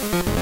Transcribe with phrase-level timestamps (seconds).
[0.00, 0.39] Folge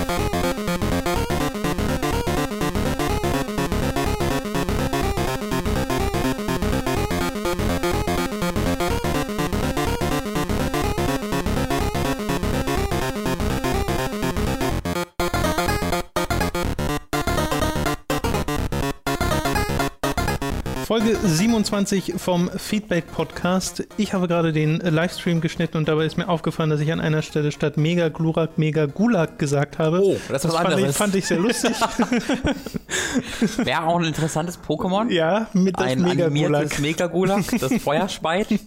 [21.25, 23.87] 27 vom Feedback Podcast.
[23.97, 27.23] Ich habe gerade den Livestream geschnitten und dabei ist mir aufgefallen, dass ich an einer
[27.23, 30.01] Stelle statt Mega Glurak Mega Gulag gesagt habe.
[30.03, 30.91] Oh, das ist was fand anderes.
[30.91, 31.73] ich, fand ich sehr lustig.
[33.59, 35.11] Wäre auch ein interessantes Pokémon.
[35.11, 36.31] ja, mit das ein Mega Gulag.
[36.31, 38.49] animiertes Mega-Gulag, das Feuer speit.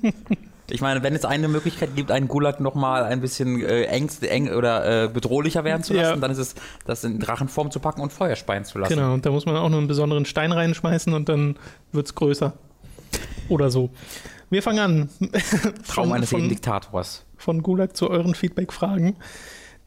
[0.71, 4.49] Ich meine, wenn es eine Möglichkeit gibt, einen Gulag nochmal ein bisschen äh, ängst, eng
[4.53, 6.15] oder äh, bedrohlicher werden zu lassen, Ja.
[6.15, 8.93] dann ist es, das in Drachenform zu packen und Feuer speien zu lassen.
[8.95, 11.57] Genau, und da muss man auch nur einen besonderen Stein reinschmeißen und dann
[11.91, 12.53] wird es größer.
[13.49, 13.89] Oder so.
[14.49, 15.09] Wir fangen an.
[15.87, 17.25] Traum eines jeden Diktators.
[17.37, 19.15] von Gulag zu euren Feedback-Fragen.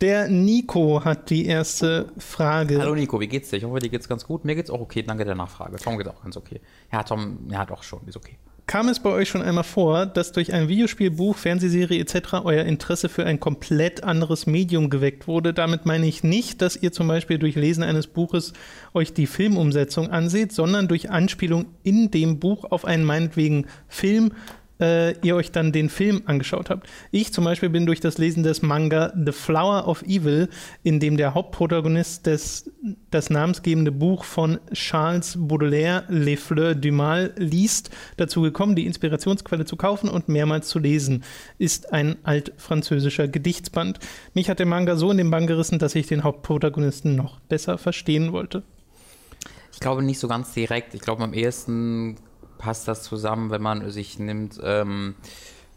[0.00, 2.78] Der Nico hat die erste Frage.
[2.80, 3.56] Hallo Nico, wie geht's dir?
[3.58, 4.44] Ich hoffe, dir geht's ganz gut.
[4.44, 5.76] Mir geht's auch okay, danke der Nachfrage.
[5.76, 6.60] Tom geht's auch ganz okay.
[6.92, 8.36] Ja, Tom, ja doch schon, ist okay.
[8.66, 12.44] Kam es bei euch schon einmal vor, dass durch ein Videospiel, Buch, Fernsehserie etc.
[12.44, 15.52] euer Interesse für ein komplett anderes Medium geweckt wurde?
[15.52, 18.54] Damit meine ich nicht, dass ihr zum Beispiel durch Lesen eines Buches
[18.94, 24.32] euch die Filmumsetzung anseht, sondern durch Anspielung in dem Buch auf einen meinetwegen Film
[24.80, 26.88] äh, ihr euch dann den Film angeschaut habt.
[27.10, 30.48] Ich zum Beispiel bin durch das Lesen des Manga The Flower of Evil,
[30.82, 32.70] in dem der Hauptprotagonist des,
[33.10, 39.64] das namensgebende Buch von Charles Baudelaire, Les Fleurs du Mal, liest, dazu gekommen, die Inspirationsquelle
[39.64, 41.24] zu kaufen und mehrmals zu lesen.
[41.58, 43.98] Ist ein altfranzösischer Gedichtsband.
[44.34, 47.78] Mich hat der Manga so in den Bann gerissen, dass ich den Hauptprotagonisten noch besser
[47.78, 48.62] verstehen wollte.
[49.72, 50.94] Ich glaube nicht so ganz direkt.
[50.94, 52.16] Ich glaube, am ehesten
[52.64, 55.14] passt das zusammen, wenn man sich nimmt, ähm,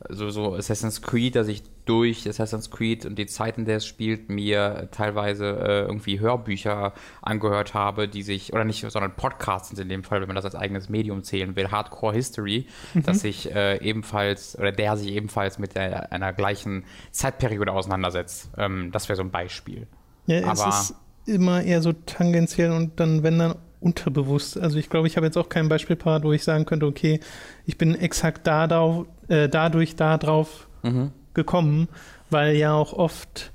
[0.09, 4.29] so, so Assassin's Creed, dass ich durch Assassin's Creed und die Zeiten, der es spielt,
[4.29, 9.89] mir teilweise äh, irgendwie Hörbücher angehört habe, die sich, oder nicht, sondern Podcasts sind in
[9.89, 13.77] dem Fall, wenn man das als eigenes Medium zählen will, Hardcore History, dass sich äh,
[13.83, 18.49] ebenfalls, oder der sich ebenfalls mit der, einer gleichen Zeitperiode auseinandersetzt.
[18.57, 19.87] Ähm, das wäre so ein Beispiel.
[20.27, 24.59] Ja, Aber- es ist immer eher so tangentiell und dann, wenn dann unterbewusst.
[24.59, 27.19] Also ich glaube, ich habe jetzt auch kein Beispiel parat, wo ich sagen könnte, okay,
[27.65, 31.11] ich bin exakt da drauf, äh, dadurch da drauf Mhm.
[31.33, 31.87] gekommen,
[32.29, 33.51] weil ja auch oft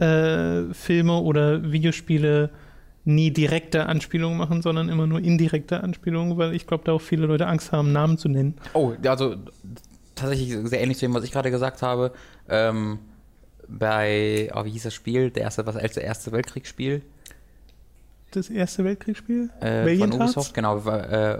[0.00, 2.50] äh, Filme oder Videospiele
[3.04, 7.26] nie direkte Anspielungen machen, sondern immer nur indirekte Anspielungen, weil ich glaube, da auch viele
[7.26, 8.54] Leute Angst haben, Namen zu nennen.
[8.72, 9.36] Oh, also
[10.14, 12.12] tatsächlich sehr ähnlich zu dem, was ich gerade gesagt habe.
[12.48, 12.98] Ähm,
[13.68, 15.30] bei, oh, wie hieß das Spiel?
[15.30, 17.02] Der erste, was als erste Weltkriegsspiel
[18.34, 19.50] Das Erste Weltkriegsspiel?
[19.60, 20.36] äh, von Valiant Hearts?
[20.36, 20.78] Ubisoft, genau.
[20.78, 21.38] Äh,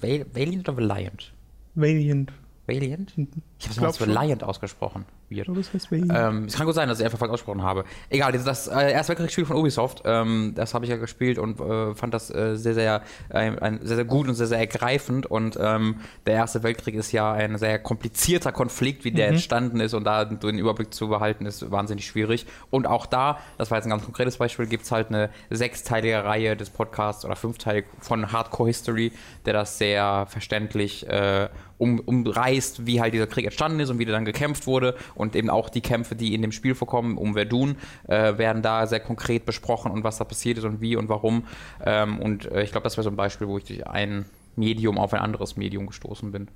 [0.00, 1.32] Val- Valiant oder Valiant?
[1.74, 2.32] Valiant.
[2.80, 3.12] Valiant?
[3.58, 4.00] Ich habe glaub es.
[4.00, 5.04] Valiant ausgesprochen.
[5.28, 5.46] Ich Weird.
[5.46, 5.88] glaube, es heißt.
[5.92, 7.84] Ähm, es kann gut sein, dass ich einfach falsch ausgesprochen habe.
[8.10, 11.60] Egal, das, das äh, erste Weltkriegsspiel von Ubisoft, ähm, das habe ich ja gespielt und
[11.60, 15.26] äh, fand das äh, sehr, sehr, äh, ein, sehr, sehr gut und sehr, sehr ergreifend.
[15.26, 15.96] Und ähm,
[16.26, 20.24] der Erste Weltkrieg ist ja ein sehr komplizierter Konflikt, wie der entstanden ist und da
[20.24, 22.46] den Überblick zu behalten, ist wahnsinnig schwierig.
[22.70, 26.24] Und auch da, das war jetzt ein ganz konkretes Beispiel, gibt es halt eine sechsteilige
[26.24, 29.12] Reihe des Podcasts oder fünfteilig von Hardcore History,
[29.46, 31.48] der das sehr verständlich äh,
[31.82, 35.34] um, umreißt, wie halt dieser Krieg entstanden ist und wie der dann gekämpft wurde und
[35.34, 37.76] eben auch die Kämpfe, die in dem Spiel vorkommen, um Verdun,
[38.06, 41.44] äh, werden da sehr konkret besprochen und was da passiert ist und wie und warum.
[41.84, 44.96] Ähm, und äh, ich glaube, das wäre so ein Beispiel, wo ich durch ein Medium
[44.98, 46.48] auf ein anderes Medium gestoßen bin.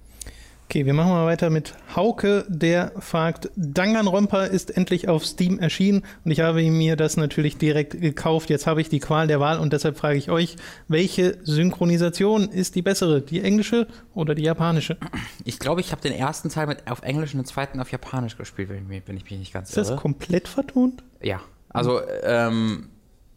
[0.68, 6.02] Okay, wir machen mal weiter mit Hauke, der fragt, Danganronpa ist endlich auf Steam erschienen
[6.24, 8.50] und ich habe mir das natürlich direkt gekauft.
[8.50, 10.56] Jetzt habe ich die Qual der Wahl und deshalb frage ich euch,
[10.88, 14.96] welche Synchronisation ist die bessere, die englische oder die japanische?
[15.44, 18.36] Ich glaube, ich habe den ersten Teil mit auf Englisch und den zweiten auf Japanisch
[18.36, 19.98] gespielt, wenn ich, mich- wenn ich mich nicht ganz Ist das irre.
[20.00, 21.04] komplett vertont?
[21.22, 22.88] Ja, also, ähm,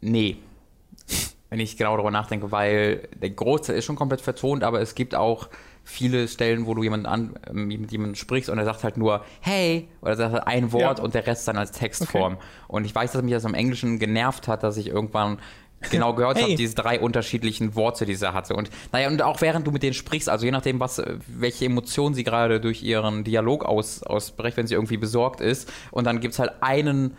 [0.01, 0.38] nee.
[1.51, 5.13] Wenn ich genau darüber nachdenke, weil der Großteil ist schon komplett vertont, aber es gibt
[5.16, 5.50] auch
[5.89, 9.23] viele Stellen, wo du jemanden an, ähm, mit jemandem sprichst und er sagt halt nur
[9.41, 11.03] hey oder sagt halt ein Wort Ja.
[11.03, 12.38] und der Rest dann als Textform.
[12.67, 15.39] Und ich weiß, dass mich das im Englischen genervt hat, dass ich irgendwann
[15.91, 16.44] genau gehört Hey.
[16.44, 18.53] habe, diese drei unterschiedlichen Worte, die sie hatte.
[18.56, 22.13] Und naja, und auch während du mit denen sprichst, also je nachdem, was, welche Emotionen
[22.15, 25.71] sie gerade durch ihren Dialog aus, ausbricht, wenn sie irgendwie besorgt ist.
[25.92, 27.15] Und dann gibt es halt einen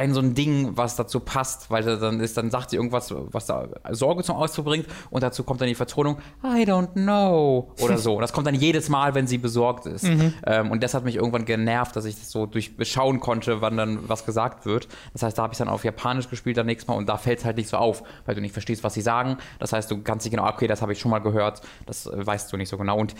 [0.00, 3.14] ein so ein Ding, was dazu passt, weil da dann ist, dann sagt sie irgendwas,
[3.16, 7.70] was da Sorge zum Ausdruck bringt und dazu kommt dann die Vertonung, I don't know
[7.80, 8.14] oder so.
[8.14, 10.04] Und das kommt dann jedes Mal, wenn sie besorgt ist.
[10.46, 14.08] Ähm, und das hat mich irgendwann genervt, dass ich das so durchschauen konnte, wann dann
[14.08, 14.88] was gesagt wird.
[15.12, 17.40] Das heißt, da habe ich dann auf Japanisch gespielt dann nächstes Mal und da fällt
[17.40, 19.36] es halt nicht so auf, weil du nicht verstehst, was sie sagen.
[19.58, 22.26] Das heißt, du kannst nicht genau, okay, das habe ich schon mal gehört, das äh,
[22.26, 22.98] weißt du nicht so genau.
[22.98, 23.14] Und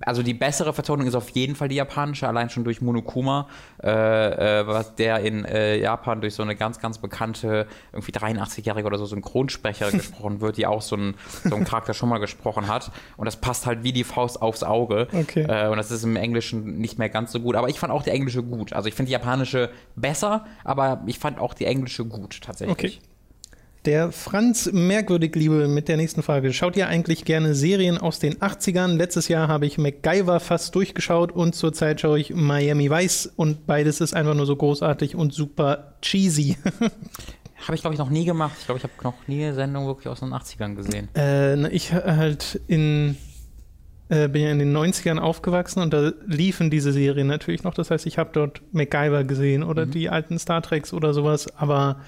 [0.00, 3.48] also die bessere Vertonung ist auf jeden Fall die japanische, allein schon durch Monokuma,
[3.82, 8.12] äh, äh, was der in äh, Japan dann durch so eine ganz, ganz bekannte, irgendwie
[8.12, 11.14] 83-jährige oder so Synchronsprecherin gesprochen wird, die auch so einen,
[11.44, 12.90] so einen Charakter schon mal gesprochen hat.
[13.16, 15.08] Und das passt halt wie die Faust aufs Auge.
[15.12, 15.42] Okay.
[15.48, 17.56] Äh, und das ist im Englischen nicht mehr ganz so gut.
[17.56, 18.72] Aber ich fand auch die englische gut.
[18.72, 23.00] Also ich finde die japanische besser, aber ich fand auch die englische gut tatsächlich.
[23.00, 23.09] Okay.
[23.86, 26.52] Der Franz Merkwürdig Liebe mit der nächsten Frage.
[26.52, 28.96] Schaut ihr eigentlich gerne Serien aus den 80ern?
[28.96, 34.02] Letztes Jahr habe ich MacGyver fast durchgeschaut und zurzeit schaue ich Miami Vice und beides
[34.02, 36.56] ist einfach nur so großartig und super cheesy.
[37.66, 38.56] Habe ich, glaube ich, noch nie gemacht.
[38.58, 41.08] Ich glaube, ich habe noch nie eine Sendung wirklich aus den 80ern gesehen.
[41.14, 43.18] äh, ich halt in
[44.08, 47.74] äh, bin ja in den 90ern aufgewachsen und da liefen diese Serien natürlich noch.
[47.74, 49.90] Das heißt, ich habe dort MacGyver gesehen oder Mhm.
[49.90, 52.00] die alten Star Treks oder sowas, aber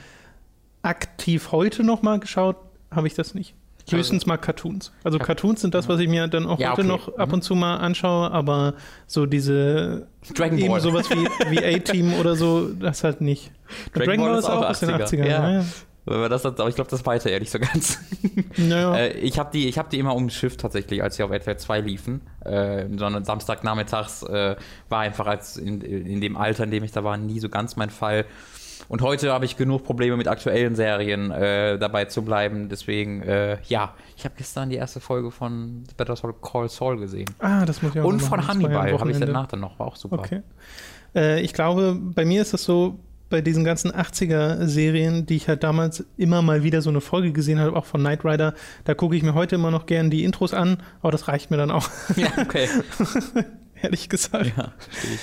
[0.83, 2.57] aktiv heute noch mal geschaut
[2.91, 3.55] habe ich das nicht.
[3.85, 4.93] Ich habe- Höchstens mal Cartoons.
[5.03, 6.89] Also Cartoons sind das, was ich mir dann auch Ja, heute okay.
[6.89, 7.35] noch ab Mhm.
[7.35, 8.75] und zu mal anschaue, aber
[9.09, 10.07] so diese
[10.37, 10.81] Dragon eben Ball.
[10.81, 13.51] sowas wie, wie A-Team oder so, das halt nicht.
[13.93, 15.25] Dragon Ball ist auch aus den 80er.
[15.25, 15.27] 80ern.
[15.27, 15.51] Ja.
[15.61, 15.65] Ja.
[16.05, 17.99] Wenn man das, aber ich glaube, das weiter ehrlich so ganz.
[18.57, 18.97] Naja.
[18.97, 21.81] Äh, ich habe die, ich hab die immer umschifft tatsächlich, als sie auf RTL 2
[21.81, 22.21] liefen.
[22.45, 24.57] Äh, sondern Samstagnachmittags äh,
[24.89, 27.77] war einfach als in, in dem Alter, in dem ich da war, nie so ganz
[27.77, 28.25] mein Fall.
[28.93, 32.69] Und heute habe ich genug Probleme mit aktuellen Serien äh, dabei zu bleiben.
[32.69, 37.25] Deswegen, äh, ja, ich habe gestern die erste Folge von Better Call Call Saul gesehen.
[37.39, 38.49] Ah, das muss ich auch Und von machen.
[38.49, 40.19] Hannibal habe ich danach dann noch, war auch super.
[40.19, 40.43] Okay.
[41.15, 42.99] Äh, ich glaube, bei mir ist das so,
[43.31, 47.61] bei diesen ganzen 80er-Serien, die ich halt damals immer mal wieder so eine Folge gesehen
[47.61, 48.53] habe, auch von Knight Rider,
[48.85, 51.57] da gucke ich mir heute immer noch gern die Intros an, aber das reicht mir
[51.57, 52.69] dann auch, Ja, okay.
[53.83, 54.53] ehrlich gesagt.
[54.55, 55.21] ja, verstehe ich.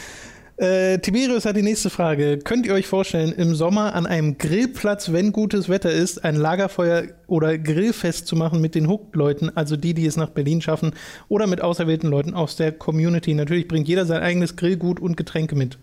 [0.60, 2.38] Äh, Tiberius hat die nächste Frage.
[2.38, 7.04] Könnt ihr euch vorstellen, im Sommer an einem Grillplatz, wenn gutes Wetter ist, ein Lagerfeuer
[7.28, 10.92] oder Grillfest zu machen mit den Hooked-Leuten, also die, die es nach Berlin schaffen,
[11.30, 13.34] oder mit auserwählten Leuten aus der Community?
[13.36, 15.78] Natürlich bringt jeder sein eigenes Grillgut und Getränke mit.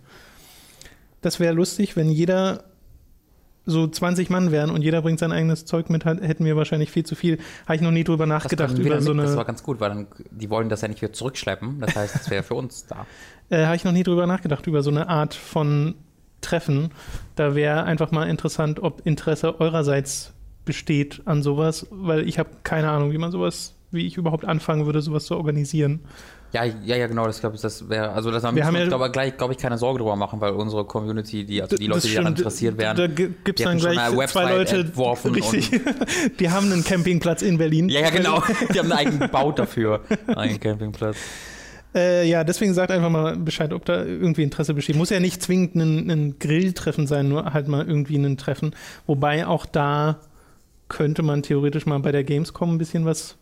[1.23, 2.65] Das wäre lustig, wenn jeder
[3.67, 7.05] so 20 Mann wären und jeder bringt sein eigenes Zeug mit, hätten wir wahrscheinlich viel
[7.05, 7.39] zu viel.
[7.67, 9.23] Habe ich noch nie drüber nachgedacht über so eine.
[9.23, 11.81] das war ganz gut, weil dann, die wollen das ja nicht wieder zurückschleppen.
[11.81, 13.07] Das heißt, das wäre für uns da.
[13.51, 15.97] äh, habe ich noch nie drüber nachgedacht, über so eine Art von
[16.41, 16.91] Treffen.
[17.35, 20.33] Da wäre einfach mal interessant, ob Interesse eurerseits
[20.65, 24.87] besteht an sowas, weil ich habe keine Ahnung, wie man sowas, wie ich überhaupt anfangen
[24.87, 26.01] würde, sowas zu organisieren.
[26.57, 28.87] Ja, ja, ja, genau, das glaube ich, das wäre, also das Wir haben wir ja-
[28.87, 31.87] uns, glaube gleich, glaube ich, keine Sorge drüber machen, weil unsere Community, die, also die
[31.87, 33.99] Leute, die daran interessiert wären, Da gibt es dann gleich
[34.29, 35.71] zwei Leute, entworfen richtig,
[36.41, 37.91] die haben einen Campingplatz in Berlin.
[37.91, 38.43] ja, ja, genau,
[38.73, 40.01] die haben einen eigenen gebaut dafür,
[40.35, 41.17] einen Campingplatz.
[41.95, 44.97] Äh, ja, deswegen sagt einfach mal Bescheid, ob da irgendwie Interesse besteht.
[44.97, 48.75] Muss ja nicht zwingend ein, ein Grilltreffen sein, nur halt mal irgendwie ein Treffen.
[49.07, 50.21] Wobei auch da
[50.89, 53.37] könnte man theoretisch mal bei der Gamescom ein bisschen was.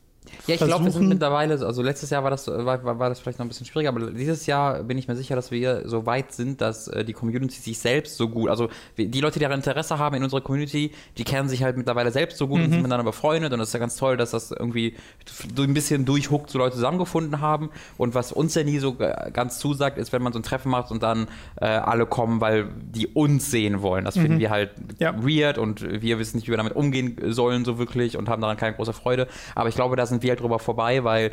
[0.46, 3.38] Ja, ich glaube, wir sind mittlerweile, also letztes Jahr war das, war, war, das vielleicht
[3.38, 6.32] noch ein bisschen schwieriger, aber dieses Jahr bin ich mir sicher, dass wir so weit
[6.32, 9.98] sind, dass äh, die Community sich selbst so gut, also die Leute, die daran Interesse
[9.98, 13.04] haben in unserer Community, die kennen sich halt mittlerweile selbst so gut und sind miteinander
[13.04, 14.94] befreundet und das ist ja ganz toll, dass das irgendwie
[15.56, 19.58] so ein bisschen durchhuckt so Leute zusammengefunden haben und was uns ja nie so ganz
[19.58, 21.26] zusagt, ist, wenn man so ein Treffen macht und dann
[21.60, 24.04] äh, alle kommen, weil die uns sehen wollen.
[24.04, 25.14] Das finden wir halt Ja.
[25.22, 28.56] weird und wir wissen nicht, wie wir damit umgehen sollen so wirklich und haben daran
[28.56, 29.26] keine große Freude.
[29.54, 31.30] Aber ich glaube, da sind wir halt drüber vorbei, weil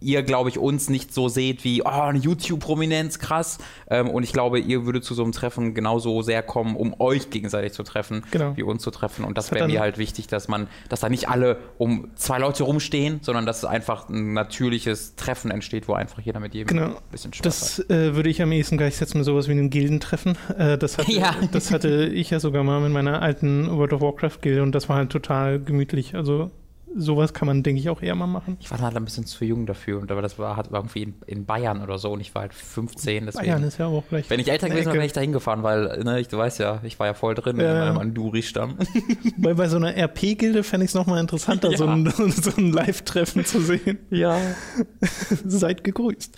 [0.00, 3.56] ihr, glaube ich, uns nicht so seht wie, oh, eine YouTube-Prominenz, krass.
[3.88, 7.30] Ähm, und ich glaube, ihr würdet zu so einem Treffen genauso sehr kommen, um euch
[7.30, 8.54] gegenseitig zu treffen, Genau.
[8.56, 9.24] wie uns zu treffen.
[9.24, 12.08] Und das Das hat wäre mir halt wichtig, dass man, dass da nicht alle um
[12.16, 16.66] zwei Leute rumstehen, sondern dass einfach ein natürliches Treffen entsteht, wo einfach jeder mit jedem
[16.76, 16.86] Genau.
[16.88, 17.88] ein bisschen Spaß hat.
[17.88, 20.36] Das äh, würde ich am ehesten gleichsetzen mit sowas wie einem Gildentreffen.
[20.58, 21.34] Äh, das, hatte, Ja.
[21.52, 24.96] das hatte ich ja sogar mal mit meiner alten World of Warcraft-Gilde und das war
[24.96, 26.14] halt total gemütlich.
[26.14, 26.50] Also
[26.96, 28.56] sowas kann man, denke ich, auch eher mal machen.
[28.60, 31.14] Ich war halt ein bisschen zu jung dafür, und aber das war, war irgendwie in,
[31.26, 33.44] in Bayern oder so und ich war halt 15, deswegen.
[33.46, 34.28] Bayern ist ja auch gleich.
[34.30, 36.80] Wenn ich älter gewesen wäre, wäre ich da hingefahren, weil, ne, ich, du weißt ja,
[36.84, 38.78] ich war ja voll drin Ja, in meinem Anduri-Stamm.
[39.38, 41.76] Weil bei so einer RP-Gilde fände ich es nochmal interessanter, Ja.
[41.78, 43.98] so ein, so ein Live-Treffen zu sehen.
[44.10, 44.38] Ja.
[45.44, 46.36] Seid gegrüßt.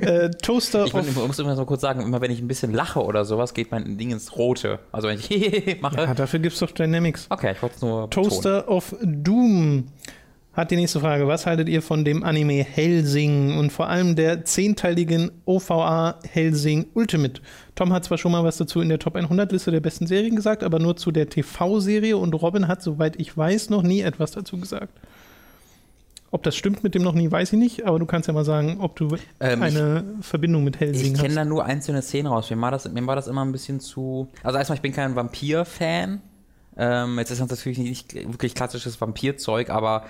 [0.00, 2.72] äh, Toaster Ich, muss- ich muss immer so kurz sagen, immer wenn ich ein bisschen
[2.72, 4.78] lache oder sowas, geht mein Ding ins Rote.
[4.92, 5.96] Also wenn ich mache.
[5.96, 7.26] Ja, dafür gibt es doch Dynamics.
[7.30, 8.28] Okay, ich wollte es nur betonen.
[8.28, 9.69] Toaster of Doom
[10.52, 11.28] hat die nächste Frage.
[11.28, 17.40] Was haltet ihr von dem Anime Helsing und vor allem der zehnteiligen OVA Helsing Ultimate?
[17.76, 20.34] Tom hat zwar schon mal was dazu in der Top 100 Liste der besten Serien
[20.36, 24.32] gesagt, aber nur zu der TV-Serie und Robin hat, soweit ich weiß, noch nie etwas
[24.32, 24.92] dazu gesagt.
[26.32, 28.44] Ob das stimmt mit dem noch nie, weiß ich nicht, aber du kannst ja mal
[28.44, 31.36] sagen, ob du Ähm, eine Verbindung mit Helsing Ich kenne hast.
[31.36, 32.50] da nur einzelne Szenen raus.
[32.50, 34.28] Mir war, das, mir war das immer ein bisschen zu.
[34.44, 36.20] Also erstmal, ich bin kein Vampir-Fan.
[36.80, 40.06] Ähm, jetzt ist das natürlich nicht wirklich klassisches Vampirzeug, aber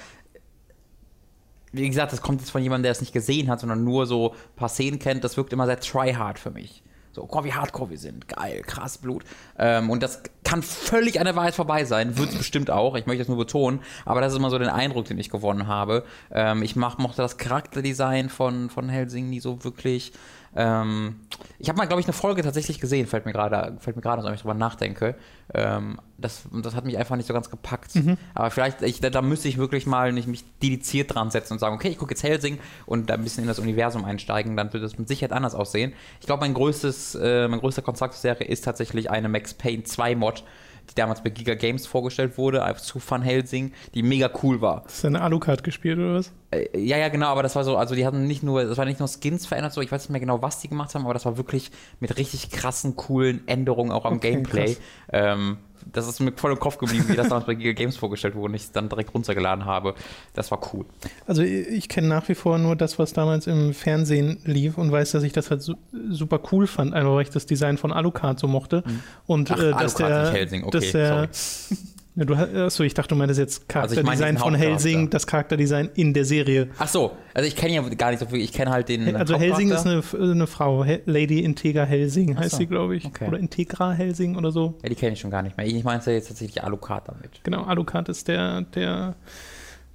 [1.72, 4.32] wie gesagt, das kommt jetzt von jemandem, der es nicht gesehen hat, sondern nur so
[4.32, 5.24] ein paar Szenen kennt.
[5.24, 6.82] Das wirkt immer sehr tryhard für mich.
[7.12, 8.28] So, oh, wie hardcore wir sind.
[8.28, 9.24] Geil, krass Blut.
[9.58, 12.16] Ähm, und das kann völlig an der Wahrheit vorbei sein.
[12.16, 12.94] Wird es bestimmt auch.
[12.94, 13.80] Ich möchte das nur betonen.
[14.04, 16.04] Aber das ist immer so der Eindruck, den ich gewonnen habe.
[16.30, 20.12] Ähm, ich mach, mochte das Charakterdesign von, von Helsing nie so wirklich.
[20.56, 21.16] Ähm,
[21.58, 24.22] ich habe mal, glaube ich, eine Folge tatsächlich gesehen, fällt mir gerade, fällt mir gerade,
[24.24, 25.14] wenn ich drüber nachdenke.
[25.54, 27.94] Ähm, das, das hat mich einfach nicht so ganz gepackt.
[27.94, 28.16] Mhm.
[28.34, 31.58] Aber vielleicht, ich, da, da, müsste ich wirklich mal nicht mich dediziert dran setzen und
[31.58, 34.72] sagen, okay, ich gucke jetzt Helsing und da ein bisschen in das Universum einsteigen, dann
[34.72, 35.92] wird das mit Sicherheit anders aussehen.
[36.20, 39.84] Ich glaube, mein größtes, äh, mein größter Kontakt zur Serie ist tatsächlich eine Max Payne
[39.84, 40.44] 2 Mod,
[40.90, 44.82] die damals bei Giga Games vorgestellt wurde, zu Van Helsing, die mega cool war.
[44.84, 46.32] Hast du eine Alucard gespielt oder was?
[46.50, 48.84] Äh, ja, ja, genau, aber das war so, also die hatten nicht nur, das war
[48.84, 51.14] nicht nur Skins verändert, so, ich weiß nicht mehr genau, was die gemacht haben, aber
[51.14, 51.70] das war wirklich
[52.00, 54.76] mit richtig krassen, coolen Änderungen auch am okay, Gameplay.
[55.12, 55.58] Ähm,
[55.92, 58.50] das ist mir voll im Kopf geblieben, wie das damals bei Giga Games vorgestellt wurde
[58.50, 59.94] und ich es dann direkt runtergeladen habe.
[60.34, 60.84] Das war cool.
[61.26, 65.12] Also ich kenne nach wie vor nur das, was damals im Fernsehen lief und weiß,
[65.12, 65.74] dass ich das halt su
[66.08, 68.82] super cool fand, einfach weil ich das Design von Alucard so mochte.
[68.86, 69.02] Mhm.
[69.26, 70.64] Und Ach, äh, dass Alucard der, Helsing.
[70.64, 71.28] Okay, dass der,
[71.70, 71.76] Ja,
[72.26, 76.24] du, achso, ich dachte, du meintest jetzt Charakterdesign also von Helsing, das Charakterdesign in der
[76.24, 76.68] Serie.
[76.78, 79.16] Ach so, also ich kenne ja gar nicht so viel, ich kenne halt den.
[79.16, 83.04] Also Helsing ist eine, eine Frau, Lady Integra Helsing heißt so, sie, glaube ich.
[83.04, 83.28] Okay.
[83.28, 84.78] Oder Integra Helsing oder so.
[84.82, 85.66] Ja, die kenne ich schon gar nicht mehr.
[85.66, 87.40] Ich meine jetzt tatsächlich Alucard damit.
[87.42, 89.14] Genau, Alucard ist der, der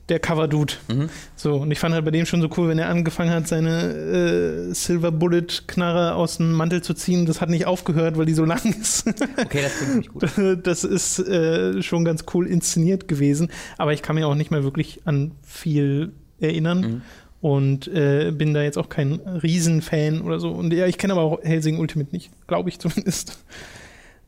[0.09, 0.73] der Cover-Dude.
[0.87, 1.09] Mhm.
[1.35, 4.69] So, und ich fand halt bei dem schon so cool, wenn er angefangen hat, seine
[4.69, 7.25] äh, Silver Bullet-Knarre aus dem Mantel zu ziehen.
[7.25, 9.07] Das hat nicht aufgehört, weil die so lang ist.
[9.07, 10.25] Okay, das klingt nicht gut.
[10.63, 13.49] Das ist äh, schon ganz cool inszeniert gewesen.
[13.77, 16.79] Aber ich kann mir auch nicht mehr wirklich an viel erinnern.
[16.79, 17.01] Mhm.
[17.41, 20.51] Und äh, bin da jetzt auch kein Riesenfan oder so.
[20.51, 23.39] Und ja, ich kenne aber auch Helsing Ultimate nicht, glaube ich zumindest.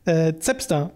[0.04, 0.92] Äh, Zepstar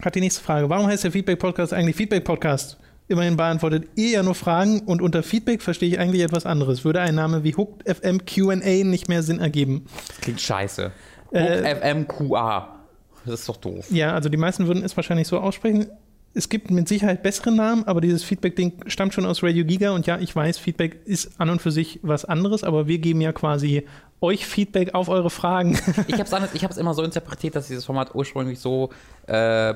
[0.00, 0.68] hat die nächste Frage.
[0.68, 2.78] Warum heißt der Feedback-Podcast eigentlich Feedback-Podcast?
[3.08, 6.84] Immerhin beantwortet ihr ja nur Fragen und unter Feedback verstehe ich eigentlich etwas anderes.
[6.84, 9.86] Würde ein Name wie Hooked FM QA nicht mehr Sinn ergeben?
[10.06, 10.92] Das klingt scheiße.
[11.26, 12.78] Hooked äh, FM QA.
[13.24, 13.86] Das ist doch doof.
[13.90, 15.86] Ja, also die meisten würden es wahrscheinlich so aussprechen
[16.34, 20.06] es gibt mit Sicherheit bessere Namen, aber dieses Feedback-Ding stammt schon aus Radio Giga und
[20.06, 23.32] ja, ich weiß, Feedback ist an und für sich was anderes, aber wir geben ja
[23.32, 23.86] quasi
[24.22, 25.72] euch Feedback auf eure Fragen.
[26.06, 28.90] ich habe es immer so interpretiert, dass dieses Format ursprünglich so
[29.26, 29.74] äh,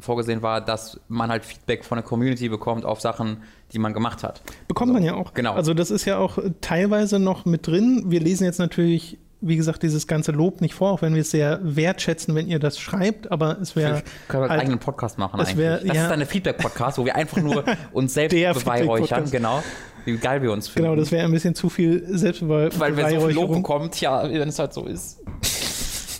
[0.00, 3.42] vorgesehen war, dass man halt Feedback von der Community bekommt auf Sachen,
[3.72, 4.42] die man gemacht hat.
[4.66, 5.32] Bekommt also, man ja auch.
[5.32, 5.54] Genau.
[5.54, 8.04] Also das ist ja auch teilweise noch mit drin.
[8.08, 11.30] Wir lesen jetzt natürlich wie gesagt, dieses ganze Lob nicht vor, auch wenn wir es
[11.30, 14.02] sehr wertschätzen, wenn ihr das schreibt, aber es wäre.
[14.26, 15.56] Können wir einen eigenen Podcast machen eigentlich.
[15.56, 19.62] Wär, das ja, ist eine Feedback-Podcast, wo wir einfach nur uns selbst beweihräuchern, genau.
[20.04, 20.88] Wie geil wir uns finden.
[20.88, 22.80] Genau, das wäre ein bisschen zu viel Selbstbeweihräucherung.
[22.80, 25.18] Weil wenn so viel Lob bekommt, ja, wenn es halt so ist.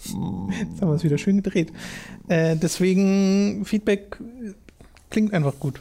[0.04, 1.72] Jetzt haben wir es wieder schön gedreht.
[2.28, 4.18] Äh, deswegen, Feedback
[5.10, 5.80] klingt einfach gut.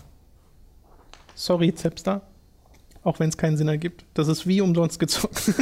[1.36, 2.22] Sorry, Zepstar
[3.08, 4.04] auch wenn es keinen Sinn ergibt.
[4.14, 5.42] Das ist wie umsonst gezockt.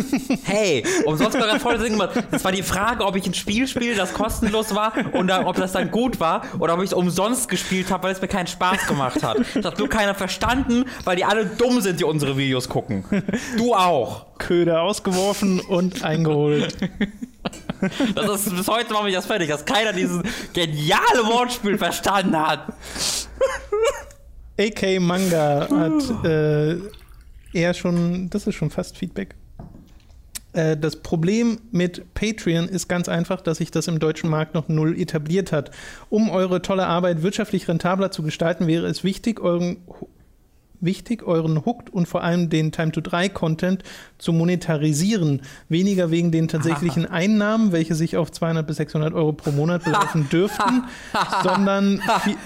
[0.43, 2.11] Hey, umsonst war voll Sinn gemacht.
[2.31, 5.55] Das war die Frage, ob ich ein Spiel spiele, das kostenlos war und dann, ob
[5.55, 8.47] das dann gut war oder ob ich es umsonst gespielt habe, weil es mir keinen
[8.47, 9.37] Spaß gemacht hat.
[9.55, 13.03] Das hat nur keiner verstanden, weil die alle dumm sind, die unsere Videos gucken.
[13.57, 14.25] Du auch.
[14.37, 16.75] Köder ausgeworfen und eingeholt.
[18.15, 20.21] Das ist, bis heute mache ich das fertig, dass keiner dieses
[20.53, 22.73] geniale Wortspiel verstanden hat.
[24.57, 26.77] AK Manga hat äh,
[27.55, 29.35] eher schon, das ist schon fast Feedback.
[30.53, 34.67] Äh, das Problem mit Patreon ist ganz einfach, dass sich das im deutschen Markt noch
[34.67, 35.71] null etabliert hat.
[36.09, 39.77] Um eure tolle Arbeit wirtschaftlich rentabler zu gestalten, wäre es wichtig, euren
[40.85, 43.83] wichtig, euren Hooked und vor allem den Time-to-3-Content
[44.17, 45.41] zu monetarisieren.
[45.69, 50.29] Weniger wegen den tatsächlichen Einnahmen, welche sich auf 200 bis 600 Euro pro Monat belaufen
[50.31, 50.83] dürften,
[51.43, 52.37] sondern, viel,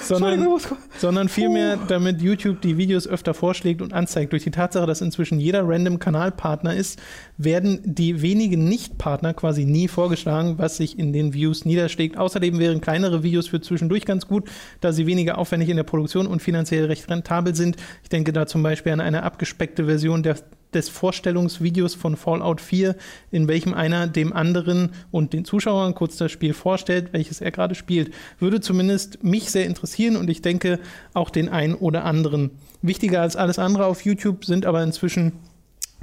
[0.00, 0.60] sondern,
[0.98, 4.32] sondern vielmehr, damit YouTube die Videos öfter vorschlägt und anzeigt.
[4.32, 7.00] Durch die Tatsache, dass inzwischen jeder random Kanalpartner ist,
[7.44, 12.16] werden die wenigen Nicht-Partner quasi nie vorgeschlagen, was sich in den Views niederschlägt.
[12.16, 16.26] Außerdem wären kleinere Videos für zwischendurch ganz gut, da sie weniger aufwendig in der Produktion
[16.26, 17.76] und finanziell recht rentabel sind.
[18.02, 20.36] Ich denke da zum Beispiel an eine abgespeckte Version der
[20.72, 22.96] des Vorstellungsvideos von Fallout 4,
[23.30, 27.74] in welchem einer dem anderen und den Zuschauern kurz das Spiel vorstellt, welches er gerade
[27.74, 28.12] spielt.
[28.38, 30.78] Würde zumindest mich sehr interessieren und ich denke
[31.14, 32.50] auch den einen oder anderen.
[32.80, 35.32] Wichtiger als alles andere auf YouTube sind aber inzwischen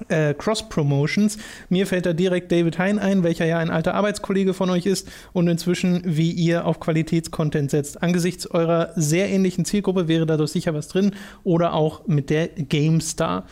[0.08, 1.38] äh, Cross-Promotions.
[1.70, 5.08] Mir fällt da direkt David Hein ein, welcher ja ein alter Arbeitskollege von euch ist
[5.34, 8.02] und inzwischen, wie ihr auf Qualitätscontent setzt.
[8.02, 11.12] Angesichts eurer sehr ähnlichen Zielgruppe wäre dadurch sicher was drin
[11.44, 13.46] oder auch mit der GameStar.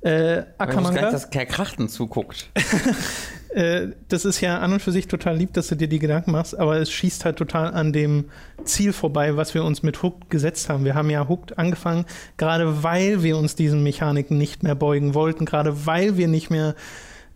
[0.00, 1.06] Äh, Akamanga.
[1.06, 2.50] Ich dass Herr Krachten zuguckt.
[3.54, 6.32] Äh, das ist ja an und für sich total lieb, dass du dir die Gedanken
[6.32, 8.26] machst, aber es schießt halt total an dem
[8.64, 10.84] Ziel vorbei, was wir uns mit Hooked gesetzt haben.
[10.84, 12.06] Wir haben ja Hooked angefangen,
[12.38, 16.74] gerade weil wir uns diesen Mechaniken nicht mehr beugen wollten, gerade weil wir nicht mehr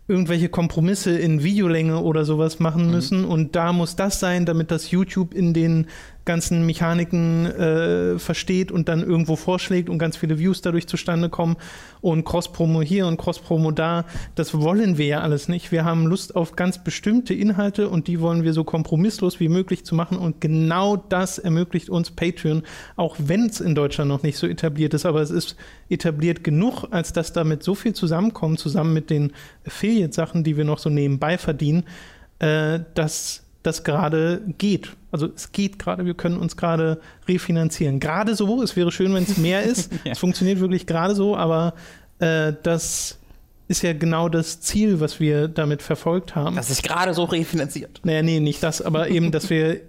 [0.07, 4.89] irgendwelche Kompromisse in Videolänge oder sowas machen müssen und da muss das sein, damit das
[4.89, 5.87] YouTube in den
[6.27, 11.55] ganzen Mechaniken äh, versteht und dann irgendwo vorschlägt und ganz viele Views dadurch zustande kommen
[12.01, 14.05] und Cross-Promo hier und Cross-Promo da.
[14.35, 15.71] Das wollen wir ja alles nicht.
[15.71, 19.85] Wir haben Lust auf ganz bestimmte Inhalte und die wollen wir so kompromisslos wie möglich
[19.85, 22.61] zu machen und genau das ermöglicht uns Patreon,
[22.95, 25.55] auch wenn es in Deutschland noch nicht so etabliert ist, aber es ist
[25.89, 29.31] etabliert genug, als dass damit so viel zusammenkommt, zusammen mit den
[29.65, 31.85] Affiliate-Sachen, die wir noch so nebenbei verdienen,
[32.39, 34.95] äh, dass das gerade geht.
[35.11, 37.99] Also es geht gerade, wir können uns gerade refinanzieren.
[37.99, 39.91] Gerade so, es wäre schön, wenn es mehr ist.
[40.05, 40.13] ja.
[40.13, 41.73] Es funktioniert wirklich gerade so, aber
[42.19, 43.19] äh, das
[43.67, 46.55] ist ja genau das Ziel, was wir damit verfolgt haben.
[46.55, 47.99] Dass sich gerade so refinanziert.
[48.03, 49.81] Naja, nee, nicht das, aber eben, dass wir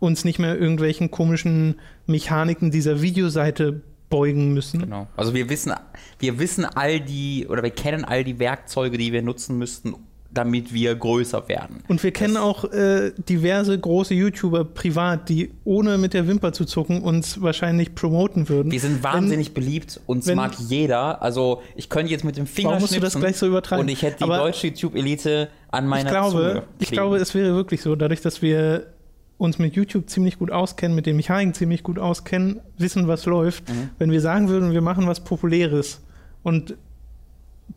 [0.00, 4.80] uns nicht mehr irgendwelchen komischen Mechaniken dieser Videoseite beugen müssen.
[4.80, 5.06] Genau.
[5.16, 5.72] Also wir wissen,
[6.18, 9.94] wir wissen all die oder wir kennen all die Werkzeuge, die wir nutzen müssten,
[10.32, 11.82] damit wir größer werden.
[11.88, 16.52] Und wir kennen das auch äh, diverse große YouTuber privat, die ohne mit der Wimper
[16.52, 18.70] zu zucken uns wahrscheinlich promoten würden.
[18.70, 21.20] Wir sind wahnsinnig wenn, beliebt, uns wenn, mag jeder.
[21.22, 23.82] Also ich könnte jetzt mit dem Finger warum musst du das gleich so übertragen?
[23.82, 27.34] Und ich hätte die Aber deutsche YouTube-Elite an meiner ich glaube, Zunge Ich glaube, es
[27.34, 28.86] wäre wirklich so, dadurch, dass wir
[29.36, 33.68] uns mit YouTube ziemlich gut auskennen, mit den Mechaniken ziemlich gut auskennen, wissen, was läuft.
[33.68, 33.90] Mhm.
[33.98, 36.02] Wenn wir sagen würden, wir machen was Populäres
[36.42, 36.76] und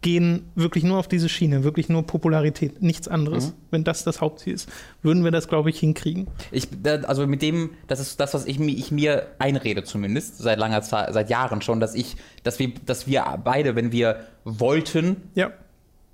[0.02, 3.48] gehen wirklich nur auf diese Schiene, wirklich nur Popularität, nichts anderes.
[3.48, 3.54] Mhm.
[3.72, 4.70] Wenn das das Hauptziel ist,
[5.02, 6.28] würden wir das, glaube ich, hinkriegen.
[6.52, 6.68] Ich,
[7.04, 11.14] also mit dem, das ist das, was ich, ich mir einrede zumindest, seit langer Zeit,
[11.14, 15.52] seit Jahren schon, dass ich, dass wir, dass wir beide, wenn wir wollten, ja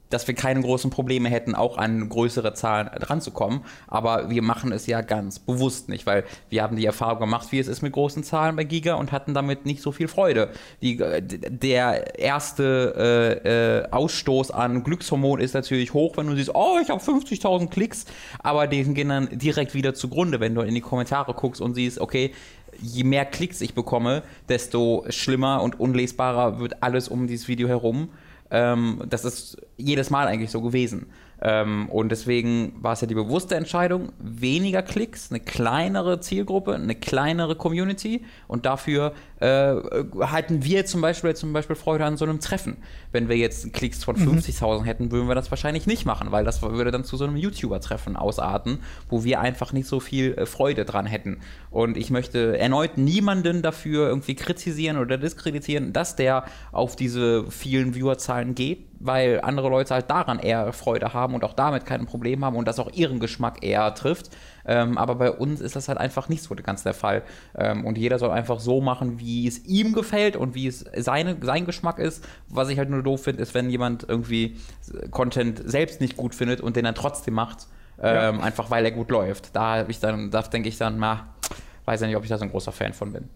[0.10, 3.62] dass wir keine großen Probleme hätten, auch an größere Zahlen ranzukommen.
[3.88, 7.60] Aber wir machen es ja ganz bewusst nicht, weil wir haben die Erfahrung gemacht, wie
[7.60, 10.50] es ist mit großen Zahlen bei Giga und hatten damit nicht so viel Freude.
[10.82, 16.80] Die, der erste äh, äh, Ausstoß an Glückshormon ist natürlich hoch, wenn du siehst, oh,
[16.82, 18.06] ich habe 50.000 Klicks,
[18.40, 22.00] aber die gehen dann direkt wieder zugrunde, wenn du in die Kommentare guckst und siehst,
[22.00, 22.32] okay,
[22.82, 28.10] je mehr Klicks ich bekomme, desto schlimmer und unlesbarer wird alles um dieses Video herum.
[28.52, 31.08] Ähm, das ist jedes Mal eigentlich so gewesen.
[31.42, 36.96] Ähm, und deswegen war es ja die bewusste Entscheidung, weniger Klicks, eine kleinere Zielgruppe, eine
[36.96, 39.76] kleinere Community und dafür äh,
[40.20, 42.78] halten wir zum Beispiel, zum Beispiel Freude an so einem Treffen.
[43.12, 44.84] Wenn wir jetzt Klicks von 50.000 mhm.
[44.84, 48.18] hätten, würden wir das wahrscheinlich nicht machen, weil das würde dann zu so einem YouTuber-Treffen
[48.18, 51.38] ausarten, wo wir einfach nicht so viel äh, Freude dran hätten.
[51.72, 57.94] Und ich möchte erneut niemanden dafür irgendwie kritisieren oder diskreditieren, dass der auf diese vielen
[57.94, 62.44] Viewerzahlen geht weil andere Leute halt daran eher Freude haben und auch damit kein Problem
[62.44, 64.30] haben und das auch ihren Geschmack eher trifft.
[64.66, 67.24] Ähm, aber bei uns ist das halt einfach nicht so ganz der Fall.
[67.58, 71.38] Ähm, und jeder soll einfach so machen, wie es ihm gefällt und wie es seine,
[71.42, 72.28] sein Geschmack ist.
[72.50, 74.58] Was ich halt nur doof finde, ist, wenn jemand irgendwie
[75.12, 77.68] Content selbst nicht gut findet und den dann trotzdem macht,
[78.02, 78.44] ähm, ja.
[78.44, 79.56] einfach weil er gut läuft.
[79.56, 81.28] Da, ich dann, da denke ich dann, na,
[81.86, 83.30] weiß ja nicht, ob ich da so ein großer Fan von bin.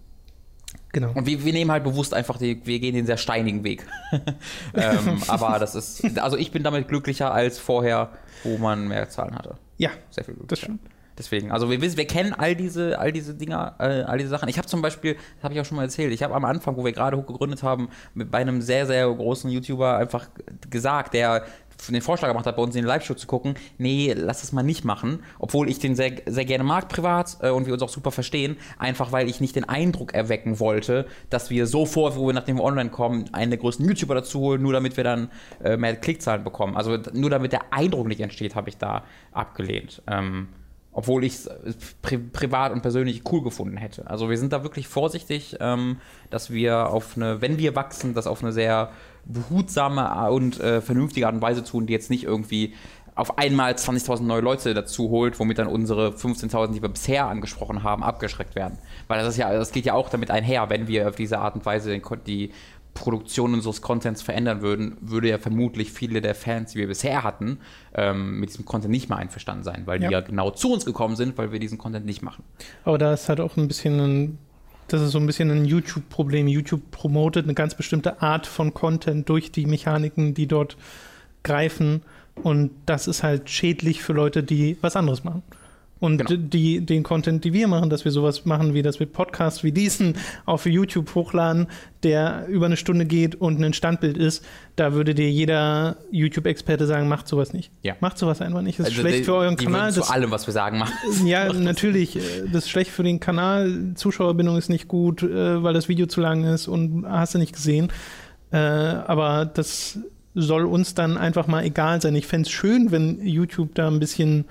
[0.94, 1.12] Genau.
[1.14, 3.86] Und wir, wir nehmen halt bewusst einfach, die, wir gehen den sehr steinigen Weg.
[4.76, 8.12] ähm, aber das ist, also ich bin damit glücklicher als vorher,
[8.44, 9.56] wo man mehr Zahlen hatte.
[9.78, 10.50] Ja, sehr viel glücklicher.
[10.50, 10.94] Das stimmt.
[11.18, 14.50] Deswegen, also wir wissen, wir kennen all diese, all diese Dinger, äh, all diese Sachen.
[14.50, 16.76] Ich habe zum Beispiel, das habe ich auch schon mal erzählt, ich habe am Anfang,
[16.76, 20.30] wo wir gerade hoch gegründet haben, mit, bei einem sehr, sehr großen YouTuber einfach
[20.72, 21.46] gesagt, der
[21.90, 24.64] den Vorschlag gemacht hat, bei uns in den Live-Show zu gucken, nee, lass das mal
[24.64, 27.90] nicht machen, obwohl ich den sehr, sehr gerne mag privat äh, und wir uns auch
[27.90, 32.34] super verstehen, einfach weil ich nicht den Eindruck erwecken wollte, dass wir sofort, wo wir
[32.34, 35.30] nachdem wir online kommen, einen der größten YouTuber dazu holen, nur damit wir dann
[35.64, 36.76] äh, mehr Klickzahlen bekommen.
[36.76, 40.02] Also nur damit der Eindruck nicht entsteht, habe ich da abgelehnt.
[40.08, 40.48] Ähm,
[40.94, 44.08] obwohl ich es äh, pri privat und persönlich cool gefunden hätte.
[44.08, 45.98] Also wir sind da wirklich vorsichtig, ähm,
[46.30, 48.92] dass wir auf eine, wenn wir wachsen, das auf eine sehr
[49.26, 52.74] behutsame und äh, vernünftige Art und Weise tun, die jetzt nicht irgendwie
[53.16, 57.84] auf einmal 20.000 neue Leute dazu holt, womit dann unsere 15.000, die wir bisher angesprochen
[57.84, 58.80] haben, abgeschreckt werden.
[59.08, 61.56] Weil das ist ja, das geht ja auch damit einher, wenn wir auf diese Art
[61.56, 62.52] und Weise die
[62.94, 67.60] Produktion unseres Contents verändern würden, würde ja vermutlich viele der Fans, die wir bisher hatten,
[67.96, 70.08] ähm, mit diesem Content nicht mehr einverstanden sein, weil ja.
[70.08, 72.44] die ja genau zu uns gekommen sind, weil wir diesen Content nicht machen.
[72.84, 74.38] Aber da ist halt auch ein bisschen ein
[74.88, 76.48] das ist so ein bisschen ein YouTube-Problem.
[76.48, 80.78] YouTube promotet eine ganz bestimmte Art von Content durch die Mechaniken, die dort
[81.44, 82.04] greifen.
[82.36, 85.44] Und das ist halt schädlich für Leute, die was anderes machen.
[86.04, 86.38] Und genau.
[86.38, 89.72] die, den Content, die wir machen, dass wir sowas machen, wie das mit Podcasts wie
[89.72, 91.68] diesen auf YouTube hochladen,
[92.04, 94.44] der über eine Stunde geht und ein Standbild ist,
[94.76, 97.72] da würde dir jeder YouTube-Experte sagen, macht sowas nicht.
[97.84, 97.96] Ja.
[98.02, 98.80] Macht sowas einfach nicht.
[98.80, 99.94] Das ist also schlecht die, für euren die Kanal.
[99.94, 100.94] Zu allem, was wir sagen, machen.
[101.26, 102.18] Ja, natürlich.
[102.18, 103.94] Äh, das ist schlecht für den Kanal.
[103.96, 107.54] Zuschauerbindung ist nicht gut, äh, weil das Video zu lang ist und hast du nicht
[107.54, 107.94] gesehen.
[108.52, 110.00] Äh, aber das
[110.36, 112.14] soll uns dann einfach mal egal sein.
[112.16, 114.44] Ich fände es schön, wenn YouTube da ein bisschen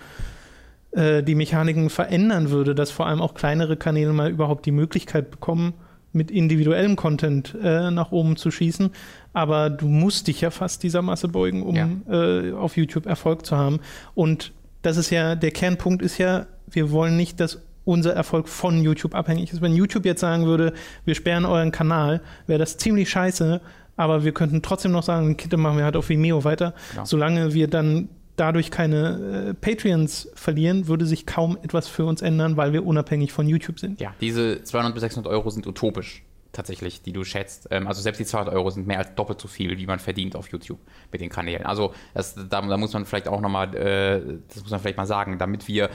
[0.92, 5.30] äh, die Mechaniken verändern würde, dass vor allem auch kleinere Kanäle mal überhaupt die Möglichkeit
[5.30, 5.74] bekommen,
[6.12, 8.90] mit individuellem Content äh, nach oben zu schießen.
[9.32, 11.88] Aber du musst dich ja fast dieser Masse beugen, um ja.
[12.10, 13.80] äh, auf YouTube Erfolg zu haben.
[14.14, 14.52] Und
[14.82, 19.14] das ist ja, der Kernpunkt ist ja, wir wollen nicht, dass unser Erfolg von YouTube
[19.14, 19.62] abhängig ist.
[19.62, 20.72] Wenn YouTube jetzt sagen würde,
[21.04, 23.60] wir sperren euren Kanal, wäre das ziemlich scheiße,
[23.96, 26.74] aber wir könnten trotzdem noch sagen, Kitte machen wir halt auf Vimeo weiter.
[26.90, 27.04] Genau.
[27.04, 32.56] Solange wir dann dadurch keine äh, Patreons verlieren, würde sich kaum etwas für uns ändern,
[32.56, 34.00] weil wir unabhängig von YouTube sind.
[34.00, 37.68] Ja, diese 200 bis 600 Euro sind utopisch tatsächlich, die du schätzt.
[37.70, 40.36] Ähm, also selbst die 200 Euro sind mehr als doppelt so viel, wie man verdient
[40.36, 40.78] auf YouTube
[41.10, 41.64] mit den Kanälen.
[41.64, 45.06] Also das, da, da, muss man vielleicht auch nochmal, äh, das muss man vielleicht mal
[45.06, 45.90] sagen, damit wir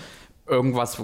[0.48, 1.02] irgendwas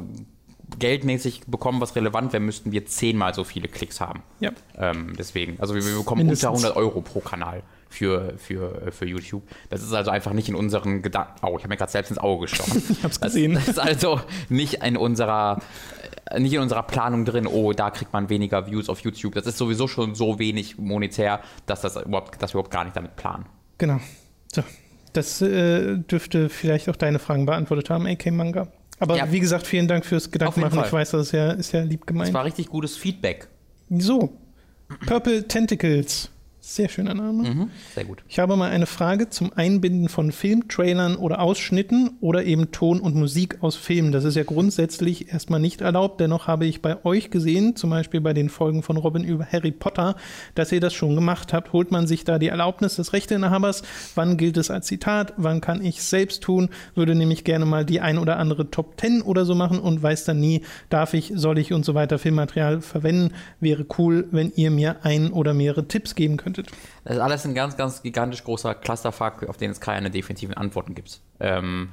[0.79, 4.23] geldmäßig bekommen, was relevant wäre, müssten wir zehnmal so viele Klicks haben.
[4.39, 4.51] Ja.
[4.77, 6.49] Ähm, deswegen, also wir, wir bekommen Mindestens.
[6.49, 7.63] unter 100 Euro pro Kanal
[7.93, 9.43] für, für, für YouTube.
[9.69, 11.33] Das ist also einfach nicht in unseren Gedanken.
[11.45, 12.81] Oh, ich habe mir gerade selbst ins Auge gestochen.
[12.89, 13.53] ich habe es gesehen.
[13.53, 15.59] Das ist also nicht in unserer
[16.37, 19.35] nicht in unserer Planung drin, oh, da kriegt man weniger Views auf YouTube.
[19.35, 22.95] Das ist sowieso schon so wenig monetär, dass, das überhaupt, dass wir überhaupt gar nicht
[22.95, 23.45] damit planen.
[23.77, 23.99] Genau.
[24.51, 24.63] So.
[25.11, 28.67] Das äh, dürfte vielleicht auch deine Fragen beantwortet haben, AK Manga.
[28.99, 29.31] Aber ja.
[29.31, 30.81] wie gesagt, vielen Dank fürs Gedankenmachen.
[30.85, 32.29] Ich weiß, das ist ja, ist ja lieb gemeint.
[32.29, 33.47] Das war richtig gutes Feedback.
[33.89, 34.33] So.
[35.05, 36.29] Purple Tentacles
[36.65, 37.43] sehr schöner Name.
[37.43, 38.23] Mhm, sehr gut.
[38.29, 43.15] Ich habe mal eine Frage zum Einbinden von Filmtrailern oder Ausschnitten oder eben Ton und
[43.15, 44.13] Musik aus Filmen.
[44.13, 46.21] Das ist ja grundsätzlich erstmal nicht erlaubt.
[46.21, 49.71] Dennoch habe ich bei euch gesehen, zum Beispiel bei den Folgen von Robin über Harry
[49.71, 50.15] Potter,
[50.55, 51.73] dass ihr das schon gemacht habt.
[51.73, 53.83] Holt man sich da die Erlaubnis des Rechteinhabers?
[54.15, 55.33] Wann gilt es als Zitat?
[55.35, 56.69] Wann kann ich es selbst tun?
[56.95, 60.23] Würde nämlich gerne mal die ein oder andere Top 10 oder so machen und weiß
[60.23, 63.33] dann nie, darf ich, soll ich und so weiter Filmmaterial verwenden.
[63.59, 66.71] Wäre cool, wenn ihr mir ein oder mehrere Tipps geben könnt könntet?
[67.03, 70.95] Das ist alles ein ganz, ganz gigantisch großer Clusterfuck, auf den es keine definitiven Antworten
[70.95, 71.19] gibt.
[71.39, 71.89] Ähm,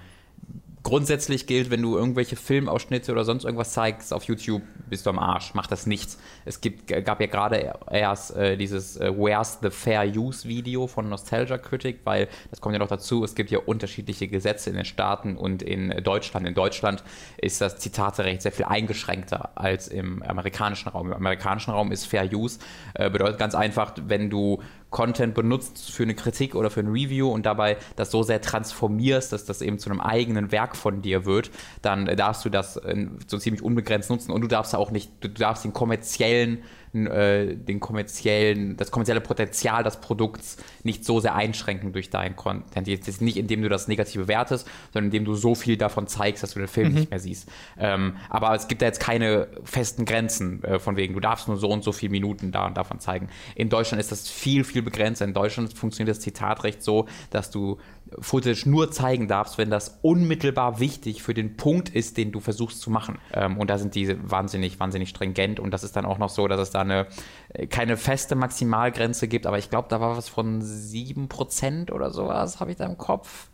[0.83, 5.19] grundsätzlich gilt, wenn du irgendwelche Filmausschnitte oder sonst irgendwas zeigst auf YouTube, bist du am
[5.19, 5.53] Arsch.
[5.55, 6.17] Mach das nicht.
[6.45, 11.09] Es gibt, gab ja gerade erst äh, dieses äh, Where's the Fair Use Video von
[11.09, 14.85] Nostalgia Critic, weil das kommt ja noch dazu, es gibt ja unterschiedliche Gesetze in den
[14.85, 16.47] Staaten und in Deutschland.
[16.47, 17.05] In Deutschland
[17.37, 21.09] ist das Zitaterecht sehr viel eingeschränkter als im amerikanischen Raum.
[21.09, 22.59] Im amerikanischen Raum ist Fair Use,
[22.95, 27.31] äh, bedeutet ganz einfach, wenn du Content benutzt für eine Kritik oder für ein Review
[27.31, 31.25] und dabei das so sehr transformierst, dass das eben zu einem eigenen Werk von dir
[31.25, 31.51] wird,
[31.83, 35.29] dann darfst du das äh, so ziemlich unbegrenzt nutzen und du darfst auch nicht, du
[35.29, 36.63] darfst den kommerziellen
[36.95, 42.89] äh, den kommerziellen, das kommerzielle Potenzial des Produkts nicht so sehr einschränken durch deinen Content.
[42.89, 46.55] Jetzt nicht, indem du das negativ bewertest, sondern indem du so viel davon zeigst, dass
[46.55, 46.95] du den Film mhm.
[46.95, 47.49] nicht mehr siehst.
[47.79, 51.57] Ähm, aber es gibt da jetzt keine festen Grenzen, äh, von wegen, du darfst nur
[51.57, 53.29] so und so viele Minuten da und davon zeigen.
[53.55, 55.23] In Deutschland ist das viel, viel begrenzt.
[55.23, 57.79] In Deutschland funktioniert das Zitatrecht so, dass du
[58.19, 62.81] Footage nur zeigen darfst, wenn das unmittelbar wichtig für den Punkt ist, den du versuchst
[62.81, 63.19] zu machen.
[63.33, 65.61] Ähm, und da sind die wahnsinnig, wahnsinnig stringent.
[65.61, 67.07] Und das ist dann auch noch so, dass es da eine,
[67.51, 69.47] äh, keine feste Maximalgrenze gibt.
[69.47, 73.51] Aber ich glaube, da war was von 7% oder sowas, habe ich da im Kopf.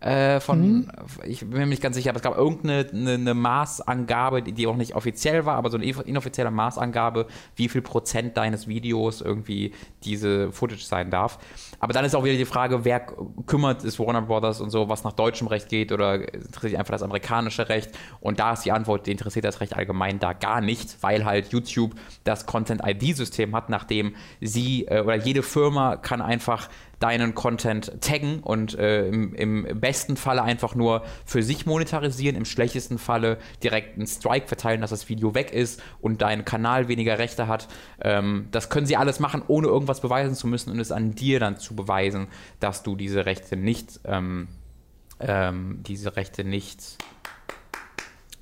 [0.00, 0.90] Äh, von, mhm.
[1.24, 4.68] ich bin mir nicht ganz sicher, aber es gab irgendeine eine, eine Maßangabe, die, die,
[4.68, 9.72] auch nicht offiziell war, aber so eine inoffizielle Maßangabe, wie viel Prozent deines Videos irgendwie
[10.04, 11.40] diese Footage sein darf.
[11.80, 13.00] Aber dann ist auch wieder die Frage, wer
[13.46, 17.02] kümmert ist Warner Brothers und so, was nach deutschem Recht geht oder interessiert einfach das
[17.02, 17.90] amerikanische Recht?
[18.20, 21.52] Und da ist die Antwort, die interessiert das Recht allgemein da gar nicht, weil halt
[21.52, 28.40] YouTube das Content-ID-System hat, nachdem sie äh, oder jede Firma kann einfach deinen Content taggen
[28.40, 33.96] und äh, im, im, besten Falle einfach nur für sich monetarisieren, im schlechtesten Falle direkt
[33.96, 37.68] einen Strike verteilen, dass das Video weg ist und dein Kanal weniger Rechte hat.
[38.00, 41.40] Ähm, das können sie alles machen, ohne irgendwas beweisen zu müssen und es an dir
[41.40, 42.28] dann zu beweisen,
[42.60, 44.48] dass du diese Rechte nicht, ähm,
[45.20, 46.98] ähm, diese Rechte nicht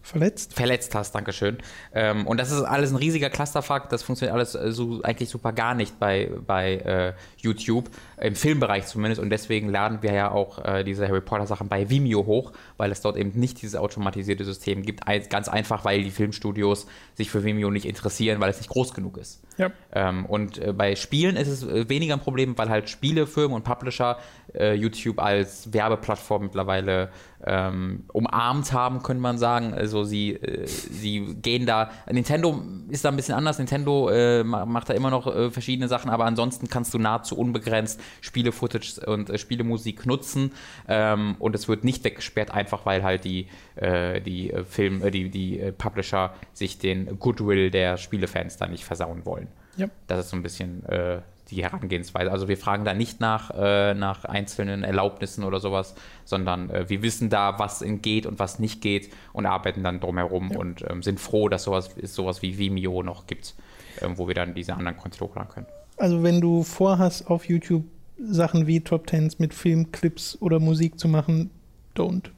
[0.07, 0.55] verletzt.
[0.55, 1.59] Verletzt hast, Dankeschön.
[1.93, 3.89] Ähm, und das ist alles ein riesiger Clusterfuck.
[3.89, 8.87] Das funktioniert alles äh, so eigentlich super gar nicht bei, bei äh, YouTube, im Filmbereich
[8.87, 9.21] zumindest.
[9.21, 12.91] Und deswegen laden wir ja auch äh, diese Harry Potter Sachen bei Vimeo hoch, weil
[12.93, 15.05] es dort eben nicht dieses automatisierte System gibt.
[15.31, 19.19] Ganz einfach, weil die Filmstudios sich für Vimeo nicht interessieren, weil es nicht groß genug
[19.19, 19.41] ist.
[19.59, 19.71] Ja.
[19.93, 23.65] Ähm, und äh, bei Spielen ist es äh, weniger ein Problem, weil halt Spielefirmen und
[23.65, 24.19] Publisher
[24.55, 27.11] äh, YouTube als Werbeplattform mittlerweile
[27.45, 29.73] ähm, umarmt haben, könnte man sagen.
[29.73, 31.91] Also sie, äh, sie gehen da.
[32.11, 33.59] Nintendo ist da ein bisschen anders.
[33.59, 38.01] Nintendo äh, macht da immer noch äh, verschiedene Sachen, aber ansonsten kannst du nahezu unbegrenzt
[38.21, 40.53] Spiele-Footage und Spielemusik nutzen
[40.89, 45.73] ähm, und es wird nicht weggesperrt, einfach weil halt die, die äh, Film, die, die
[45.77, 49.49] Publisher sich den Goodwill der Spielefans da nicht versauen wollen.
[49.77, 49.89] Ja.
[50.07, 52.31] Das ist so ein bisschen äh, die Herangehensweise.
[52.33, 57.03] Also wir fragen da nicht nach, äh, nach einzelnen Erlaubnissen oder sowas, sondern äh, wir
[57.03, 60.59] wissen da, was geht und was nicht geht und arbeiten dann drumherum Ja.
[60.59, 63.55] und ähm, sind froh, dass sowas, es sowas wie Vimeo noch gibt,
[64.01, 65.67] ähm, wo wir dann diese anderen Content hochladen können.
[65.99, 67.85] Also wenn du vorhast, auf YouTube
[68.19, 71.51] Sachen wie Top Tens mit Filmclips oder Musik zu machen,
[71.95, 72.31] don't.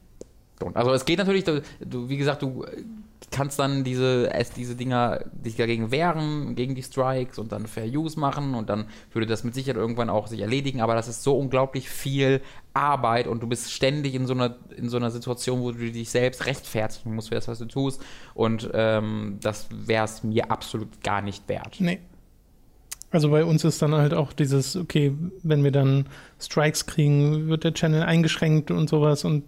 [0.63, 1.61] Und also es geht natürlich, du,
[2.09, 2.65] wie gesagt, du
[3.31, 7.85] kannst dann diese, es, diese Dinger dich dagegen wehren, gegen die Strikes und dann Fair
[7.85, 11.23] Use machen und dann würde das mit Sicherheit irgendwann auch sich erledigen, aber das ist
[11.23, 12.41] so unglaublich viel
[12.73, 16.09] Arbeit und du bist ständig in so einer, in so einer Situation, wo du dich
[16.09, 18.01] selbst rechtfertigen musst für das, was du tust
[18.33, 21.75] und ähm, das wäre es mir absolut gar nicht wert.
[21.79, 21.99] Nee.
[23.11, 26.05] Also bei uns ist dann halt auch dieses, okay, wenn wir dann
[26.39, 29.43] Strikes kriegen, wird der Channel eingeschränkt und sowas und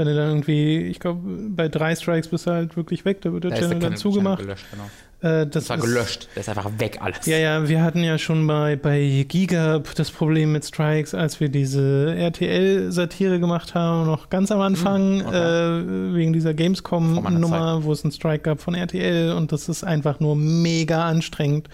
[0.00, 3.32] wenn du dann irgendwie, ich glaube, bei drei Strikes bist du halt wirklich weg, da
[3.32, 4.40] wird der Da Channel dann zugemacht.
[4.40, 4.84] gelöscht, genau.
[5.22, 7.26] Äh, das Das war gelöscht, der ist einfach weg alles.
[7.26, 11.50] Ja, ja, wir hatten ja schon bei, bei Giga das Problem mit Strikes, als wir
[11.50, 15.36] diese RTL-Satire gemacht haben, noch ganz am Anfang, Hm, okay.
[15.36, 20.20] äh, wegen dieser Gamescom-Nummer, wo es einen Strike gab von RTL und das ist einfach
[20.20, 21.68] nur mega anstrengend.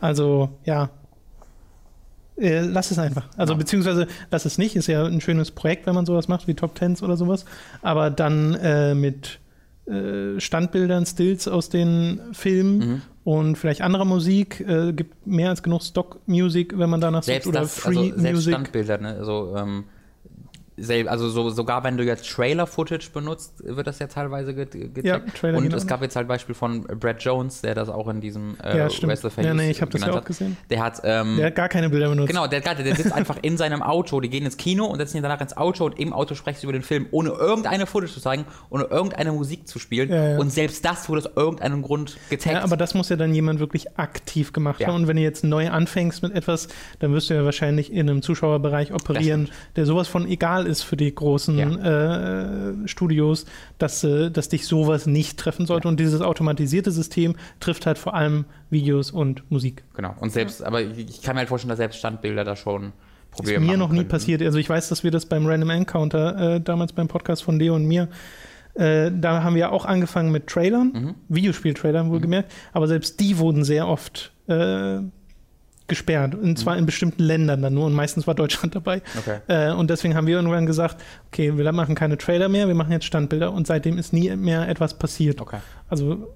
[0.00, 0.90] Also, ja.
[2.40, 3.24] Äh, lass es einfach.
[3.36, 3.58] Also, Ja.
[3.58, 4.74] beziehungsweise lass es nicht.
[4.76, 7.44] Ist ja ein schönes Projekt, wenn man sowas macht, wie Top Tens oder sowas.
[7.82, 9.38] Aber dann äh, mit
[9.86, 13.02] äh, Standbildern, Stills aus den Filmen Mhm.
[13.24, 14.60] und vielleicht anderer Musik.
[14.60, 18.20] Äh, gibt mehr als genug Stock-Music, wenn man danach selbst sucht, oder das, also selbst
[18.22, 18.52] Free-Music.
[18.54, 19.08] Standbilder, ne?
[19.18, 19.84] Also, ähm,
[21.06, 25.04] also so, sogar wenn du jetzt Trailer-Footage benutzt, wird das ja teilweise ge ge gezeigt.
[25.04, 28.20] Ja, Trailer Und es gab jetzt halt Beispiel von Brad Jones, der das auch in
[28.20, 29.12] diesem äh, ja, stimmt.
[29.12, 30.26] Wrestle Ja, nee, ich habe das ja auch hat.
[30.26, 30.56] gesehen.
[30.70, 32.28] Der hat, ähm, Der hat gar keine Bilder benutzt.
[32.28, 35.22] Genau, der, der sitzt einfach in seinem Auto, die gehen ins Kino und setzen ihn
[35.22, 38.20] danach ins Auto und im Auto sprechen sie über den Film, ohne irgendeine Footage zu
[38.20, 40.10] zeigen, ohne irgendeine Musik zu spielen.
[40.10, 40.38] Ja, ja.
[40.38, 42.56] Und selbst das wurde aus irgendeinem Grund getaggt.
[42.56, 44.94] Ja, aber das muss ja dann jemand wirklich aktiv gemacht haben.
[44.94, 48.22] Und wenn du jetzt neu anfängst mit etwas, dann wirst du ja wahrscheinlich in einem
[48.22, 53.46] Zuschauerbereich operieren, der sowas von egal ist für die großen äh, Studios,
[53.78, 55.88] dass, äh, dass dich sowas nicht treffen sollte.
[55.88, 59.82] Und dieses automatisierte System trifft halt vor allem Videos und Musik.
[59.94, 60.14] genau.
[60.20, 62.92] Und selbst, aber ich, kann mir halt vorstellen, dass selbst Standbilder da schon Ist
[63.32, 64.10] Probleme mir machen noch nie könnten.
[64.10, 64.42] passiert.
[64.42, 67.74] Also ich weiß, dass wir das beim Random Encounter, äh, damals beim Podcast von Leo
[67.74, 68.08] und mir,
[68.74, 71.14] äh, da haben wir auch angefangen mit Trailern, Mhm.
[71.28, 75.00] Videospieltrailern wohlgemerkt, aber selbst die wurden sehr oft äh,
[75.90, 76.34] gesperrt.
[76.34, 79.02] Und zwar in bestimmten Ländern dann nur und meistens war Deutschland dabei.
[79.18, 79.40] Okay.
[79.48, 82.92] Äh, und deswegen haben wir irgendwann gesagt, okay, wir machen keine Trailer mehr, wir machen
[82.92, 85.40] jetzt Standbilder und seitdem ist nie mehr etwas passiert.
[85.42, 85.58] Okay.
[85.90, 86.34] Also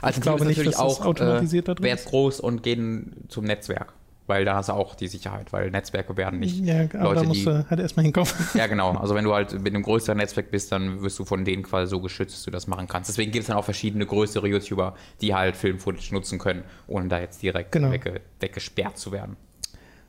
[0.00, 2.06] Also Ich glaube nicht, dass das automatisiert da äh, drin werden ist.
[2.06, 3.92] groß und gehen zum Netzwerk.
[4.28, 7.26] Weil da hast du auch die Sicherheit, weil Netzwerke werden nicht ja, aber Leute, da
[7.26, 7.44] musst die.
[7.44, 8.30] du halt erstmal hinkommen.
[8.54, 8.92] Ja, genau.
[8.92, 11.90] Also wenn du halt mit einem größeren Netzwerk bist, dann wirst du von denen quasi
[11.90, 13.08] so geschützt, dass du das machen kannst.
[13.10, 17.18] Deswegen gibt es dann auch verschiedene größere YouTuber, die halt Film-Footage nutzen können, ohne da
[17.18, 17.90] jetzt direkt Genau.
[17.90, 19.36] wegge weggesperrt zu werden.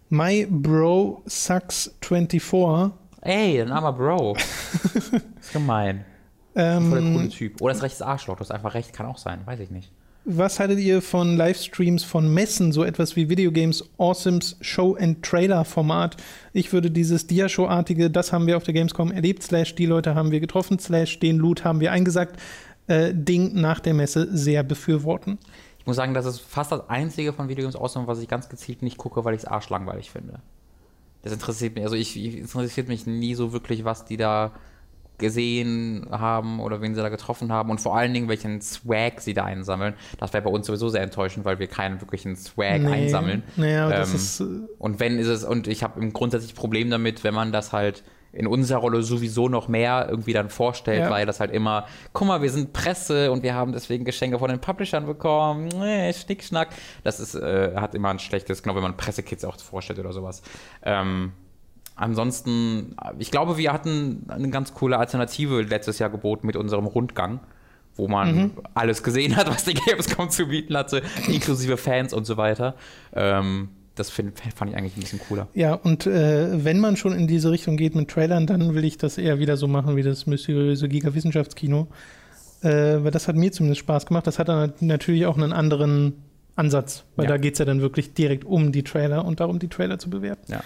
[0.09, 4.35] My Bro Sucks 24 Ey, ein armer Bro.
[5.39, 6.03] ist gemein.
[6.53, 7.61] Voll der ähm, coole Typ.
[7.61, 8.37] Oder ist rechtes Arschloch.
[8.37, 9.39] Das ist einfach recht, kann auch sein.
[9.45, 9.91] Weiß ich nicht.
[10.25, 15.65] Was haltet ihr von Livestreams von Messen, so etwas wie Videogames Awesomes Show and Trailer
[15.65, 16.15] Format?
[16.53, 20.31] Ich würde dieses Dia-Show-artige, das haben wir auf der Gamescom erlebt, slash die Leute haben
[20.31, 22.39] wir getroffen, slash den Loot haben wir eingesagt,
[22.87, 25.39] äh, Ding nach der Messe sehr befürworten.
[25.79, 28.81] Ich muss sagen, das ist fast das einzige von Videogames Awesome, was ich ganz gezielt
[28.81, 30.39] nicht gucke, weil ich es arschlangweilig finde.
[31.23, 34.53] Das interessiert mich, also ich, ich es interessiert mich nie so wirklich, was die da
[35.17, 39.33] gesehen haben oder wen sie da getroffen haben und vor allen Dingen, welchen Swag sie
[39.33, 39.93] da einsammeln.
[40.19, 43.43] Das wäre bei uns sowieso sehr enttäuschend, weil wir keinen wirklichen Swag einsammeln.
[43.55, 44.43] Naja, aber das Ähm, ist, äh,
[44.79, 48.03] Und wenn ist es, und ich habe ein grundsätzliches Problem damit, wenn man das halt
[48.35, 51.09] in unserer Rolle sowieso noch mehr irgendwie dann vorstellt, Ja.
[51.11, 54.49] weil das halt immer, guck mal, wir sind Presse und wir haben deswegen Geschenke von
[54.49, 56.69] den Publishern bekommen, nee, Schnickschnack.
[57.03, 60.41] Das ist, äh, hat immer ein schlechtes, genau, wenn man Pressekids auch vorstellt oder sowas.
[60.81, 61.33] Ähm,
[61.95, 67.39] ansonsten, ich glaube, wir hatten eine ganz coole Alternative letztes Jahr geboten mit unserem Rundgang.
[67.95, 68.51] Wo man Mhm.
[68.73, 72.73] alles gesehen hat, was die Gamescom zu bieten hatte, inklusive Fans und so weiter.
[73.13, 75.47] Ähm, das find, fand ich eigentlich ein bisschen cooler.
[75.53, 78.97] ja, und äh, wenn man schon in diese Richtung geht mit Trailern, dann will ich
[78.97, 81.85] das eher wieder so machen wie das mysteriöse Giga-Wissenschaftskino.
[82.63, 84.25] Äh, weil das hat mir zumindest Spaß gemacht.
[84.25, 86.13] Das hat dann natürlich auch einen anderen
[86.55, 87.31] Ansatz, weil Ja.
[87.33, 90.09] da geht es ja dann wirklich direkt um die Trailer und darum, die Trailer zu
[90.09, 90.51] bewerten.
[90.51, 90.63] Ja.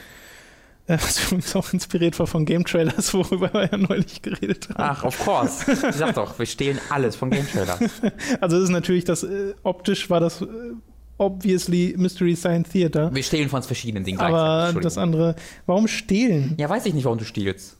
[0.87, 4.77] Äh, was übrigens auch inspiriert war von Game Trailers, worüber wir ja neulich geredet haben.
[4.77, 5.69] Ach, of course.
[5.71, 7.79] Ich sag doch, wir stehlen alles von Game Trailers.
[8.41, 10.45] Also es ist natürlich das, äh, optisch war das äh,
[11.17, 14.29] obviously Mystery Science Theater, Wir stehlen von verschiedenen Dingen aber
[14.71, 14.81] gleichzeitig.
[14.83, 16.55] das andere, warum stehlen?
[16.57, 17.77] Ja, weiß ich nicht, warum du stiehlst.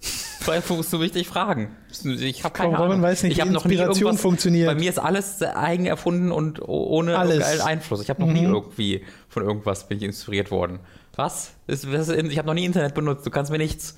[0.70, 1.70] musst du mich nicht fragen.
[2.04, 3.02] Ich habe keine Robin Ahnung.
[3.04, 4.68] weiß nicht, ich wie habe noch nie Inspiration irgendwas, funktioniert.
[4.68, 7.62] Bei mir ist alles eigen erfunden und ohne Alles.
[7.62, 8.02] Einfluss.
[8.02, 8.54] Ich habe noch nie Mhm.
[8.54, 10.80] irgendwie von irgendwas bin ich inspiriert worden.
[11.16, 11.52] Was?
[11.68, 13.26] Ist, was ist, ich habe noch nie Internet benutzt.
[13.26, 13.98] Du kannst mir nichts.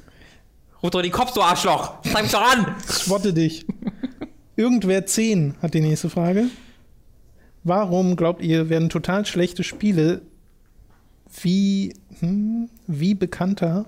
[0.81, 1.95] Ruf doch den Kopf, du Arschloch!
[2.03, 2.73] Zeig mich doch an!
[2.89, 3.65] Schwotte dich.
[4.55, 6.45] Irgendwer 10 hat die nächste Frage.
[7.69, 10.21] Warum glaubt ihr, werden total schlechte Spiele
[11.43, 13.85] wie, hm, wie bekannter,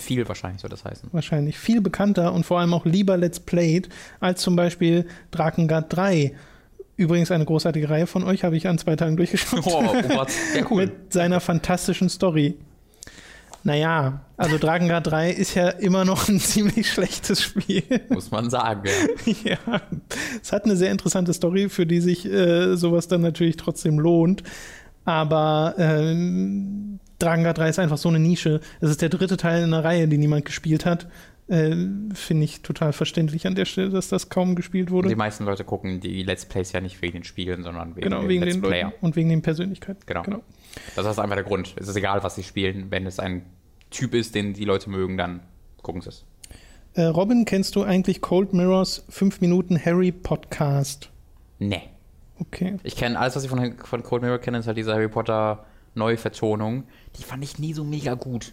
[0.00, 1.08] Viel wahrscheinlich soll das heißen.
[1.12, 3.88] wahrscheinlich viel bekannter und vor allem auch lieber Let's Played
[4.18, 6.34] als zum Beispiel Drakengard 3?
[6.96, 9.64] Übrigens eine großartige Reihe von euch, habe ich an zwei Tagen durchgeschaut.
[9.66, 9.94] Oh, oh.
[9.94, 10.26] Ja,
[10.70, 10.86] cool.
[10.86, 12.56] Mit seiner fantastischen Story.
[13.66, 17.82] Naja, also Drakengard 3 ist ja immer noch ein ziemlich schlechtes Spiel.
[18.10, 18.88] Muss man sagen.
[19.42, 19.56] Ja.
[19.66, 19.80] ja,
[20.40, 24.44] es hat eine sehr interessante Story, für die sich äh, sowas dann natürlich trotzdem lohnt.
[25.04, 28.60] Aber ähm, Drakengard 3 ist einfach so eine Nische.
[28.80, 31.08] Es ist der dritte Teil in einer Reihe, die niemand gespielt hat.
[31.48, 31.74] Äh,
[32.14, 35.08] Finde ich total verständlich an der Stelle, dass das kaum gespielt wurde.
[35.08, 38.20] Die meisten Leute gucken die Let's Plays ja nicht wegen den Spielen, sondern wegen genau,
[38.20, 38.84] den wegen Let's den Player.
[38.86, 40.02] Leuten und wegen den Persönlichkeiten.
[40.06, 40.42] Genau.
[40.94, 41.74] Das ist einfach der Grund.
[41.80, 42.90] Es ist egal, was sie spielen.
[42.90, 43.42] Wenn es ein
[43.90, 45.40] Typ ist, den die Leute mögen, dann
[45.82, 46.24] gucken sie es.
[46.94, 51.10] Äh, Robin, kennst du eigentlich Cold Mirrors 5 Minuten Harry Podcast?
[51.58, 51.82] Nee.
[52.38, 52.76] Okay.
[52.82, 55.64] Ich kenne alles, was ich von, von Cold Mirror kenne, ist halt diese Harry Potter
[55.94, 56.84] Neuvertonung.
[57.18, 58.52] Die fand ich nie so mega gut.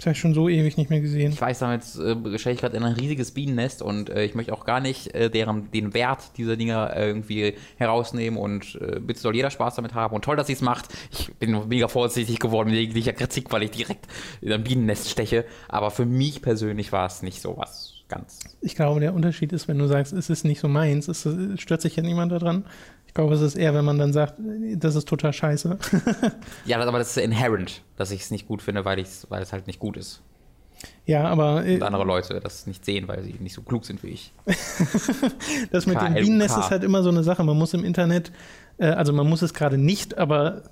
[0.00, 1.30] Das habe ich schon so ewig nicht mehr gesehen.
[1.30, 4.54] Ich weiß, damit äh, stelle ich gerade in ein riesiges Bienennest und äh, ich möchte
[4.54, 9.20] auch gar nicht äh, deren, den Wert dieser Dinger äh, irgendwie herausnehmen und äh, bitte
[9.20, 10.86] soll jeder Spaß damit haben und toll, dass sie es macht.
[11.12, 14.06] Ich bin mega vorsichtig geworden mit jeglicher Kritik, weil ich direkt
[14.40, 18.40] in ein Bienennest steche, aber für mich persönlich war es nicht so was ganz.
[18.62, 21.60] Ich glaube, der Unterschied ist, wenn du sagst, es ist nicht so meins, es es
[21.60, 22.64] stört sich ja niemand daran.
[23.10, 24.34] Ich glaube, es ist eher, wenn man dann sagt,
[24.76, 25.76] das ist total scheiße.
[26.64, 29.52] Ja, aber das ist inherent, dass ich es nicht gut finde, weil, ich's, weil es
[29.52, 30.22] halt nicht gut ist.
[31.06, 34.04] ja, aber äh, Und andere Leute das nicht sehen, weil sie nicht so klug sind
[34.04, 34.32] wie ich.
[35.72, 36.14] das mit dem.
[36.14, 37.42] Bienennest ist halt immer so eine Sache.
[37.42, 38.30] Man muss im Internet,
[38.78, 40.62] äh, also man muss es gerade nicht, aber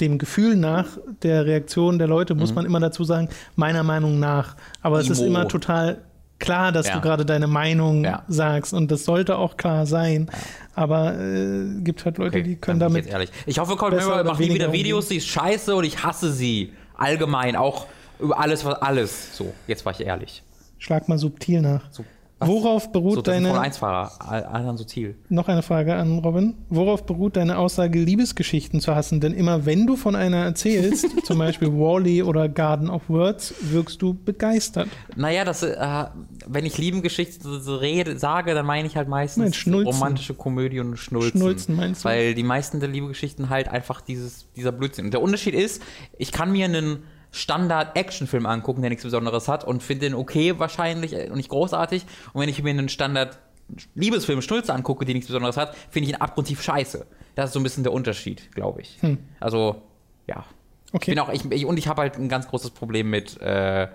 [0.00, 4.54] dem Gefühl nach der Reaktion der Leute muss man immer dazu sagen, meiner Meinung nach.
[4.80, 5.26] Aber es ist Mhm.
[5.26, 6.02] Immer total
[6.40, 6.94] klar, dass Ja.
[6.94, 8.22] du gerade deine Meinung Ja.
[8.28, 10.28] sagst und das sollte auch klar sein.
[10.74, 13.30] Aber äh, gibt halt Leute, Okay, die können damit ich ehrlich.
[13.46, 16.72] Ich hoffe, Cold Mirror macht nie wieder Videos, die ist scheiße und ich hasse sie.
[16.96, 17.86] Allgemein, auch
[18.18, 19.36] über alles, was alles.
[19.36, 20.42] So, jetzt war ich ehrlich.
[20.78, 21.84] Schlag mal subtil nach.
[21.90, 22.00] Was?
[22.40, 23.48] Worauf beruht So, deine.
[23.48, 25.16] Formel 1-Fahrer, all- alle so Ziel.
[25.28, 26.54] Noch eine Frage an Robin.
[26.70, 29.20] Worauf beruht deine Aussage, Liebesgeschichten zu hassen?
[29.20, 34.00] Denn immer wenn du von einer erzählst, zum Beispiel Wally oder Garden of Words, wirkst
[34.00, 34.88] du begeistert.
[35.16, 36.04] Naja, das, äh,
[36.46, 40.96] wenn ich Liebengeschichten so, rede, sage, dann meine ich halt meistens Nein, romantische Komödie und
[40.96, 41.40] Schnulzen.
[41.40, 42.08] Schnulzen meinst du?
[42.08, 45.06] Weil die meisten der Liebegeschichten halt einfach dieses, dieser Blödsinn.
[45.06, 45.82] Und der Unterschied ist,
[46.16, 51.12] ich kann mir einen Standard-Action-Film angucken, der nichts Besonderes hat und finde den okay wahrscheinlich
[51.14, 52.04] äh, und nicht großartig.
[52.32, 56.20] Und wenn ich mir einen Standard-Liebesfilm Schnulze angucke, der nichts Besonderes hat, finde ich ihn
[56.20, 57.06] abgrundtief scheiße.
[57.34, 58.98] Das ist so ein bisschen der Unterschied, glaube ich.
[59.38, 59.82] Also,
[60.26, 60.44] ja.
[60.88, 61.12] Ich Okay.
[61.12, 63.86] bin auch, ich, ich, und ich habe halt ein ganz großes Problem mit, äh, äh,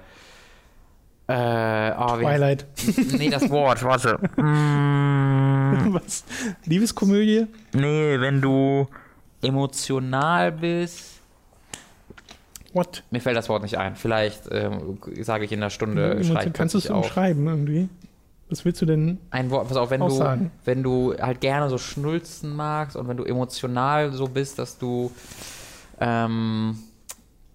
[1.27, 2.65] oh, wie Twilight.
[3.17, 4.17] Nee, das Wort, warte.
[5.91, 6.23] Was?
[6.65, 7.47] Liebeskomödie?
[7.73, 8.87] Nee, wenn du
[9.41, 11.21] emotional bist.
[12.75, 13.03] What?
[13.09, 13.95] Mir fällt das Wort nicht ein.
[13.95, 16.19] Vielleicht ähm, sage ich in einer Stunde.
[16.19, 17.87] Ich Kannst du es umschreiben irgendwie?
[18.49, 19.17] Was willst du denn?
[19.31, 20.51] Ein Wort, pass auf, wenn du, Aussagen.
[20.65, 25.09] wenn du halt gerne so Schnulzen magst und wenn du emotional so bist, dass du
[26.01, 26.77] ähm,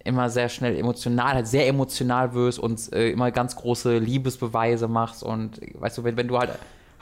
[0.05, 5.23] immer sehr schnell emotional, halt sehr emotional wirst und äh, immer ganz große Liebesbeweise machst
[5.23, 6.51] und weißt du, wenn, wenn du halt,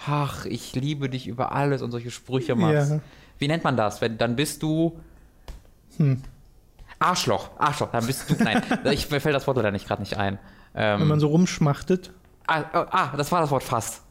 [0.06, 2.90] ach, ich liebe dich über alles und solche Sprüche machst.
[2.90, 3.00] Ja.
[3.38, 4.00] Wie nennt man das?
[4.00, 4.98] Wenn, dann bist du
[5.98, 6.22] Hm.
[6.98, 10.16] Arschloch, Arschloch, dann bist du, nein, ich, mir fällt das Wort leider nicht gerade nicht
[10.16, 10.38] ein.
[10.74, 12.10] Ähm, Wenn man so rumschmachtet?
[12.46, 14.02] ah, oh, ah, das war das Wort fast.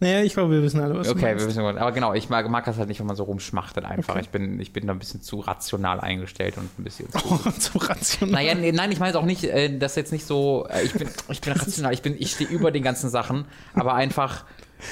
[0.00, 1.46] Naja, ich glaube, wir wissen alle, was du Okay, wir meinst.
[1.46, 4.14] wissen, aber genau, ich mag, mag das halt nicht, wenn man so rumschmachtet einfach.
[4.14, 4.22] Okay.
[4.24, 7.18] Ich, bin, ich bin da ein bisschen zu rational eingestellt und ein bisschen zu.
[7.24, 8.32] Oh, so rational.
[8.32, 10.92] Naja, nee, nein, ich meine es auch nicht, äh, das jetzt nicht so, äh, ich
[10.92, 14.44] bin, ich bin rational, ich, bin, ich stehe über den ganzen Sachen, aber einfach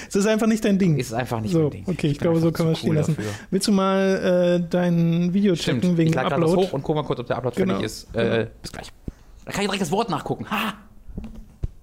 [0.08, 0.96] Es ist einfach nicht dein Ding.
[0.98, 1.84] ist es einfach nicht so, mein Ding.
[1.86, 3.16] okay, ich, bin glaube, so einfach kann man zu stehen cool lassen.
[3.16, 3.30] dafür.
[3.50, 6.56] Willst du mal äh, dein Video Stimmt, checken wegen ich das Upload?
[6.56, 7.72] hoch und guck mal kurz, ob der Upload Genau.
[7.74, 8.14] fertig ist.
[8.14, 8.88] Äh, bis gleich.
[9.44, 10.50] Da kann ich direkt das Wort nachgucken.
[10.50, 10.74] Ha!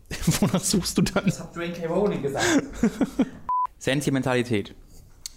[0.40, 1.26] Wonach suchst du dann?
[1.26, 1.86] Das hat Dwayne K.
[1.88, 2.46] Rowling gesagt.
[3.78, 4.74] Sentimentalität.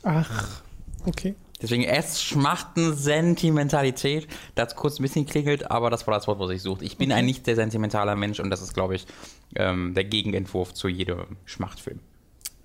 [0.02, 0.62] Ach,
[1.06, 1.34] okay.
[1.60, 4.26] Deswegen S, Schmachten, Sentimentalität.
[4.56, 6.84] Da hat kurz ein bisschen klingelt, aber das war das Wort, was ich suchte.
[6.84, 9.06] Ich bin ein nicht sehr sentimentaler Mensch und das ist, glaube ich,
[9.54, 12.00] ähm, der Gegenentwurf zu jedem Schmachtfilm.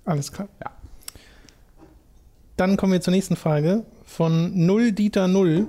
[0.08, 0.48] Alles klar.
[0.64, 0.70] Ja.
[2.56, 5.68] Dann kommen wir zur nächsten Frage von Null Dieter Null.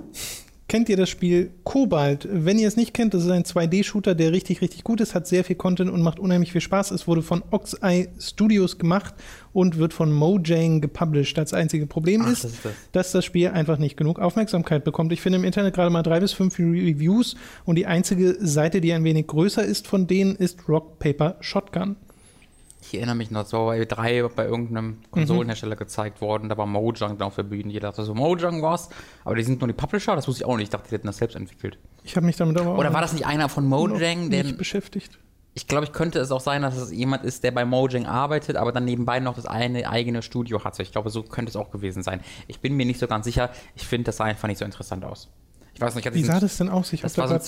[0.66, 4.30] Kennt ihr das Spiel Cobalt, wenn ihr es nicht kennt, das ist ein 2D-Shooter, der
[4.30, 6.92] richtig, richtig gut ist, hat sehr viel Content und macht unheimlich viel Spaß.
[6.92, 9.12] Es wurde von Oxeye Studios gemacht
[9.52, 11.36] und wird von Mojang gepublished.
[11.36, 12.72] Das einzige Problem Ach, ist, das ist das.
[12.92, 15.12] dass das Spiel einfach nicht genug Aufmerksamkeit bekommt.
[15.12, 17.34] Ich finde im Internet gerade mal drei bis fünf Reviews
[17.64, 21.96] und die einzige Seite, die ein wenig größer ist von denen, ist Rock Paper Shotgun.
[22.92, 27.18] Ich erinnere mich noch, so bei drei bei irgendeinem Konsolenhersteller gezeigt worden, da war Mojang
[27.18, 27.72] dann auf der Bühne.
[27.72, 28.88] Jeder dachte so, Mojang was?
[29.24, 30.64] Aber die sind nur die Publisher, das wusste ich auch nicht.
[30.64, 31.78] Ich dachte, die hätten das selbst entwickelt.
[32.02, 34.42] Ich habe mich damit aber Oder auch war das nicht einer von Mojang, der.
[34.42, 35.20] beschäftigt.
[35.54, 38.56] Ich glaube, ich könnte es auch sein, dass es jemand ist, der bei Mojang arbeitet,
[38.56, 40.82] aber dann nebenbei noch das eine eigene Studio hatte.
[40.82, 42.20] Ich glaube, so könnte es auch gewesen sein.
[42.48, 43.50] Ich bin mir nicht so ganz sicher.
[43.76, 45.28] Ich finde, das sah einfach nicht so interessant aus.
[45.80, 46.92] Ich weiß nicht, Wie sah das denn aus?
[46.92, 47.40] Ich das war so ein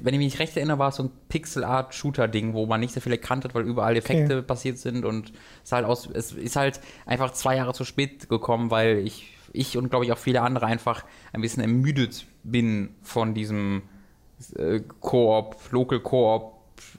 [0.00, 3.12] wenn ich mich recht erinnere, war es so ein Pixel-Art-Shooter-Ding, wo man nicht so viel
[3.12, 7.32] erkannt hat, weil überall Effekte passiert sind und es halt aus, es ist halt einfach
[7.34, 11.04] zwei Jahre zu spät gekommen, weil ich, ich und glaube ich auch viele andere einfach
[11.34, 13.82] ein bisschen ermüdet bin von diesem
[14.56, 16.54] äh, Koop, Local Koop,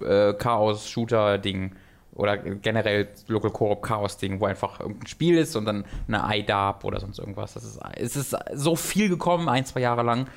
[0.07, 1.71] äh, Chaos-Shooter-Ding
[2.13, 6.99] oder generell Local Koop Chaos-Ding, wo einfach irgendein Spiel ist und dann eine IDAP oder
[6.99, 7.55] sonst irgendwas.
[7.55, 10.27] Das ist, es ist so viel gekommen, ein, zwei Jahre lang,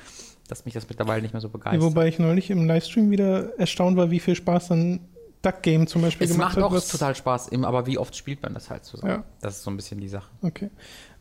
[0.49, 1.81] dass mich das mittlerweile nicht mehr so begeistert.
[1.81, 4.99] Wobei ich neulich im Livestream wieder erstaunt war, wie viel Spaß dann
[5.41, 6.63] Duck Game zum Beispiel Es gemacht macht hat.
[6.65, 9.11] auch was- total Spaß, aber wie oft spielt man das halt zusammen?
[9.13, 9.23] Ja.
[9.39, 10.27] Das ist so ein bisschen die Sache.
[10.41, 10.69] Okay.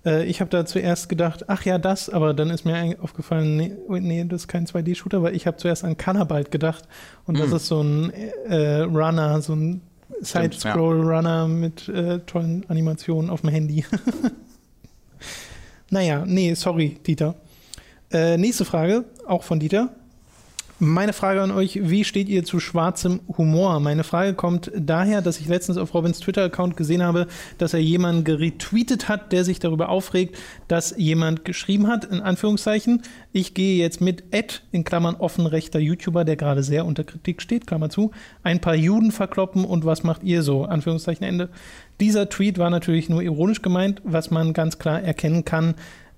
[0.05, 3.72] Äh, ich habe da zuerst gedacht, ach ja, das, aber dann ist mir aufgefallen, nee,
[3.89, 6.89] nee das ist kein 2D-Shooter, weil ich habe zuerst an Cannabite gedacht
[7.26, 7.55] und das Mm.
[7.57, 8.11] ist so ein
[8.49, 9.83] äh, Runner, so ein
[10.20, 13.85] Side-Scroll-Runner mit äh, tollen Animationen auf dem Handy.
[15.91, 17.35] naja, nee, sorry, Dieter.
[18.11, 19.91] Äh, nächste Frage, auch von Dieter.
[20.81, 23.81] Meine Frage an euch, wie steht ihr zu schwarzem Humor?
[23.81, 27.26] Meine Frage kommt daher, dass ich letztens auf Robins Twitter-Account gesehen habe,
[27.59, 33.03] dass er jemanden geretweetet hat, der sich darüber aufregt, dass jemand geschrieben hat, in Anführungszeichen,
[33.33, 37.66] ich gehe jetzt mit Ed, in Klammern offenrechter YouTuber, der gerade sehr unter Kritik steht,
[37.66, 38.12] Klammer zu,
[38.45, 40.62] ein paar Juden verkloppen und was macht ihr so?
[40.64, 41.49] Anführungszeichen Ende.
[41.99, 45.74] Dieser Tweet war natürlich nur ironisch gemeint, was man ganz klar erkennen kann,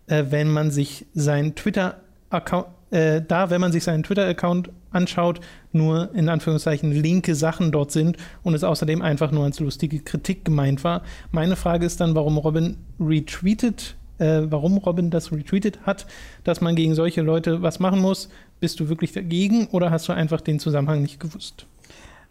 [0.06, 5.40] äh, wenn man sich seinen Twitter-Account, äh, da, wenn man sich seinen Twitter-Account anschaut,
[5.72, 10.44] nur in Anführungszeichen linke Sachen dort sind und es außerdem einfach nur als lustige Kritik
[10.44, 11.02] gemeint war.
[11.30, 16.06] Meine Frage ist dann, warum Robin retweetet, äh, warum Robin das retweetet hat,
[16.44, 18.28] dass man gegen solche Leute was machen muss.
[18.58, 21.66] Bist du wirklich dagegen oder hast du einfach den Zusammenhang nicht gewusst?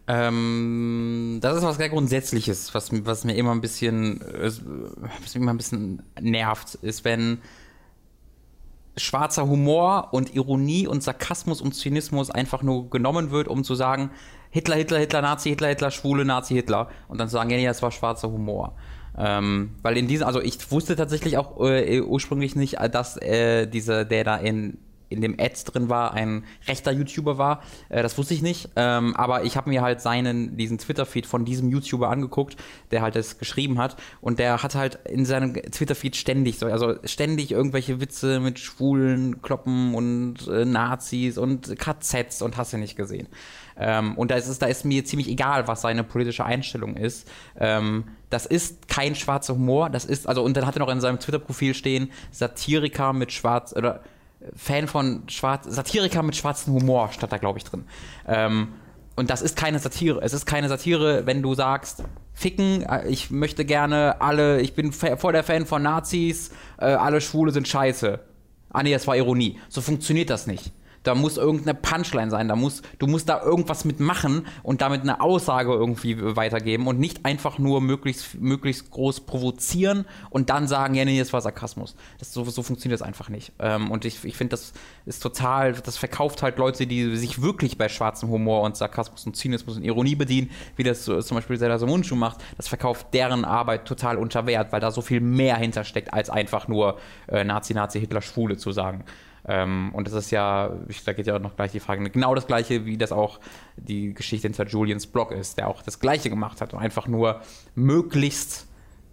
[0.08, 4.52] Ähm, das ist was sehr Grundsätzliches, was, was mir immer ein bisschen, äh,
[5.22, 7.38] was immer ein bisschen nervt, ist, wenn
[9.00, 14.12] schwarzer Humor und Ironie und Sarkasmus und Zynismus einfach nur genommen wird, um zu sagen,
[14.52, 16.90] Hitler, Hitler, Hitler, Nazi, Hitler, Hitler, Schwule, Nazi, Hitler.
[17.08, 18.74] Und dann zu sagen, ja, nee, das war schwarzer Humor.
[19.18, 24.06] Ähm, weil in diesem, also ich wusste tatsächlich auch äh, ursprünglich nicht, dass äh, dieser,
[24.06, 24.78] der da in
[25.10, 27.64] in dem Ads drin war, ein rechter YouTuber war.
[27.90, 28.70] Äh, das wusste ich nicht.
[28.76, 32.56] Ähm, aber ich habe mir halt seinen, diesen Twitter-Feed von diesem YouTuber angeguckt,
[32.92, 33.98] der halt das geschrieben hat.
[34.22, 39.42] Und der hat halt in seinem Twitter-Feed ständig so, also ständig irgendwelche Witze mit Schwulen,
[39.42, 43.28] Kloppen und äh, Nazis und KZs und hast du nicht gesehen.
[43.80, 47.30] Ähm, und da ist, es, da ist mir ziemlich egal, was seine politische Einstellung ist.
[47.58, 49.90] Ähm, das ist kein schwarzer Humor.
[49.90, 53.74] Das ist, also, und dann hat er noch in seinem Twitter-Profil stehen, Satiriker mit schwarz,
[53.74, 54.02] oder
[54.56, 57.86] Fan von schwarz, Satiriker mit schwarzem Humor, stand da, glaube ich, drin.
[58.28, 58.70] Ähm,
[59.16, 60.22] und das ist keine Satire.
[60.22, 64.94] Es ist keine Satire, wenn du sagst, ficken, äh, ich möchte gerne alle, ich bin
[64.94, 68.20] voll der Fan von Nazis, äh, alle Schwule sind scheiße.
[68.72, 69.60] Ah nee, das war Ironie.
[69.68, 70.72] So funktioniert das nicht.
[71.04, 75.22] Da muss irgendeine Punchline sein, da muss, du musst da irgendwas mitmachen und damit eine
[75.22, 81.06] Aussage irgendwie weitergeben und nicht einfach nur möglichst, möglichst groß provozieren und dann sagen, ja,
[81.06, 81.96] nee, das war Sarkasmus.
[82.20, 83.52] Das, so, so funktioniert das einfach nicht.
[83.60, 84.74] Ähm, und ich, ich finde, das
[85.06, 89.36] ist total, das verkauft halt Leute, die sich wirklich bei schwarzem Humor und Sarkasmus und
[89.36, 92.44] Zynismus und Ironie bedienen, wie das so, zum Beispiel Zelda Mundschuh macht.
[92.58, 96.68] Das verkauft deren Arbeit total unter Wert, weil da so viel mehr hintersteckt, als einfach
[96.68, 99.04] nur äh, Nazi, Nazi, Hitler, Schwule zu sagen.
[99.50, 102.36] Ähm, und das ist ja, ich, da geht ja auch noch gleich die Frage, genau
[102.36, 103.40] das gleiche, wie das auch
[103.78, 107.42] die Geschichte hinter Julians Blog ist, der auch das gleiche gemacht hat und einfach nur
[107.74, 108.68] möglichst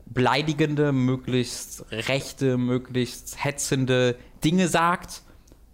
[0.05, 5.23] beleidigende, möglichst rechte, möglichst hetzende Dinge sagt.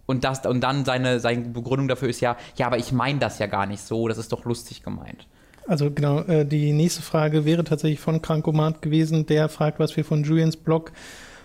[0.05, 3.39] Und, das, und dann seine, seine Begründung dafür ist ja, ja, aber ich meine das
[3.39, 5.27] ja gar nicht so, das ist doch lustig gemeint.
[5.67, 10.05] Also genau, äh, die nächste Frage wäre tatsächlich von Krankomat gewesen, der fragt, was wir
[10.05, 10.93] von Julians Blog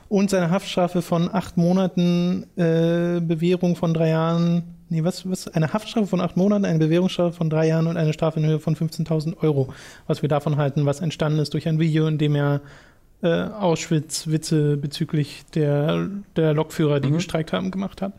[0.08, 5.72] und seine Haftstrafe von acht Monaten, äh, Bewährung von drei Jahren, nee, was, was, eine
[5.72, 8.74] Haftstrafe von acht Monaten, eine Bewährungsstrafe von drei Jahren und eine Strafe in Höhe von
[8.74, 9.72] 15.000 Euro,
[10.06, 12.60] was wir davon halten, was entstanden ist durch ein Video, in dem er
[13.22, 17.14] äh, Auschwitz-Witze bezüglich der, der Lokführer, die Mhm.
[17.14, 18.12] gestreikt haben, gemacht hat.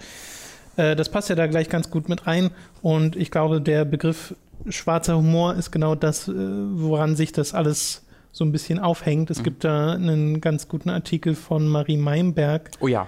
[0.75, 2.51] Äh, das passt ja da gleich ganz gut mit rein.
[2.81, 4.35] Und ich glaube, der Begriff
[4.67, 9.29] schwarzer Humor ist genau das, äh, woran sich das alles so ein bisschen aufhängt.
[9.29, 9.43] Es mhm.
[9.43, 12.71] gibt da einen ganz guten Artikel von Marie Meimberg.
[12.79, 13.07] Oh ja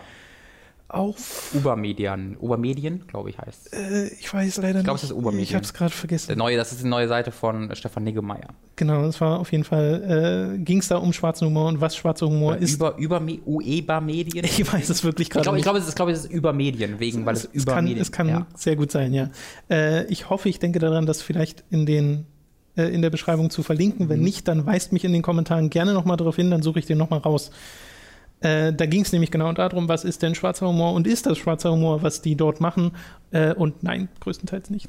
[0.94, 1.54] auf.
[1.54, 4.84] Ubermedien, Ubermedien, glaube ich, heißt äh, Ich weiß leider ich glaub, nicht.
[4.84, 5.44] Ich glaube, es ist Ubermedien.
[5.44, 6.28] Ich habe es gerade vergessen.
[6.28, 8.48] Der neue, das ist die neue Seite von Stefan Niggemeier.
[8.76, 11.96] Genau, das war auf jeden Fall, äh, ging es da um schwarzen Humor und was
[11.96, 12.76] schwarzer Humor Oder ist.
[12.76, 14.46] Über, über Ueber-Medien?
[14.46, 15.60] Ich weiß es wirklich gerade nicht.
[15.60, 17.76] Ich glaube, glaub, es, ist, glaub, es ist über Medien, wegen, weil es, es über
[17.76, 18.46] kann, Medien Es kann ja.
[18.56, 19.30] sehr gut sein, ja.
[19.70, 22.26] Äh, ich hoffe, ich denke daran, dass vielleicht in den
[22.82, 24.10] äh, in der Beschreibung zu verlinken.
[24.10, 24.26] Wenn mhm.
[24.26, 26.98] nicht, dann weist mich in den Kommentaren gerne nochmal darauf hin, dann suche ich den
[26.98, 27.52] nochmal raus.
[28.42, 31.38] Äh, da ging es nämlich genau darum, was ist denn schwarzer Humor und ist das
[31.38, 32.94] schwarzer Humor, was die dort machen?
[33.30, 34.88] Äh, und nein, größtenteils nicht.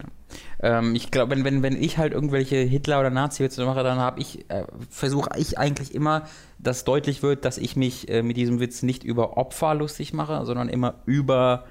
[0.63, 0.79] Ja.
[0.79, 4.21] Ähm, ich glaube, wenn, wenn, wenn ich halt irgendwelche Hitler- oder Nazi-Witze mache, dann habe
[4.21, 6.23] ich, äh, versuche ich eigentlich immer,
[6.59, 10.47] dass deutlich wird, dass ich mich äh, mit diesem Witz nicht über Opfer lustig mache,
[10.47, 11.65] sondern immer über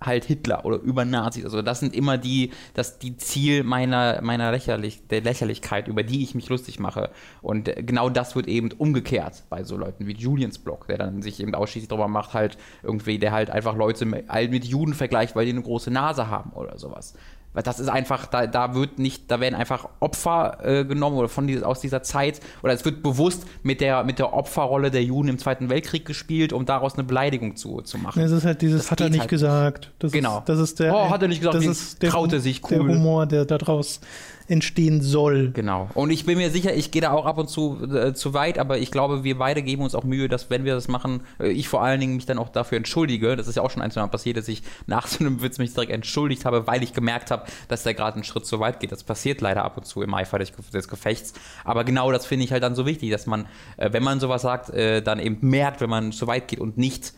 [0.00, 1.44] halt Hitler oder über Nazis.
[1.44, 6.22] Also das sind immer die, das die Ziel meiner, meiner Lächerlich, der Lächerlichkeit, über die
[6.22, 7.10] ich mich lustig mache.
[7.42, 11.40] Und genau das wird eben umgekehrt bei so Leuten wie Julians Blog, der dann sich
[11.40, 15.52] eben ausschließlich darüber macht, halt irgendwie, der halt einfach Leute mit Juden vergleicht, weil die
[15.52, 17.14] eine große Nase haben oder sowas.
[17.54, 21.28] Weil das ist einfach, da, da wird nicht, da werden einfach Opfer äh, genommen oder
[21.28, 25.02] von dieses, aus dieser Zeit, oder es wird bewusst mit der, mit der Opferrolle der
[25.02, 28.22] Juden im Zweiten Weltkrieg gespielt, um daraus eine Beleidigung zu, zu machen.
[28.22, 29.30] Es ist halt dieses, das hat er nicht halt.
[29.30, 29.92] gesagt.
[29.98, 30.38] Das genau.
[30.38, 32.62] Ist, das ist der, oh, hat er nicht gesagt, das ist der, traut er sich
[32.70, 32.86] cool.
[32.86, 34.00] Der Humor, der daraus
[34.48, 35.50] entstehen soll.
[35.52, 35.88] Genau.
[35.94, 38.58] Und ich bin mir sicher, ich gehe da auch ab und zu äh, zu weit,
[38.58, 41.48] aber ich glaube, wir beide geben uns auch Mühe, dass wenn wir das machen, äh,
[41.48, 43.36] ich vor allen Dingen mich dann auch dafür entschuldige.
[43.36, 45.58] Das ist ja auch schon ein, zwei Mal passiert, dass ich nach so einem Witz
[45.58, 48.80] mich direkt entschuldigt habe, weil ich gemerkt habe, dass der gerade einen Schritt zu weit
[48.80, 48.92] geht.
[48.92, 51.34] Das passiert leider ab und zu im Eifer des, Gefechts.
[51.64, 53.46] Aber genau das finde ich halt dann so wichtig, dass man,
[53.76, 56.78] äh, wenn man sowas sagt, äh, dann eben merkt, wenn man zu weit geht und
[56.78, 57.12] nicht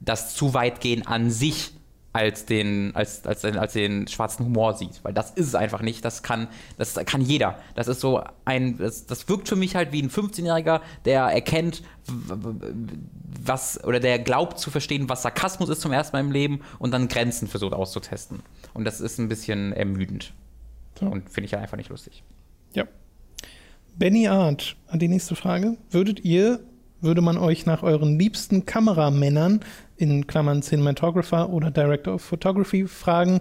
[0.00, 1.72] das zu weit gehen an sich
[2.12, 5.02] als den, als, als, als den schwarzen Humor sieht.
[5.02, 6.04] Weil das ist es einfach nicht.
[6.04, 7.58] Das kann, das kann jeder.
[7.74, 11.82] Das ist so ein, das, das wirkt für mich halt wie ein 15-Jähriger, der erkennt,
[13.44, 16.92] was, oder der glaubt zu verstehen, was Sarkasmus ist zum ersten Mal im Leben und
[16.92, 18.40] dann Grenzen versucht auszutesten.
[18.74, 20.34] Und das ist ein bisschen ermüdend.
[20.98, 21.06] So.
[21.06, 22.22] Und finde ich ja einfach nicht lustig.
[22.74, 22.84] Ja.
[23.96, 25.76] Benny Art, an die nächste Frage.
[25.90, 26.60] Würdet ihr,
[27.02, 29.60] würde man euch nach euren liebsten Kameramännern
[29.96, 33.40] in Klammern Cinematographer oder Director of Photography fragen,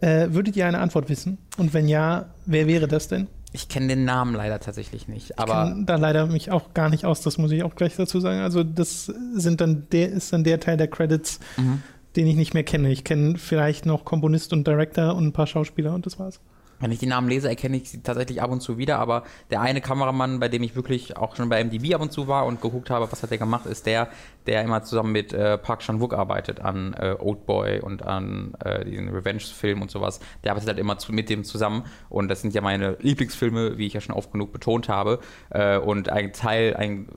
[0.00, 1.38] äh, würdet ihr eine Antwort wissen?
[1.56, 3.26] Und wenn ja, wer wäre das denn?
[3.52, 7.04] Ich kenne den Namen leider tatsächlich nicht, aber ich da leider mich auch gar nicht
[7.04, 7.20] aus.
[7.20, 8.40] Das muss ich auch gleich dazu sagen.
[8.40, 11.80] Also das sind dann der ist dann der Teil der Credits, mhm.
[12.16, 12.90] den ich nicht mehr kenne.
[12.90, 16.40] Ich kenne vielleicht noch Komponist und Director und ein paar Schauspieler und das war's.
[16.80, 19.60] Wenn ich die Namen lese, erkenne ich sie tatsächlich ab und zu wieder, aber der
[19.60, 22.60] eine Kameramann, bei dem ich wirklich auch schon bei MDB ab und zu war und
[22.60, 24.08] geguckt habe, was hat der gemacht, ist der,
[24.46, 29.08] der immer zusammen mit äh, Park Chan-wook arbeitet an äh, Oldboy und an äh, diesen
[29.08, 30.20] Revenge-Film und sowas.
[30.42, 33.86] Der arbeitet halt immer zu, mit dem zusammen und das sind ja meine Lieblingsfilme, wie
[33.86, 35.20] ich ja schon oft genug betont habe.
[35.50, 37.08] Äh, und ein Teil, ein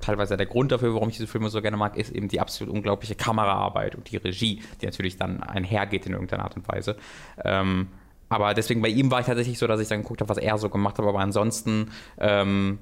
[0.00, 2.74] teilweise der Grund dafür, warum ich diese Filme so gerne mag, ist eben die absolut
[2.74, 6.96] unglaubliche Kameraarbeit und die Regie, die natürlich dann einhergeht in irgendeiner Art und Weise.
[7.44, 7.88] Ähm,
[8.28, 10.58] aber deswegen bei ihm war ich tatsächlich so, dass ich dann geguckt habe, was er
[10.58, 11.06] so gemacht hat.
[11.06, 12.78] Aber ansonsten ähm,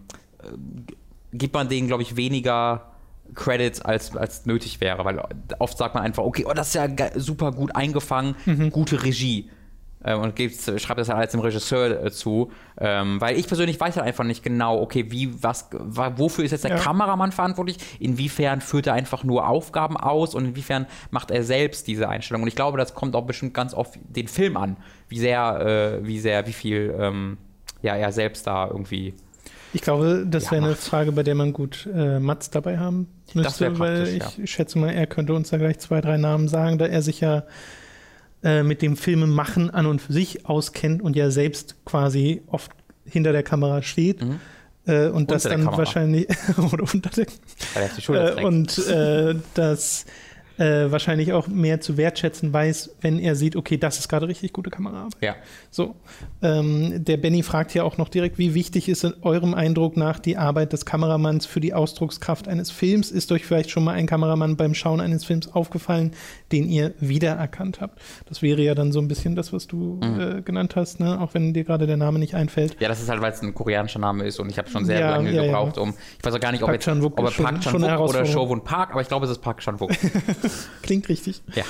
[1.33, 2.93] gibt man denen, glaube ich, weniger
[3.35, 5.05] Credits als, als nötig wäre.
[5.05, 5.23] Weil
[5.59, 8.71] oft sagt man einfach, okay, oh, das ist ja super gut eingefangen, mhm.
[8.71, 9.64] gute Regie äh,
[10.13, 12.53] und schreibt das halt als dem Regisseur äh, zu.
[12.79, 16.65] Ähm, weil ich persönlich weiß halt einfach nicht genau, okay, wie, was, wofür ist jetzt
[16.65, 16.79] der ja.
[16.79, 17.79] Kameramann verantwortlich?
[17.99, 22.43] Inwiefern führt er einfach nur Aufgaben aus und inwiefern macht er selbst diese Einstellung?
[22.43, 24.77] Und ich glaube, das kommt auch bestimmt ganz auf den Film an,
[25.09, 27.39] wie sehr, äh, wie sehr, wie viel ähm,
[27.81, 29.15] ja, er selbst da irgendwie
[29.75, 33.09] ich glaube, das ja, wäre eine Frage, bei der man gut äh, Mats dabei haben
[33.35, 34.47] müsste, weil ich ja.
[34.47, 37.43] schätze mal, er könnte uns da gleich zwei, drei Namen sagen, da er sich ja
[38.45, 42.71] äh, mit dem Filmemachen an und für sich auskennt und ja selbst quasi oft
[43.07, 44.23] hinter der Kamera steht.
[44.23, 44.41] Mhm.
[44.87, 46.29] Äh, und unter das dann wahrscheinlich
[46.73, 47.27] oder unter der
[48.39, 50.05] äh, und äh, das
[50.59, 54.53] äh, wahrscheinlich auch mehr zu wertschätzen weiß, wenn er sieht, okay, das ist gerade richtig
[54.53, 55.21] gute Kameraarbeit.
[55.21, 55.37] Ja.
[55.71, 55.97] So.
[56.43, 60.19] Ähm, der Benny fragt ja auch noch direkt, wie wichtig ist in eurem Eindruck nach
[60.19, 63.11] die Arbeit des Kameramanns für die Ausdruckskraft eines Films?
[63.11, 66.13] Ist euch vielleicht schon mal ein Kameramann beim Schauen eines Films aufgefallen,
[66.53, 68.01] den ihr wiedererkannt habt?
[68.27, 70.21] Das wäre ja dann so ein bisschen das, was du mhm.
[70.21, 71.21] äh, genannt hast, ne?
[71.21, 72.77] auch wenn dir gerade der Name nicht einfällt.
[72.81, 75.01] Ja, das ist halt, weil es ein koreanischer Name ist und ich habe schon sehr
[75.01, 75.83] ja, lange ja, gebraucht, ja.
[75.83, 78.93] um, ich weiß auch gar nicht, ob, jetzt, ob er Park Chan-wook oder Chauvin Park,
[78.93, 79.91] aber ich glaube, es ist Park Chan-wook.
[80.83, 81.43] Klingt richtig.
[81.55, 81.65] Ja.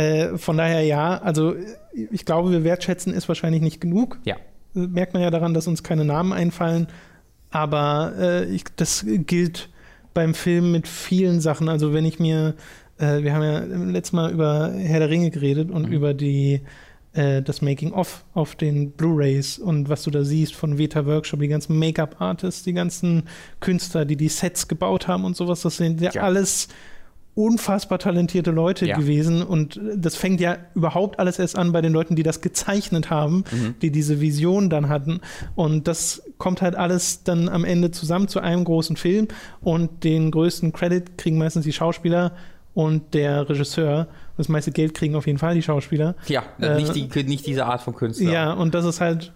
[0.00, 1.54] Äh, von daher ja, also
[1.94, 4.18] ich glaube, wir wertschätzen es wahrscheinlich nicht genug.
[4.24, 4.36] Ja.
[4.74, 6.88] Merkt man ja daran, dass uns keine Namen einfallen.
[7.50, 9.70] Aber äh, ich, das gilt
[10.12, 11.68] beim Film mit vielen Sachen.
[11.68, 12.54] Also wenn ich mir
[12.98, 15.92] äh, wir haben ja letztes Mal über Herr der Ringe geredet und Mhm.
[15.92, 16.60] über die
[17.14, 21.48] äh, das Making-of auf den Blu-Rays und was du da siehst von Veta Workshop, die
[21.48, 23.24] ganzen Make-up-Artists, die ganzen
[23.60, 26.22] Künstler, die die Sets gebaut haben und sowas, das sind ja, Ja.
[26.22, 26.68] alles
[27.36, 28.96] unfassbar talentierte Leute Ja.
[28.96, 33.10] gewesen und das fängt ja überhaupt alles erst an bei den Leuten, die das gezeichnet
[33.10, 33.74] haben, Mhm.
[33.82, 35.20] die diese Vision dann hatten
[35.54, 39.28] und das kommt halt alles dann am Ende zusammen zu einem großen Film
[39.60, 42.32] und den größten Credit kriegen meistens die Schauspieler
[42.72, 44.08] und der Regisseur.
[44.38, 46.14] Das meiste Geld kriegen auf jeden Fall die Schauspieler.
[46.28, 48.30] Ja, Äh, nicht, die, nicht diese Art von Künstler.
[48.32, 49.32] Ja, und das ist halt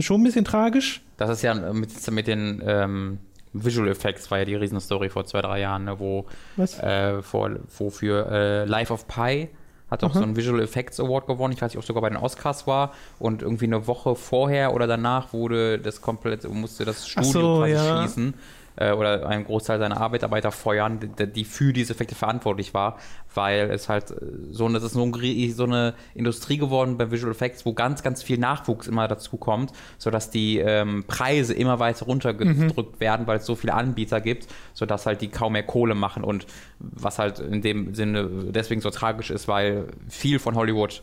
[0.00, 1.00] schon ein bisschen tragisch.
[1.16, 3.18] Das ist ja mit, mit den ähm,
[3.52, 6.26] Visual Effects war ja die Riesenstory vor zwei, drei Jahren, ne, wo
[6.56, 9.48] äh, vor, wofür äh, Life of Pi
[9.92, 11.52] hat auch so einen Visual Effects Award gewonnen.
[11.52, 12.94] Ich weiß nicht, ob es sogar bei den Oscars war.
[13.18, 17.72] Und irgendwie eine Woche vorher oder danach wurde das komplett, musste das Studio so, quasi
[17.72, 17.98] ja.
[17.98, 18.34] schließen.
[18.76, 22.98] Äh, oder einen Großteil seiner Arbeiterarbeiter feuern, die, die für diese Effekte verantwortlich war,
[23.34, 24.14] weil es halt äh,
[24.50, 28.22] so, das ist so, ein, so eine Industrie geworden bei Visual Effects, wo ganz, ganz
[28.22, 33.46] viel Nachwuchs immer dazu kommt, sodass die ähm, Preise immer weiter runtergedrückt werden, weil es
[33.46, 36.46] so viele Anbieter gibt, sodass halt die kaum mehr Kohle machen und
[36.78, 41.02] was halt in dem Sinne deswegen so tragisch ist, weil viel von Hollywood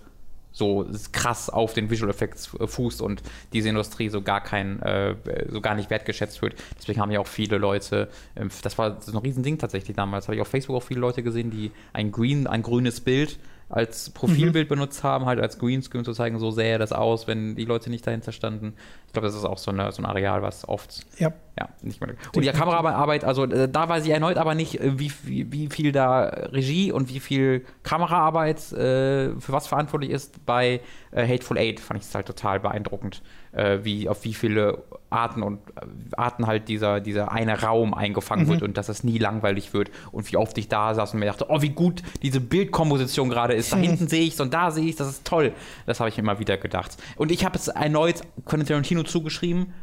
[0.59, 5.15] so krass auf den Visual Effects äh, fußt und diese Industrie so gar kein, äh,
[5.49, 6.53] so gar nicht wertgeschätzt wird.
[6.77, 10.35] Deswegen haben ja auch viele Leute, ähm, das war so ein Riesending tatsächlich damals, habe
[10.35, 13.39] ich auf Facebook auch viele Leute gesehen, die ein Green, ein grünes Bild
[13.69, 17.65] als Profilbild benutzt haben, halt als Greenscreen zu zeigen, so sähe das aus, wenn die
[17.65, 18.73] Leute nicht dahinter standen.
[19.05, 21.31] Ich glaube, das ist auch so, eine, so ein Areal, was oft Ja.
[21.59, 22.15] ja, nicht mehr.
[22.35, 25.67] Und die Kameraarbeit, also äh, da weiß ich erneut aber nicht, äh, wie, wie, wie
[25.67, 30.45] viel da Regie und wie viel Kameraarbeit äh, für was verantwortlich ist.
[30.47, 33.21] Bei äh, Hateful Eight fand ich es halt total beeindruckend,
[33.51, 35.85] äh, wie auf wie viele Arten und äh,
[36.15, 40.31] Arten halt dieser, dieser eine Raum eingefangen wird und dass es nie langweilig wird und
[40.31, 43.73] wie oft ich da saß und mir dachte, oh, wie gut diese Bildkomposition gerade ist.
[43.73, 45.53] Da hinten sehe ich es und da sehe ich das ist toll.
[45.85, 46.97] Das habe ich immer wieder gedacht.
[47.17, 49.73] Und ich habe es erneut Quentin Tarantino zugeschrieben,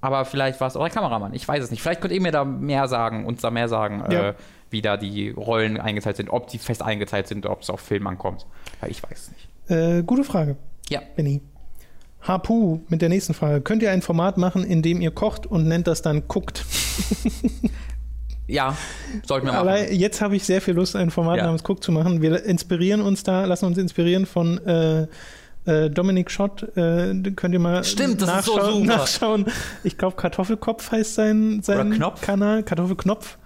[0.00, 1.32] aber vielleicht war es auch der Kameramann.
[1.34, 1.82] Ich weiß es nicht.
[1.82, 4.28] Vielleicht könnt ihr mir da mehr sagen, uns da mehr sagen, Ja.
[4.30, 4.34] äh,
[4.70, 8.06] wie da die Rollen eingeteilt sind, ob die fest eingeteilt sind, ob es auf Film
[8.06, 8.46] ankommt.
[8.80, 9.48] Weil ich weiß es nicht.
[9.70, 10.56] Äh, gute Frage,
[10.88, 11.00] Ja.
[11.14, 11.40] Benny.
[12.26, 13.60] Hapu mit der nächsten Frage.
[13.60, 16.64] Könnt ihr ein Format machen, in dem ihr kocht und nennt das dann guckt?
[18.48, 18.76] Ja,
[19.24, 19.68] sollten wir machen.
[19.68, 21.44] Aber jetzt habe ich sehr viel Lust, ein Format Ja.
[21.44, 22.20] namens Cook zu machen.
[22.20, 25.06] Wir inspirieren uns da, lassen uns inspirieren von äh,
[25.64, 26.64] äh, Dominik Schott.
[26.76, 28.82] Äh, könnt ihr mal Stimmt, das ist so nachschauen.
[28.86, 29.46] nachschauen.
[29.84, 32.02] Ich glaube, Kartoffelkopf heißt sein, sein?
[32.20, 32.62] Kanal.
[32.64, 33.38] Kartoffelknopf.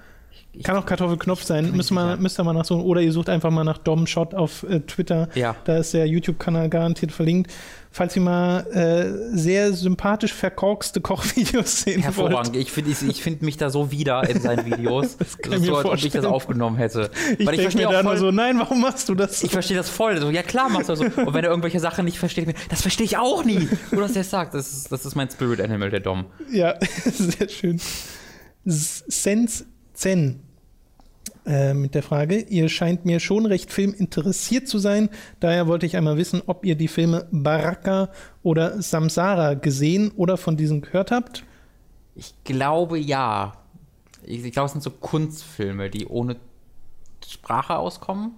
[0.59, 1.67] Ich- Kann auch Kartoffelknopf sein.
[1.67, 2.23] bin Müsst ihr mal, sicher.
[2.23, 2.83] müsst ihr mal nachsuchen.
[2.85, 5.29] Oder ihr sucht einfach mal nach Dom Schott auf äh, Twitter.
[5.35, 5.55] Ja.
[5.65, 7.53] Da ist der YouTube-Kanal garantiert verlinkt.
[7.91, 12.05] Falls ihr mal äh, sehr sympathisch verkorkste Kochvideos sehen wollt.
[12.05, 12.57] Hervorragend.
[12.57, 15.17] Ich finde ich, ich find mich da so wieder in seinen Videos.
[15.19, 17.11] das kann ist ich mir so, als ob ich das aufgenommen hätte.
[17.39, 19.43] Ich Weil ich verstehe mir da voll, so, nein, warum machst du das?
[19.43, 20.21] ich verstehe das voll.
[20.21, 21.21] So, ja klar machst du das so.
[21.23, 23.67] Und wenn er irgendwelche Sachen nicht versteht, das verstehe ich auch nie.
[23.91, 26.27] Wo das jetzt sagt, das ist, das ist mein Spirit Animal, der Dom.
[26.53, 27.81] Ja, sehr schön.
[28.67, 30.41] S- Sens Zen
[31.47, 35.09] äh, mit der Frage, ihr scheint mir schon recht filminteressiert zu sein.
[35.41, 38.11] Daher wollte ich einmal wissen, ob ihr die Filme Baraka
[38.43, 41.45] oder Samsara gesehen oder von diesen gehört habt.
[42.15, 43.55] Ich glaube ja.
[44.25, 46.37] Ich, ich glaube, es sind so Kunstfilme, die ohne
[47.29, 48.33] Sprache auskommen.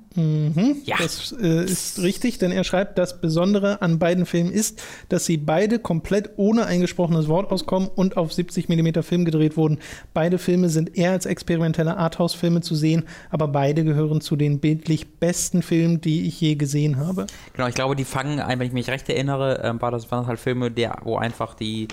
[0.84, 0.96] Ja.
[0.98, 5.36] Das äh, ist richtig, denn er schreibt, das Besondere an beiden Filmen ist, dass sie
[5.36, 9.78] beide komplett ohne eingesprochenes Wort auskommen und auf 70 mm Film gedreht wurden.
[10.14, 15.18] Beide Filme sind eher als experimentelle Arthouse-Filme zu sehen, aber beide gehören zu den bildlich
[15.18, 17.26] besten Filmen, die ich je gesehen habe.
[17.52, 20.28] Genau, ich glaube, die fangen ein, wenn ich mich recht erinnere, war das, waren das
[20.28, 21.88] halt Filme, der, wo einfach die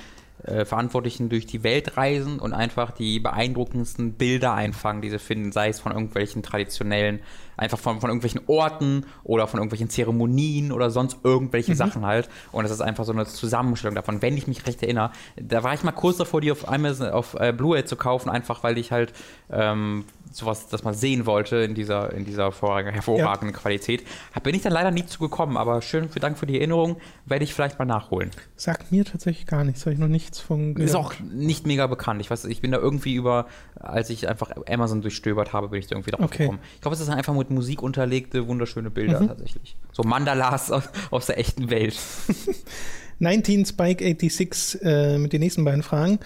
[0.46, 5.52] äh, Verantwortlichen durch die Welt reisen und einfach die beeindruckendsten Bilder einfangen, die sie finden,
[5.52, 7.20] sei es von irgendwelchen traditionellen,
[7.58, 12.30] einfach von, von irgendwelchen Orten oder von irgendwelchen Zeremonien oder sonst irgendwelche Sachen halt.
[12.52, 15.12] Und das ist einfach so eine Zusammenstellung davon, wenn ich mich recht erinnere.
[15.36, 18.64] Da war ich mal kurz davor, die auf Amazon, auf äh, Blu-ray zu kaufen, einfach
[18.64, 19.14] weil ich halt
[19.50, 20.06] ähm,
[20.36, 24.04] sowas, das mal sehen wollte in dieser, in dieser hervorragenden, hervorragenden Qualität.
[24.44, 27.44] Bin ich dann leider nie zu gekommen, aber schön, für Dank für die Erinnerung, werde
[27.44, 28.32] ich vielleicht mal nachholen.
[28.56, 30.90] Sagt mir tatsächlich gar nichts, habe ich noch nichts von gehört.
[30.90, 32.22] Ist auch nicht mega bekannt.
[32.22, 33.48] Ich weiß, ich bin da irgendwie über,
[33.80, 36.44] als ich einfach Amazon durchstöbert habe, bin ich da irgendwie drauf Okay.
[36.44, 36.60] gekommen.
[36.76, 39.78] Ich glaube, es ist einfach mit Musik unterlegte, wunderschöne Bilder tatsächlich.
[39.94, 41.96] So Mandalas aus, aus der echten Welt.
[43.20, 46.20] 19 Spike 86 äh, mit den nächsten beiden Fragen.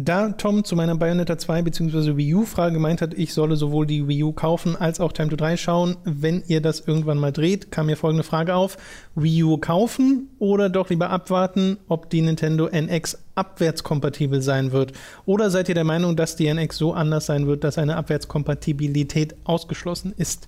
[0.00, 2.16] Da Tom zu meiner Bayonetta 2 bzw.
[2.16, 5.34] Wii U-Frage gemeint hat, ich solle sowohl die Wii U kaufen als auch Time to
[5.34, 8.76] 3 schauen, wenn ihr das irgendwann mal dreht, kam mir folgende Frage auf.
[9.16, 14.92] Wii U kaufen oder doch lieber abwarten, ob die Nintendo NX abwärtskompatibel sein wird?
[15.26, 19.34] Oder seid ihr der Meinung, dass die NX so anders sein wird, dass eine Abwärtskompatibilität
[19.42, 20.46] ausgeschlossen ist?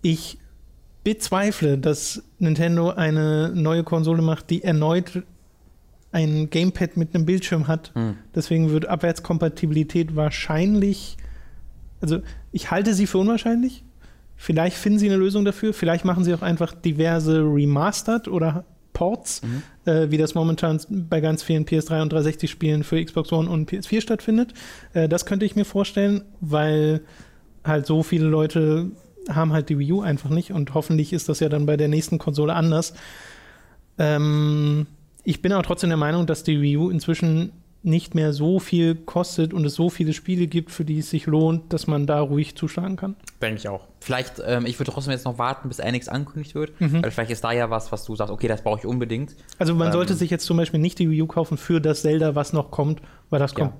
[0.00, 0.38] Ich
[1.04, 5.24] bezweifle, dass Nintendo eine neue Konsole macht, die erneut
[6.12, 7.92] ein Gamepad mit einem Bildschirm hat.
[7.94, 8.16] Hm.
[8.34, 11.16] Deswegen wird Abwärtskompatibilität wahrscheinlich,
[12.00, 12.20] also
[12.52, 13.84] ich halte sie für unwahrscheinlich.
[14.36, 15.74] Vielleicht finden sie eine Lösung dafür.
[15.74, 19.62] Vielleicht machen sie auch einfach diverse Remastered oder Ports, Mhm.
[19.90, 24.00] äh, wie das momentan bei ganz vielen PS3 und 360-Spielen für Xbox One und PS4
[24.00, 24.52] stattfindet.
[24.94, 27.02] Äh, das könnte ich mir vorstellen, weil
[27.64, 28.90] halt so viele Leute
[29.28, 31.88] haben halt die Wii U einfach nicht und hoffentlich ist das ja dann bei der
[31.88, 32.94] nächsten Konsole anders.
[33.98, 34.86] Ähm,
[35.24, 37.52] ich bin aber trotzdem der Meinung, dass die Wii U inzwischen
[37.82, 41.24] nicht mehr so viel kostet und es so viele Spiele gibt, für die es sich
[41.24, 43.16] lohnt, dass man da ruhig zuschlagen kann.
[43.40, 43.86] Denke ich auch.
[44.00, 47.02] Vielleicht, ähm, ich würde trotzdem jetzt noch warten, bis NX angekündigt wird, Mhm.
[47.02, 49.34] weil vielleicht ist da ja was, was du sagst, okay, das brauche ich unbedingt.
[49.58, 52.02] Also man Ähm, sollte sich jetzt zum Beispiel nicht die Wii U kaufen für das
[52.02, 53.00] Zelda, was noch kommt,
[53.30, 53.60] weil das Ja.
[53.68, 53.72] kommt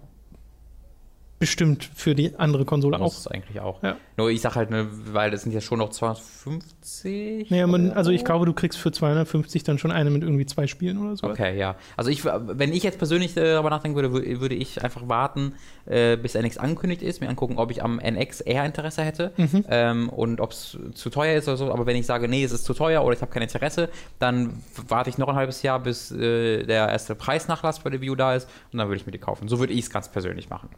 [1.41, 3.19] bestimmt für die andere Konsole Muss auch.
[3.19, 3.83] es eigentlich auch.
[3.83, 3.97] Ja.
[4.17, 7.51] Nur ich sag halt, ne, weil das sind ja schon noch 250.
[7.51, 10.67] Naja, man, also ich glaube, du kriegst für 250 dann schon eine mit irgendwie zwei
[10.67, 11.27] Spielen oder so.
[11.29, 11.77] Okay, ja.
[11.97, 15.55] Also ich, wenn ich jetzt persönlich äh, darüber nachdenken würde, wür- würde ich einfach warten,
[15.87, 19.65] äh, bis NX angekündigt ist, mir angucken, ob ich am NX eher Interesse hätte Mhm.
[19.71, 21.73] ähm, und ob es zu teuer ist oder so.
[21.73, 23.89] Aber wenn ich sage, nee, es ist zu teuer oder ich habe kein Interesse,
[24.19, 28.15] dann warte ich noch ein halbes Jahr, bis äh, der erste Preisnachlass bei der View
[28.15, 29.49] da ist und dann würde ich mir die kaufen.
[29.49, 30.69] So würde ich es ganz persönlich machen.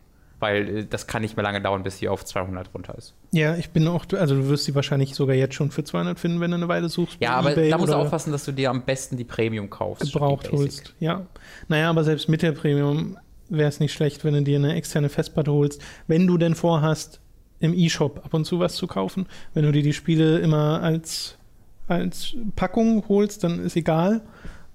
[0.42, 3.14] Weil äh, das kann nicht mehr lange dauern, bis sie auf 200 runter ist.
[3.30, 6.40] Ja, ich bin auch, also du wirst sie wahrscheinlich sogar jetzt schon für 200 finden,
[6.40, 7.18] wenn du eine Weile suchst.
[7.20, 10.12] Ja, aber da musst du aufpassen, dass du dir am besten die Premium kaufst.
[10.12, 10.94] gebraucht holst.
[10.98, 11.26] Ja.
[11.68, 13.16] Naja, aber selbst mit der Premium
[13.48, 17.20] wäre es nicht schlecht, wenn du dir eine externe Festplatte holst, wenn du denn vorhast,
[17.60, 19.26] im E-Shop ab und zu was zu kaufen.
[19.54, 21.38] Wenn du dir die Spiele immer als,
[21.86, 24.22] als Packung holst, dann ist egal.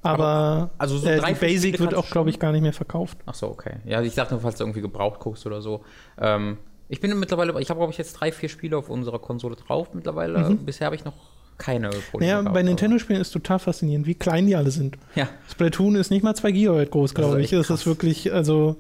[0.04, 3.18] Aber, also so äh, drei, Basic wird auch, glaube ich, gar nicht mehr verkauft.
[3.26, 3.78] Ach so, okay.
[3.86, 5.82] Ja, ich dachte nur, falls du irgendwie gebraucht guckst oder so.
[6.20, 6.58] Ähm,
[6.90, 9.90] ich bin mittlerweile, ich habe, glaube ich, jetzt drei, vier Spiele auf unserer Konsole drauf
[9.94, 10.50] mittlerweile.
[10.52, 10.60] Mhm.
[10.66, 11.14] Bisher habe ich noch
[11.58, 14.98] keine Probleme Naja, bei aber- Nintendo-Spielen ist total faszinierend, wie klein die alle sind.
[15.16, 17.52] Ja, Splatoon ist nicht mal 2 Gigabyte groß, Das ist glaube ich.
[17.52, 18.78] echt Das ist wirklich, also,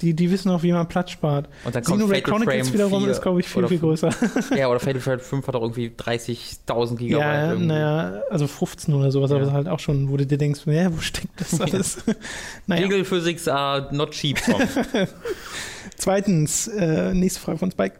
[0.00, 1.48] die, die wissen auch, wie man Platz spart.
[1.64, 4.10] und dann kommt Xenoblade Chronicles Frame wiederum 4 ist, glaube ich, viel, viel größer.
[4.56, 7.20] Ja, oder Fatal Frame 5 hat auch irgendwie 30.000 Gigabyte.
[7.20, 9.36] Ja, naja, also 15 oder sowas, Ja.
[9.38, 11.98] aber halt auch schon, wo du dir denkst, ja, wo steckt das alles?
[12.66, 12.82] naja.
[12.86, 14.38] Legal Physics are not cheap.
[15.96, 17.96] Zweitens, äh, nächste Frage von Spike.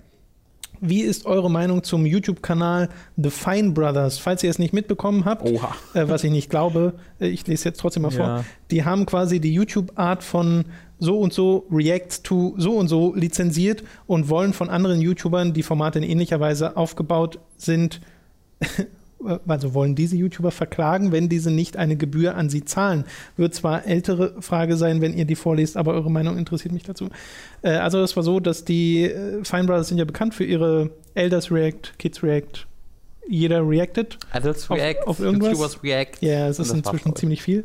[0.80, 4.18] Wie ist eure Meinung zum YouTube-Kanal The Fine Brothers?
[4.18, 5.74] Falls ihr es nicht mitbekommen habt, Oha.
[5.94, 8.26] äh, was ich nicht glaube, äh, ich lese jetzt trotzdem mal vor.
[8.26, 8.44] Ja.
[8.70, 10.64] Die haben quasi die YouTube-Art von
[10.98, 15.62] so und so Reacts to so und so lizenziert und wollen von anderen YouTubern, die
[15.62, 18.00] Formate in ähnlicher Weise aufgebaut sind,
[19.46, 23.04] also wollen diese YouTuber verklagen, wenn diese nicht eine Gebühr an sie zahlen.
[23.36, 27.08] Wird zwar ältere Frage sein, wenn ihr die vorlest, aber eure Meinung interessiert mich dazu.
[27.62, 30.90] Äh, also es war so, dass die äh, Fine Brothers sind ja bekannt für ihre
[31.14, 32.66] Elders React, Kids React,
[33.28, 34.18] jeder reacted.
[34.30, 35.50] Adults React, auf irgendwas?
[35.50, 36.12] YouTubers React.
[36.20, 37.64] Ja, es Und ist inzwischen ziemlich viel.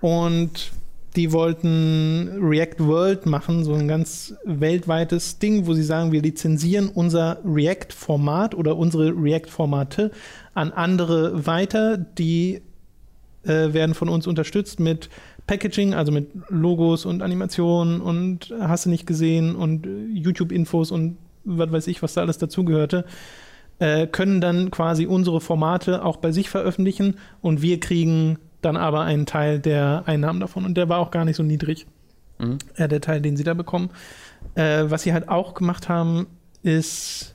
[0.00, 0.72] Und
[1.16, 6.88] die wollten React World machen, so ein ganz weltweites Ding, wo sie sagen, wir lizenzieren
[6.88, 10.10] unser React-Format oder unsere React-Formate
[10.54, 11.96] an andere weiter.
[11.98, 12.62] Die
[13.44, 15.08] äh, werden von uns unterstützt mit
[15.46, 21.16] Packaging, also mit Logos und Animationen und hast du nicht gesehen und äh, YouTube-Infos und
[21.44, 23.04] was weiß ich, was da alles dazugehörte
[23.80, 29.00] äh, können dann quasi unsere Formate auch bei sich veröffentlichen und wir kriegen dann aber
[29.00, 30.64] einen Teil der Einnahmen davon.
[30.64, 31.86] Und der war auch gar nicht so niedrig,
[32.38, 32.58] Mhm.
[32.76, 33.90] äh, der Teil, den sie da bekommen.
[34.54, 36.26] Äh, was sie halt auch gemacht haben,
[36.62, 37.34] ist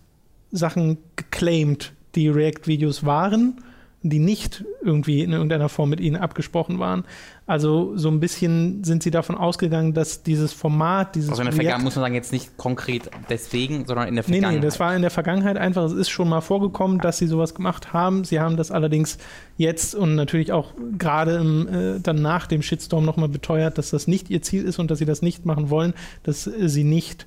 [0.51, 3.61] Sachen geclaimed, die React-Videos waren,
[4.03, 7.03] die nicht irgendwie in irgendeiner Form mit ihnen abgesprochen waren.
[7.47, 11.53] Also so ein bisschen sind sie davon ausgegangen, dass dieses Format, dieses Also in der
[11.53, 14.59] Vergangenheit muss man sagen, jetzt nicht konkret deswegen, sondern in der Nee, Vergangenheit.
[14.61, 17.55] nee, das war in der Vergangenheit einfach, es ist schon mal vorgekommen, dass sie sowas
[17.55, 18.23] gemacht haben.
[18.23, 19.17] Sie haben das allerdings
[19.57, 24.29] jetzt und natürlich auch gerade äh, dann nach dem Shitstorm nochmal beteuert, dass das nicht
[24.29, 25.93] ihr Ziel ist und dass sie das nicht machen wollen,
[26.23, 27.25] dass sie nicht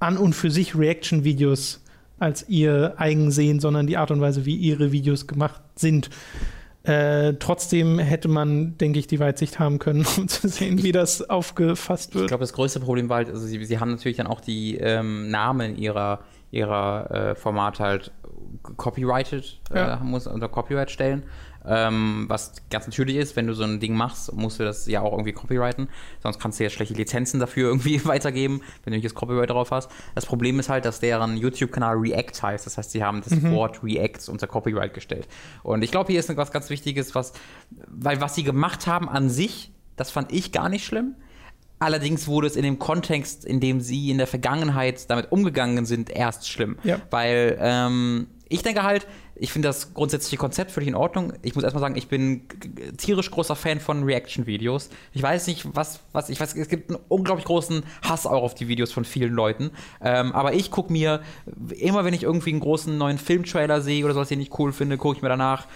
[0.00, 1.80] an und für sich Reaction-Videos
[2.18, 6.08] als ihr eigen sehen, sondern die Art und Weise, wie ihre Videos gemacht sind.
[6.82, 11.28] Äh, trotzdem hätte man, denke ich, die Weitsicht haben können, um zu sehen, wie das
[11.28, 12.28] aufgefasst Ich wird.
[12.28, 15.28] glaube, das größte Problem war halt, also sie, sie haben natürlich dann auch die ähm,
[15.28, 16.20] Namen ihrer,
[16.52, 18.12] ihrer äh, Formate halt
[18.76, 19.94] copyrighted, Ja.
[20.00, 21.24] äh, muss unter Copyright stellen.
[21.68, 25.00] Ähm, was ganz natürlich ist, wenn du so ein Ding machst, musst du das ja
[25.00, 25.88] auch irgendwie copyrighten.
[26.22, 29.70] Sonst kannst du ja schlechte Lizenzen dafür irgendwie weitergeben, wenn du nicht das Copyright drauf
[29.70, 29.90] hast.
[30.14, 32.66] Das Problem ist halt, dass deren YouTube-Kanal React heißt.
[32.66, 35.28] Das heißt, sie haben das Wort React unter Copyright gestellt.
[35.62, 37.32] Und ich glaube, hier ist was ganz Wichtiges, was,
[37.88, 41.14] weil was sie gemacht haben an sich, das fand ich gar nicht schlimm.
[41.78, 46.08] Allerdings wurde es in dem Kontext, in dem sie in der Vergangenheit damit umgegangen sind,
[46.08, 46.78] erst schlimm.
[46.84, 47.00] Ja.
[47.10, 49.06] Weil ähm, ich denke halt,
[49.38, 51.32] ich finde das grundsätzliche Konzept völlig in Ordnung.
[51.42, 52.42] Ich muss erstmal sagen, ich bin
[52.96, 54.90] tierisch großer Fan von Reaction-Videos.
[55.12, 58.54] Ich weiß nicht, was, was, ich weiß, es gibt einen unglaublich großen Hass auch auf
[58.54, 59.70] die Videos von vielen Leuten.
[60.02, 61.20] Ähm, aber ich gucke mir,
[61.78, 64.96] immer wenn ich irgendwie einen großen neuen Filmtrailer sehe oder sowas, den ich cool finde,
[64.96, 65.66] gucke ich mir danach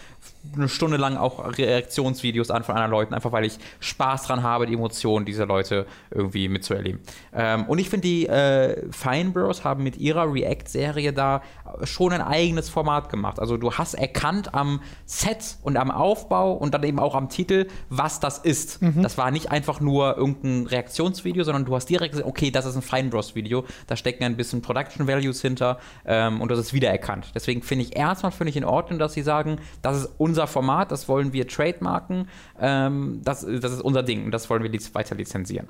[0.55, 4.67] eine Stunde lang auch Reaktionsvideos an von anderen Leuten, einfach weil ich Spaß dran habe,
[4.67, 7.01] die Emotionen dieser Leute irgendwie mitzuerleben.
[7.35, 11.43] Ähm, und ich finde, die äh, Fine Bros haben mit ihrer React-Serie da
[11.85, 13.39] schon ein eigenes Format gemacht.
[13.39, 17.67] Also du hast erkannt am Set und am Aufbau und dann eben auch am Titel,
[17.89, 18.81] was das ist.
[19.03, 22.77] Das war nicht einfach nur irgendein Reaktionsvideo, sondern du hast direkt gesagt, okay, das ist
[22.77, 26.73] ein Fine Bros Video, da stecken ein bisschen Production Values hinter ähm, und das ist
[26.73, 27.33] wiedererkannt.
[27.35, 31.09] Deswegen finde ich erstmal völlig in Ordnung, dass sie sagen, das ist unser Format, das
[31.09, 32.29] wollen wir trademarken,
[32.61, 35.69] ähm, das, das ist unser Ding und das wollen wir weiter lizenzieren.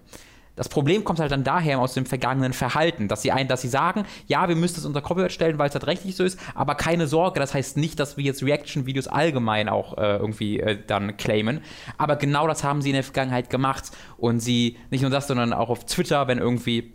[0.57, 3.69] Das Problem kommt halt dann daher aus dem vergangenen Verhalten, dass sie ein, dass sie
[3.69, 6.75] sagen, ja, wir müssen es unter Copyright stellen, weil es halt rechtlich so ist, aber
[6.75, 11.17] keine Sorge, das heißt nicht, dass wir jetzt Reaction-Videos allgemein auch äh, irgendwie äh, dann
[11.17, 11.61] claimen.
[11.99, 15.53] Aber genau das haben sie in der Vergangenheit gemacht und sie nicht nur das, sondern
[15.53, 16.93] auch auf Twitter, wenn irgendwie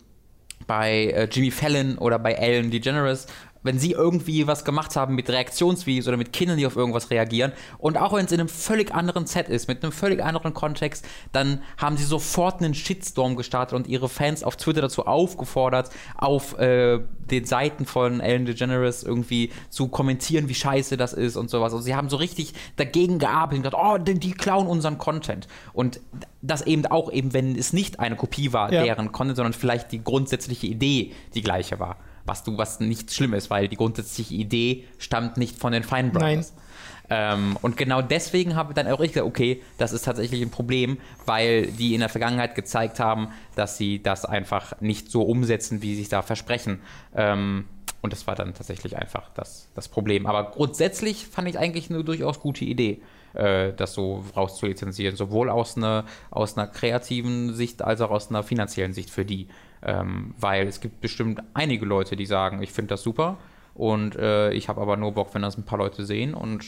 [0.66, 3.26] bei äh, Jimmy Fallon oder bei Ellen DeGeneres,
[3.62, 7.52] wenn sie irgendwie was gemacht haben mit Reaktionsvideos oder mit Kindern, die auf irgendwas reagieren
[7.78, 11.04] und auch wenn es in einem völlig anderen Set ist, mit einem völlig anderen Kontext,
[11.32, 16.58] dann haben sie sofort einen Shitstorm gestartet und ihre Fans auf Twitter dazu aufgefordert, auf
[16.58, 17.00] äh,
[17.30, 21.72] den Seiten von Ellen DeGeneres irgendwie zu kommentieren, wie scheiße das ist und sowas.
[21.72, 25.48] Und sie haben so richtig dagegen gearbeitet und gesagt, oh, die, die klauen unseren Content.
[25.72, 26.00] Und
[26.42, 28.84] das eben auch eben, wenn es nicht eine Kopie war, Ja.
[28.84, 31.96] deren Content, sondern vielleicht die grundsätzliche Idee die gleiche war.
[32.26, 36.10] Was du, was nicht schlimm ist, weil die grundsätzliche Idee stammt nicht von den Fine
[36.10, 36.52] Brothers.
[37.08, 40.98] Ähm, und genau deswegen habe dann auch ich gesagt, okay, das ist tatsächlich ein Problem,
[41.24, 45.94] weil die in der Vergangenheit gezeigt haben, dass sie das einfach nicht so umsetzen, wie
[45.94, 46.80] sie sich da versprechen.
[47.14, 47.66] Ähm,
[48.02, 50.26] und das war dann tatsächlich einfach das, das Problem.
[50.26, 53.00] Aber grundsätzlich fand ich eigentlich eine durchaus gute Idee,
[53.34, 55.16] äh, das so rauszulizenzieren.
[55.16, 59.48] Sowohl aus einer, aus einer kreativen Sicht als auch aus einer finanziellen Sicht für die.
[59.82, 63.36] Ähm, weil es gibt bestimmt einige Leute, die sagen, ich finde das super
[63.74, 66.64] und äh, ich habe aber nur Bock, wenn das ein paar Leute sehen und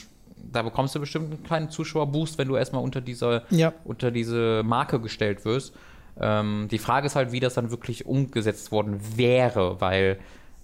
[0.52, 3.72] da bekommst du bestimmt einen kleinen Zuschauerboost, wenn du erstmal unter diese, Ja.
[3.84, 5.74] unter diese Marke gestellt wirst.
[6.20, 10.18] Ähm, die Frage ist halt, wie das dann wirklich umgesetzt worden wäre, weil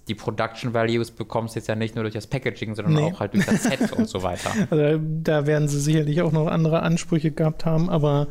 [0.06, 3.02] die Production Values bekommst du jetzt ja nicht nur durch das Packaging, sondern Nee.
[3.12, 4.50] auch halt durch das Set und so weiter.
[4.70, 8.26] Also da werden sie sicherlich auch noch andere Ansprüche gehabt haben, aber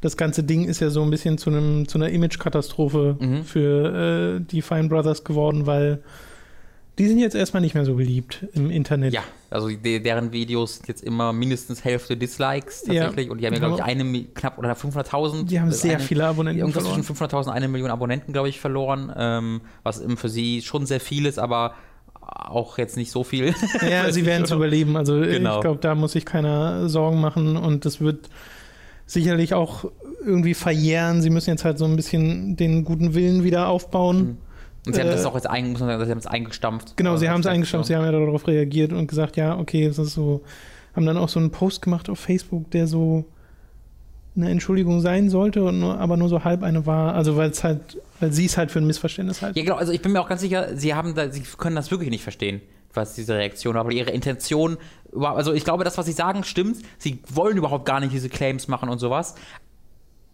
[0.00, 3.44] das ganze Ding ist ja so ein bisschen zu, einem, zu einer Image-Katastrophe Mhm.
[3.44, 6.02] für äh, die Fine Brothers geworden, weil
[6.98, 9.12] die sind jetzt erstmal nicht mehr so beliebt im Internet.
[9.12, 9.20] Ja,
[9.50, 13.58] also die, deren Videos sind jetzt immer mindestens Hälfte Dislikes tatsächlich und die haben ja,
[13.60, 15.44] glaube ich, eine, Mi- knapp oder 500.000.
[15.44, 17.02] Die haben Das sehr eine, viele Abonnenten Irgendwas verloren.
[17.04, 20.86] zwischen 500.000 und eine Million Abonnenten, glaube ich, verloren, ähm, was eben für sie schon
[20.86, 21.74] sehr viel ist, aber
[22.22, 23.54] auch jetzt nicht so viel.
[23.88, 24.96] Ja, sie werden es überleben.
[24.96, 25.56] Also Genau.
[25.56, 28.28] ich glaube, da muss sich keiner Sorgen machen und das wird
[29.06, 29.84] sicherlich auch
[30.24, 31.22] irgendwie verjähren.
[31.22, 34.38] Sie müssen jetzt halt so ein bisschen den guten Willen wieder aufbauen.
[34.86, 36.96] Und sie haben Äh, das auch jetzt, ein, muss man sagen, sie haben es eingestampft.
[36.96, 39.84] Genau, sie Äh, haben es eingestampft, sie haben ja darauf reagiert und gesagt, ja, okay,
[39.84, 40.42] es ist so,
[40.94, 43.24] haben dann auch so einen Post gemacht auf Facebook, der so
[44.36, 47.14] eine Entschuldigung sein sollte, und nur, aber nur so halb eine war.
[47.14, 49.58] Also weil es halt, weil sie es halt für ein Missverständnis halten.
[49.58, 51.90] Ja, genau, also ich bin mir auch ganz sicher, sie haben da, sie können das
[51.90, 52.60] wirklich nicht verstehen,
[52.96, 54.78] was diese Reaktion aber ihre Intention,
[55.14, 56.78] also ich glaube, das, was sie sagen, stimmt.
[56.98, 59.34] Sie wollen überhaupt gar nicht diese Claims machen und sowas,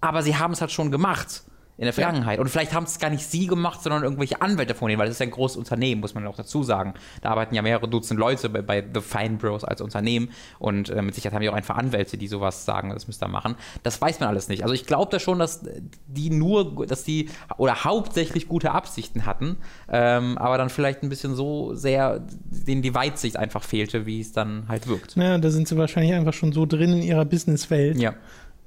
[0.01, 1.43] aber sie haben es halt schon gemacht
[1.83, 2.39] in der Vergangenheit.
[2.39, 5.17] Und vielleicht haben es gar nicht sie gemacht, sondern irgendwelche Anwälte von denen, weil das
[5.17, 6.95] ist ja ein großes Unternehmen, muss man auch dazu sagen.
[7.23, 10.31] Da arbeiten ja mehrere Dutzend Leute bei, bei The Fine Bros als Unternehmen
[10.61, 13.27] und äh, mit Sicherheit haben die auch einfach Anwälte, die sowas sagen, das müsst ihr
[13.27, 13.57] machen.
[13.83, 14.63] Das weiß man alles nicht.
[14.63, 15.65] Also ich glaube da schon, dass
[16.07, 19.57] die nur, dass die oder hauptsächlich gute Absichten hatten,
[19.91, 24.31] ähm, aber dann vielleicht ein bisschen so sehr denen die Weitsicht einfach fehlte, wie es
[24.31, 25.17] dann halt wirkt.
[25.17, 27.99] Naja, da sind sie wahrscheinlich einfach schon so drin in ihrer Businesswelt.
[27.99, 28.15] Ja.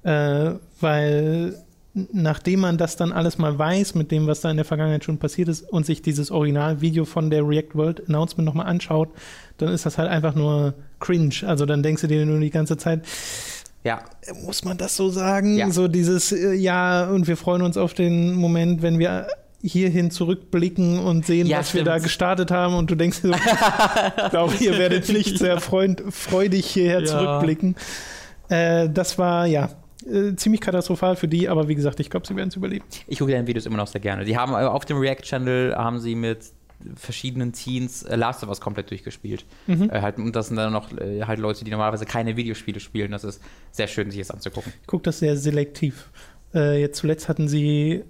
[0.03, 1.64] Äh, weil
[2.11, 5.17] nachdem man das dann alles mal weiß, mit dem, was da in der Vergangenheit schon
[5.17, 9.09] passiert ist, und sich dieses Originalvideo von der React World Announcement nochmal anschaut,
[9.57, 11.33] dann ist das halt einfach nur cringe.
[11.45, 13.01] Also dann denkst du dir nur die ganze Zeit,
[13.83, 14.01] Ja,
[14.43, 15.57] muss man das so sagen?
[15.57, 15.69] Ja.
[15.71, 19.27] So dieses, äh, ja, und wir freuen uns auf den Moment, wenn wir
[19.61, 21.87] hierhin zurückblicken und sehen, Ja, was wir stimmt.
[21.87, 23.31] da gestartet haben und du denkst so,
[24.25, 27.05] ich glaube, ihr werdet nicht sehr freund, freudig hierher Ja.
[27.05, 27.75] zurückblicken.
[28.49, 29.69] Äh, das war, ja,
[30.05, 32.85] äh, ziemlich katastrophal für die, aber wie gesagt, ich glaube, sie werden es überleben.
[33.07, 34.25] Ich gucke deine Videos immer noch sehr gerne.
[34.25, 36.51] Die haben äh, auf dem React-Channel haben sie mit
[36.95, 39.45] verschiedenen Teens äh, Last of Us komplett durchgespielt.
[39.67, 39.89] Mhm.
[39.89, 43.11] Äh, halt, und das sind dann noch äh, halt Leute, die normalerweise keine Videospiele spielen.
[43.11, 43.41] Das ist
[43.71, 44.71] sehr schön, sich das anzugucken.
[44.81, 46.09] Ich gucke das sehr selektiv.
[46.53, 48.03] Äh, jetzt zuletzt hatten sie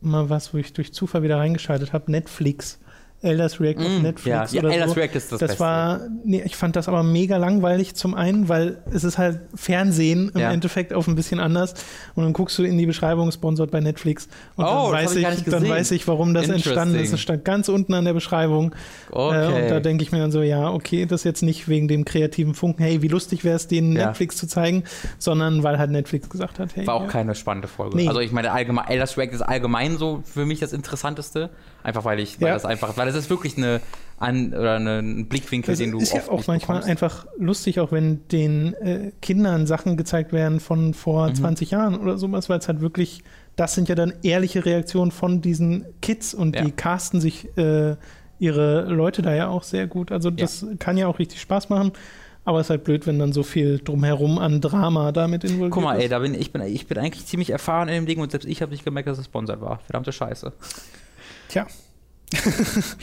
[0.00, 2.80] mal was, wo ich durch Zufall wieder reingeschaltet habe, Netflix.
[3.22, 4.96] Elders React auf Mm, Netflix ja, ja oder Elders so.
[5.00, 5.60] React ist das, Das, Beste.
[5.60, 10.30] war, nee, ich fand das aber mega langweilig zum einen, weil es ist halt Fernsehen
[10.34, 10.52] im Ja.
[10.52, 11.74] Endeffekt auf ein bisschen anders
[12.14, 15.26] und dann guckst du in die Beschreibung, sponsort bei Netflix und Oh, dann, weiß ich
[15.28, 17.12] ich, dann weiß ich, warum das entstanden ist.
[17.12, 18.74] Es stand ganz unten an der Beschreibung
[19.10, 19.60] Okay.
[19.60, 21.88] äh, und da denke ich mir dann so, ja, okay, das ist jetzt nicht wegen
[21.88, 24.06] dem kreativen Funken, hey, wie lustig wäre es, den Ja.
[24.06, 24.84] Netflix zu zeigen,
[25.18, 27.96] sondern weil halt Netflix gesagt hat, hey, War auch keine spannende Folge.
[27.96, 28.08] Nee.
[28.08, 31.50] Also ich meine, allgemein, Elders React ist allgemein so für mich das Interessanteste.
[31.82, 32.54] Einfach weil ich, weil Ja.
[32.54, 33.80] das einfach, weil es ist wirklich eine
[34.18, 36.90] an oder eine, ein Blickwinkel, Das den du ist ja oft auch nicht manchmal bekommst.
[37.04, 41.34] einfach lustig, auch wenn den äh, Kindern Sachen gezeigt werden von vor Mhm.
[41.34, 43.24] 20 Jahren oder sowas, weil es halt wirklich,
[43.56, 46.62] das sind ja dann ehrliche Reaktionen von diesen Kids und Ja.
[46.62, 47.96] die casten sich äh,
[48.38, 50.12] ihre Leute da ja auch sehr gut.
[50.12, 51.90] Also das kann ja auch richtig Spaß machen,
[52.44, 55.82] aber es ist halt blöd, wenn dann so viel drumherum an Drama damit involviert Guck
[55.82, 56.12] mal, ey, ist.
[56.12, 58.62] da bin ich bin ich bin eigentlich ziemlich erfahren in dem Ding und selbst ich
[58.62, 59.80] habe nicht gemerkt, dass es sponsert war.
[59.86, 60.52] Verdammte Scheiße.
[61.52, 61.66] Tja,
[62.32, 62.38] Ich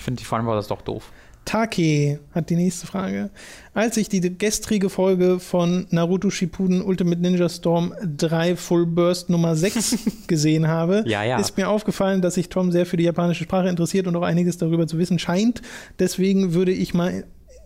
[0.01, 0.25] finde die
[0.55, 1.11] das doch doof.
[1.45, 3.29] Take hat die nächste Frage.
[3.75, 9.55] Als ich die gestrige Folge von Naruto Shippuden Ultimate Ninja Storm 3 Full Burst Nummer
[9.55, 9.97] 6
[10.27, 11.39] gesehen habe, Ja, ja.
[11.39, 14.57] ist mir aufgefallen, dass sich Tom sehr für die japanische Sprache interessiert und auch einiges
[14.57, 15.61] darüber zu wissen scheint.
[15.99, 17.25] Deswegen würde ich mal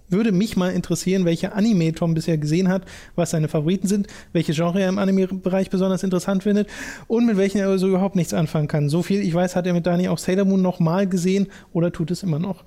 [0.09, 2.83] würde mich mal interessieren, welche Anime Tom bisher gesehen hat,
[3.15, 6.69] was seine Favoriten sind, welche Genre er im Anime-Bereich besonders interessant findet
[7.07, 8.89] und mit welchen er also überhaupt nichts anfangen kann.
[8.89, 12.11] So viel ich weiß, hat er mit Dani auch Sailor Moon nochmal gesehen oder tut
[12.11, 12.63] es immer noch.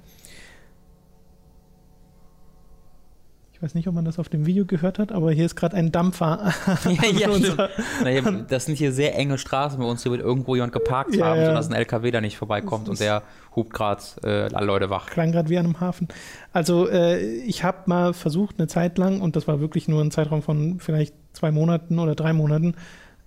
[3.56, 5.76] Ich weiß nicht, ob man das auf dem Video gehört hat, aber hier ist gerade
[5.76, 6.52] ein Dampfer.
[6.84, 10.02] ja, ja, das sind hier sehr enge Straßen bei uns.
[10.02, 11.46] Hier wird irgendwo jemand geparkt Ja, haben, ja.
[11.46, 13.22] sodass ein LKW da nicht vorbeikommt und der
[13.56, 15.06] hupt gerade äh, alle Leute wach.
[15.06, 16.08] klang gerade wie an einem Hafen.
[16.52, 20.10] Also äh, ich habe mal versucht, eine Zeit lang, und das war wirklich nur ein
[20.10, 22.74] Zeitraum von vielleicht zwei Monaten oder drei Monaten,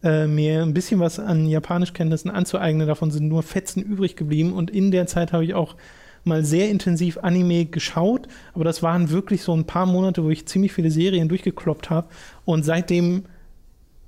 [0.04, 2.88] äh, mir ein bisschen was an Japanischkenntnissen anzueignen.
[2.88, 4.54] Davon sind nur Fetzen übrig geblieben.
[4.54, 5.76] Und in der Zeit habe ich auch
[6.24, 8.28] mal sehr intensiv Anime geschaut.
[8.54, 12.08] Aber das waren wirklich so ein paar Monate, wo ich ziemlich viele Serien durchgekloppt habe.
[12.46, 13.26] Und seitdem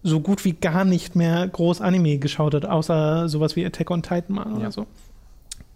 [0.04, 4.02] so gut wie gar nicht mehr groß Anime geschaut hat, außer sowas wie Attack on
[4.02, 4.72] Titan mal oder Ja.
[4.72, 4.88] so.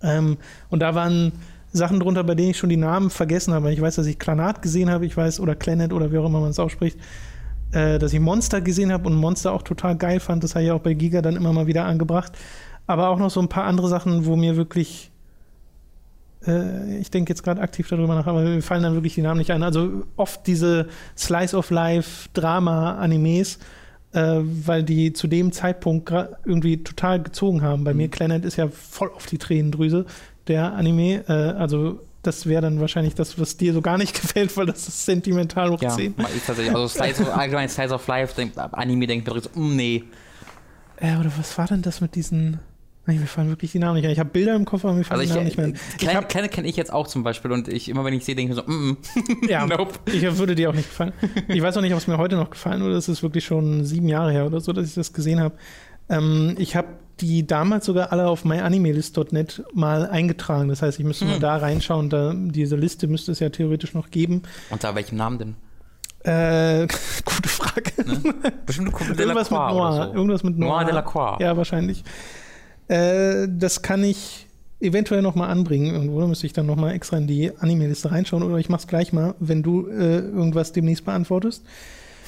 [0.06, 0.38] Ähm,
[0.70, 1.34] und da waren
[1.74, 3.72] Sachen drunter, bei denen ich schon die Namen vergessen habe.
[3.74, 6.40] Ich weiß, dass ich Clanat gesehen habe, ich weiß, oder Clanet oder wie auch immer
[6.40, 6.98] man es ausspricht,
[7.72, 10.44] äh, dass ich Monster gesehen habe und Monster auch total geil fand.
[10.44, 12.34] Das habe ich auch bei Giga dann immer mal wieder angebracht.
[12.88, 15.12] Aber auch noch so ein paar andere Sachen, wo mir wirklich,
[16.48, 19.40] äh, ich denke jetzt gerade aktiv darüber nach, aber mir fallen dann wirklich die Namen
[19.40, 19.64] nicht ein.
[19.64, 20.88] Also oft diese
[21.18, 23.60] Slice of Life Drama-Animes,
[24.16, 26.10] äh, weil die zu dem Zeitpunkt
[26.46, 27.84] irgendwie total gezogen haben.
[27.84, 30.06] Bei mir, Planet ist ja voll auf die Tränendrüse,
[30.48, 31.24] der Anime.
[31.28, 34.88] Äh, also das wäre dann wahrscheinlich das, was dir so gar nicht gefällt, weil das
[34.88, 36.16] ist sentimental hoch Ja, 10.
[36.18, 39.50] mal- ich tatsächlich, also Slice of, allgemein Slice of Life, denk, Anime denkt mir so,
[39.54, 40.04] mm, nee.
[40.98, 42.60] Äh, oder was war denn das mit diesen...
[43.08, 44.12] Nein, mir fallen wirklich die Namen nicht ein.
[44.12, 45.74] Ich habe Bilder im Kopf, aber mir fallen Also die ich, Namen nicht mehr ein.
[45.76, 48.14] äh, Ich Kleine hab, kenne kenn ich jetzt auch zum Beispiel und ich immer wenn
[48.14, 48.90] ich sehe, denke ich mir so, mm,
[49.46, 49.48] mm.
[49.50, 49.94] ja, nope.
[50.12, 51.14] ich würde dir auch nicht gefallen.
[51.48, 53.86] Ich weiß auch nicht, ob es mir heute noch gefallen oder es ist wirklich schon
[53.86, 55.56] sieben Jahre her oder so, dass ich das gesehen habe.
[56.10, 56.88] Ähm, ich habe
[57.22, 60.68] die damals sogar alle auf myanimelist.net mal eingetragen.
[60.70, 61.42] Das heißt, ich müsste mal Hm.
[61.42, 62.10] da reinschauen.
[62.10, 64.42] Da, diese Liste müsste es ja theoretisch noch geben.
[64.70, 65.56] Unter welchem Namen denn?
[66.24, 66.88] Äh,
[67.26, 67.92] gute Frage.
[68.66, 70.08] Bestimmt Comte Irgendwas mit Noir.
[70.12, 70.14] so.
[70.18, 70.70] Irgendwas mit Noir.
[70.72, 71.40] Noir Delacroix.
[71.40, 72.04] Ja, wahrscheinlich.
[72.88, 74.46] Äh, das kann ich
[74.80, 76.20] eventuell noch mal anbringen irgendwo.
[76.20, 79.14] Da müsste ich dann noch mal extra in die Anime-Liste reinschauen oder ich mach's gleich
[79.14, 81.64] mal, wenn du äh, irgendwas demnächst beantwortest.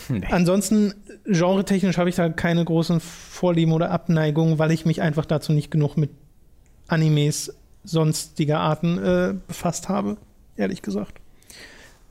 [0.09, 0.21] Nee.
[0.31, 0.93] Ansonsten,
[1.25, 5.69] genretechnisch habe ich da keine großen Vorlieben oder Abneigungen, weil ich mich einfach dazu nicht
[5.69, 6.09] genug mit
[6.87, 7.53] Animes
[7.83, 10.17] sonstiger Arten äh, befasst habe,
[10.55, 11.19] ehrlich gesagt.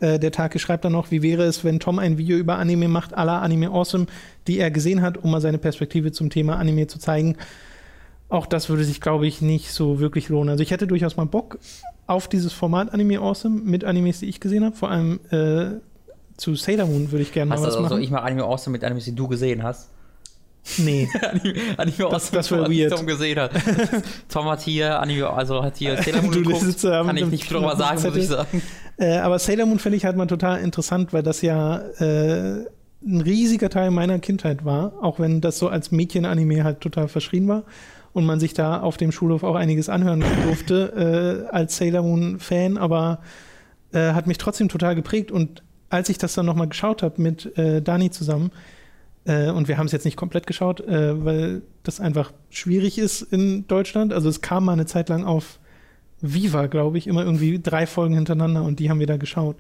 [0.01, 2.89] Äh, der Tage schreibt dann noch, wie wäre es, wenn Tom ein Video über Anime
[2.89, 4.07] macht, aller Anime Awesome,
[4.47, 7.37] die er gesehen hat, um mal seine Perspektive zum Thema Anime zu zeigen.
[8.29, 10.51] Auch das würde sich, glaube ich, nicht so wirklich lohnen.
[10.51, 11.59] Also ich hätte durchaus mal Bock
[12.09, 14.75] auf dieses Format Anime Awesome mit Animes, die ich gesehen habe.
[14.77, 15.79] Vor allem äh,
[16.37, 18.03] zu Sailor Moon würde ich gerne mal Hast du was also so, machen.
[18.03, 19.91] ich mache Anime Awesome mit Animes, die du gesehen hast?
[20.79, 21.09] nee.
[21.23, 22.93] Anime, Anime Das- das wär die weird.
[22.93, 23.53] Tom gesehen hat.
[24.29, 26.83] Tom hat hier Anime, also hat hier Sailor Moon Du geguckt.
[26.83, 28.61] Kann ich nicht drüber sagen, muss ich sagen.
[28.97, 32.65] Äh, aber Sailor Moon finde ich halt mal total interessant, weil das ja äh,
[33.07, 37.47] ein riesiger Teil meiner Kindheit war, auch wenn das so als Mädchen-Anime halt total verschrien
[37.47, 37.63] war.
[38.17, 42.79] Und man sich da auf dem Schulhof auch einiges anhören durfte äh, als Sailor Moon-Fan,
[42.79, 43.19] aber
[43.93, 45.31] äh, hat mich trotzdem total geprägt.
[45.31, 48.53] Und als ich das dann nochmal geschaut habe mit äh, Dani zusammen,
[49.27, 53.21] äh, und wir haben es jetzt nicht komplett geschaut, äh, weil das einfach schwierig ist
[53.21, 54.15] in Deutschland.
[54.15, 55.59] Also es kam mal eine Zeit lang auf
[56.23, 59.57] Viva, glaube ich, immer irgendwie drei Folgen hintereinander und die haben wir da geschaut.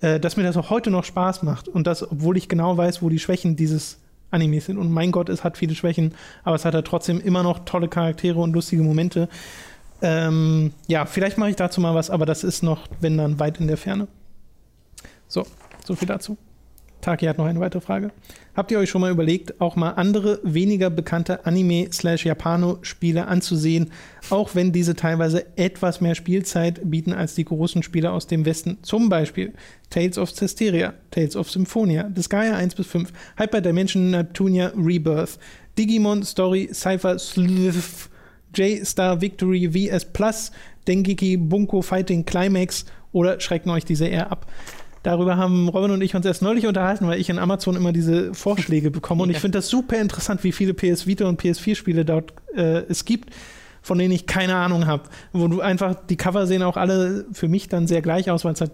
[0.00, 3.02] Äh, dass mir das auch heute noch Spaß macht und das, obwohl ich genau weiß,
[3.02, 3.98] wo die Schwächen dieses
[4.30, 4.78] Animes sind.
[4.78, 6.14] Und mein Gott, es hat viele Schwächen,
[6.44, 9.28] aber es hat ja trotzdem immer noch tolle Charaktere und lustige Momente.
[10.00, 13.58] Ähm, ja, vielleicht mache ich dazu mal was, aber das ist noch, wenn dann, weit
[13.58, 14.06] in der Ferne.
[15.26, 15.46] So,
[15.84, 16.36] so viel dazu.
[17.00, 18.10] Taki hat noch eine weitere Frage.
[18.54, 23.92] Habt ihr euch schon mal überlegt, auch mal andere, weniger bekannte Anime-Japano-Spiele anzusehen,
[24.30, 28.78] auch wenn diese teilweise etwas mehr Spielzeit bieten als die großen Spiele aus dem Westen?
[28.82, 29.52] Zum Beispiel
[29.90, 35.38] Tales of Cesteria, Tales of Symphonia, Disgaea 1 bis 5, Hyper Dimension Neptunia Rebirth,
[35.78, 38.10] Digimon Story Cypher Slith,
[38.54, 40.50] J-Star Victory VS Plus,
[40.88, 44.46] Dengeki Bunko Fighting Climax oder schrecken euch diese eher ab?
[45.02, 48.34] Darüber haben Robin und ich uns erst neulich unterhalten, weil ich in Amazon immer diese
[48.34, 49.22] Vorschläge bekomme.
[49.22, 53.04] Und ich finde das super interessant, wie viele PS Vita und PS4-Spiele dort äh, es
[53.04, 53.30] gibt,
[53.82, 55.04] von denen ich keine Ahnung habe.
[55.32, 58.54] Wo du einfach, die Cover sehen auch alle für mich dann sehr gleich aus, weil
[58.54, 58.72] es halt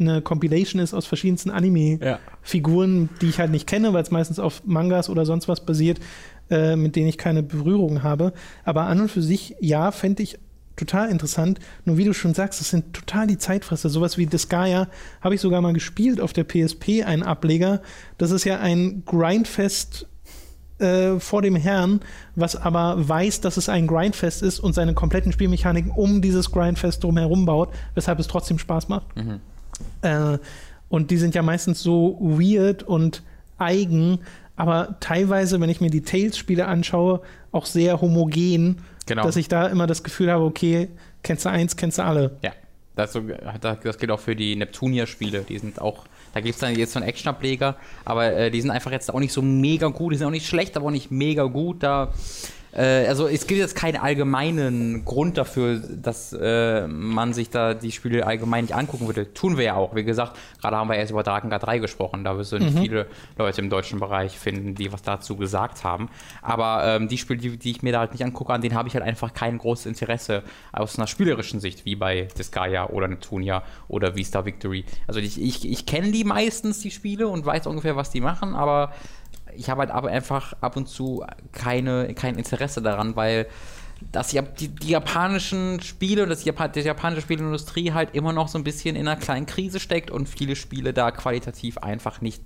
[0.00, 3.18] eine Compilation ist aus verschiedensten Anime-Figuren, ja.
[3.20, 5.98] die ich halt nicht kenne, weil es meistens auf Mangas oder sonst was basiert,
[6.50, 8.32] äh, mit denen ich keine Berührung habe.
[8.64, 10.38] Aber an und für sich, ja, fände ich
[10.78, 11.58] total interessant.
[11.84, 13.88] Nur wie du schon sagst, das sind total die Zeitfresser.
[13.88, 14.88] Sowas wie Disgaea
[15.20, 17.82] habe ich sogar mal gespielt auf der PSP, einen Ableger.
[18.16, 20.06] Das ist ja ein Grindfest
[20.78, 22.00] äh, vor dem Herrn,
[22.36, 27.02] was aber weiß, dass es ein Grindfest ist und seine kompletten Spielmechaniken um dieses Grindfest
[27.02, 29.16] drumherum baut, weshalb es trotzdem Spaß macht.
[29.16, 29.40] Mhm.
[30.02, 30.38] Äh,
[30.88, 33.22] und die sind ja meistens so weird und
[33.58, 34.20] eigen,
[34.56, 37.20] aber teilweise, wenn ich mir die Tales-Spiele anschaue,
[37.52, 39.24] auch sehr homogen Genau.
[39.24, 40.88] Dass ich da immer das Gefühl habe, okay,
[41.22, 42.36] kennst du eins, kennst du alle.
[42.42, 42.52] Ja.
[42.94, 43.16] Das,
[43.60, 45.42] das gilt auch für die Neptunia-Spiele.
[45.48, 46.04] Die sind auch,
[46.34, 49.20] da gibt es dann jetzt so einen Action-Ableger, aber äh, die sind einfach jetzt auch
[49.20, 50.12] nicht so mega gut.
[50.12, 51.84] Die sind auch nicht schlecht, aber auch nicht mega gut.
[51.84, 52.12] Da
[52.76, 58.26] also es gibt jetzt keinen allgemeinen Grund dafür, dass äh, man sich da die Spiele
[58.26, 59.32] allgemein nicht angucken würde.
[59.32, 59.94] Tun wir ja auch.
[59.94, 62.24] Wie gesagt, gerade haben wir erst über Dragon 3 gesprochen.
[62.24, 62.82] Da wirst du nicht mhm.
[62.82, 63.06] viele
[63.36, 66.08] Leute im deutschen Bereich finden, die was dazu gesagt haben.
[66.42, 68.88] Aber ähm, die Spiele, die, die, ich mir da halt nicht angucke, an denen habe
[68.88, 70.42] ich halt einfach kein großes Interesse
[70.72, 74.84] aus einer spielerischen Sicht, wie bei Disgaea oder Neptunia oder Vista Victory.
[75.06, 78.54] Also ich, ich, ich kenne die meistens, die Spiele, und weiß ungefähr, was die machen,
[78.54, 78.92] aber
[79.56, 83.46] ich habe halt aber einfach ab und zu keine, kein Interesse daran, weil
[84.12, 88.56] dass die, die, japanischen Spiele und das Japan, die japanische Spielindustrie halt immer noch so
[88.56, 92.42] ein bisschen in einer kleinen Krise steckt und viele Spiele da qualitativ einfach nicht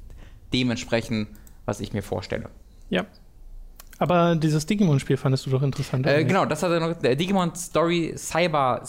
[0.52, 1.28] dementsprechend,
[1.66, 2.48] was ich mir vorstelle.
[2.88, 3.04] Ja.
[3.98, 6.06] Aber dieses Digimon-Spiel fandest du doch interessant.
[6.06, 6.94] Äh, genau, das hat er noch.
[7.00, 8.80] Digimon Story Cyber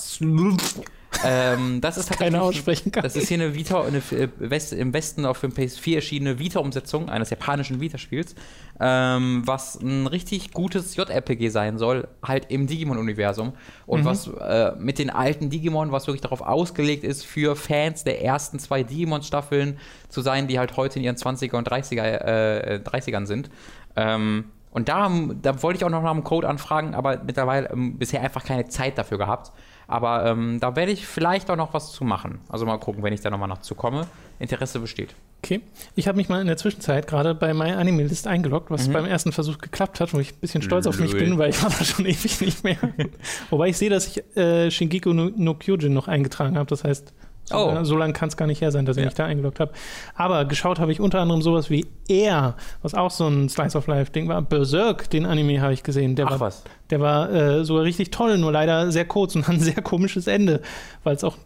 [1.23, 3.03] ähm, das ist Keine aussprechen kann.
[3.03, 7.09] Das ist hier eine Vita, eine äh, West, im Westen auf dem PS4 erschienene Vita-Umsetzung
[7.09, 8.35] eines japanischen Vita-Spiels,
[8.79, 13.53] ähm, was ein richtig gutes JRPG sein soll, halt im Digimon-Universum.
[13.85, 14.05] Und mhm.
[14.05, 18.59] was äh, mit den alten Digimon, was wirklich darauf ausgelegt ist, für Fans der ersten
[18.59, 19.77] zwei Digimon-Staffeln
[20.09, 23.49] zu sein, die halt heute in ihren 20er und 30er, äh, 30ern sind.
[23.95, 25.11] Ähm, und da,
[25.41, 28.67] da wollte ich auch noch nach einem Code anfragen, aber mittlerweile ähm, bisher einfach keine
[28.67, 29.51] Zeit dafür gehabt.
[29.87, 32.39] Aber ähm, da werde ich vielleicht auch noch was zu machen.
[32.49, 34.07] Also mal gucken, wenn ich da nochmal noch zu komme.
[34.39, 35.15] Interesse besteht.
[35.43, 35.61] Okay.
[35.95, 38.93] Ich habe mich mal in der Zwischenzeit gerade bei MyAnimeList eingeloggt, was mhm.
[38.93, 41.61] beim ersten Versuch geklappt hat, wo ich ein bisschen stolz auf mich bin, weil ich
[41.61, 42.77] war da schon ewig nicht mehr.
[43.49, 46.69] Wobei ich sehe, dass ich äh, Shingeki no, no Kyojin noch eingetragen habe.
[46.69, 47.13] Das heißt,
[47.51, 47.83] oh.
[47.83, 49.71] so lange kann es gar nicht her sein, dass ich mich da eingeloggt habe.
[50.15, 53.87] Aber geschaut habe ich unter anderem sowas wie Air, was auch so ein Slice of
[53.87, 54.41] Life-Ding war.
[54.41, 56.15] Berserk, den Anime habe ich gesehen.
[56.15, 56.63] Der Ach war, was.
[56.89, 60.27] Der war äh, sogar richtig toll, nur leider sehr kurz und hat ein sehr komisches
[60.27, 60.61] Ende,
[61.03, 61.37] weil es auch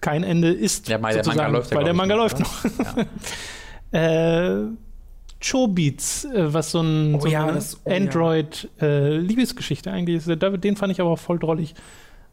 [0.00, 0.88] kein Ende ist.
[0.88, 2.64] Ja, weil der Manga läuft ja, Weil der Manga läuft noch.
[3.92, 3.98] Ja.
[4.62, 4.66] äh,
[5.42, 10.28] Chobits, äh, was so ein, oh, so ja, oh, Android-Liebesgeschichte äh, eigentlich ist.
[10.28, 11.74] Den fand ich aber auch voll drollig.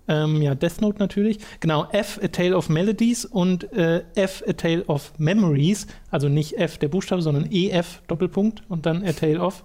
[0.10, 1.38] Ähm, ja, Death Note natürlich.
[1.60, 5.86] Genau, F, A Tale of Melodies und äh, F, A Tale of Memories.
[6.10, 9.64] Also nicht F der Buchstabe, sondern EF, Doppelpunkt und dann A Tale of.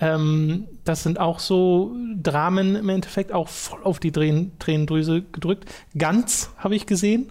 [0.00, 5.70] Ähm, das sind auch so Dramen im Endeffekt, auch voll auf die Tränen Tränendrüse gedrückt.
[5.96, 7.30] Ganz habe ich gesehen.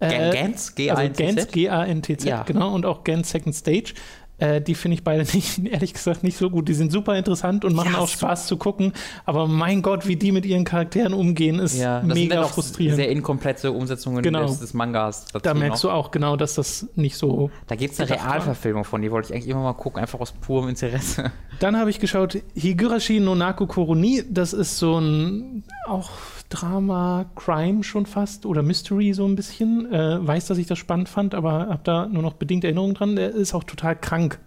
[0.00, 0.74] Äh, Gans?
[0.74, 0.98] G-A-N-T-Z?
[0.98, 2.42] Also Gans, G-A-N-T-Z, ja.
[2.42, 2.74] genau.
[2.74, 3.94] Und auch Gans Second Stage.
[4.42, 6.68] Äh, die finde ich beide nicht, ehrlich gesagt nicht so gut.
[6.68, 8.92] Die sind super interessant und machen Ja, auch Spaß zu gucken.
[9.24, 12.96] Aber mein Gott, wie die mit ihren Charakteren umgehen, ist Ja, mega frustrierend.
[12.96, 14.46] sehr inkomplette Umsetzungen Genau.
[14.46, 15.26] des, des Mangas.
[15.26, 15.90] dazu da merkst noch.
[15.90, 17.50] du auch genau, dass das nicht so.
[17.68, 18.10] Da gibt es eine.
[18.10, 21.30] Realverfilmung von, die wollte ich eigentlich immer mal gucken, einfach aus purem Interesse.
[21.60, 24.24] Dann habe ich geschaut Higurashi no Naku Koroni.
[24.28, 26.10] Das ist so ein auch
[26.52, 29.90] Drama, Crime schon fast oder Mystery so ein bisschen.
[29.90, 33.16] Äh, weiß, dass ich das spannend fand, aber habe da nur noch bedingt Erinnerungen dran.
[33.16, 34.38] Der ist auch total krank,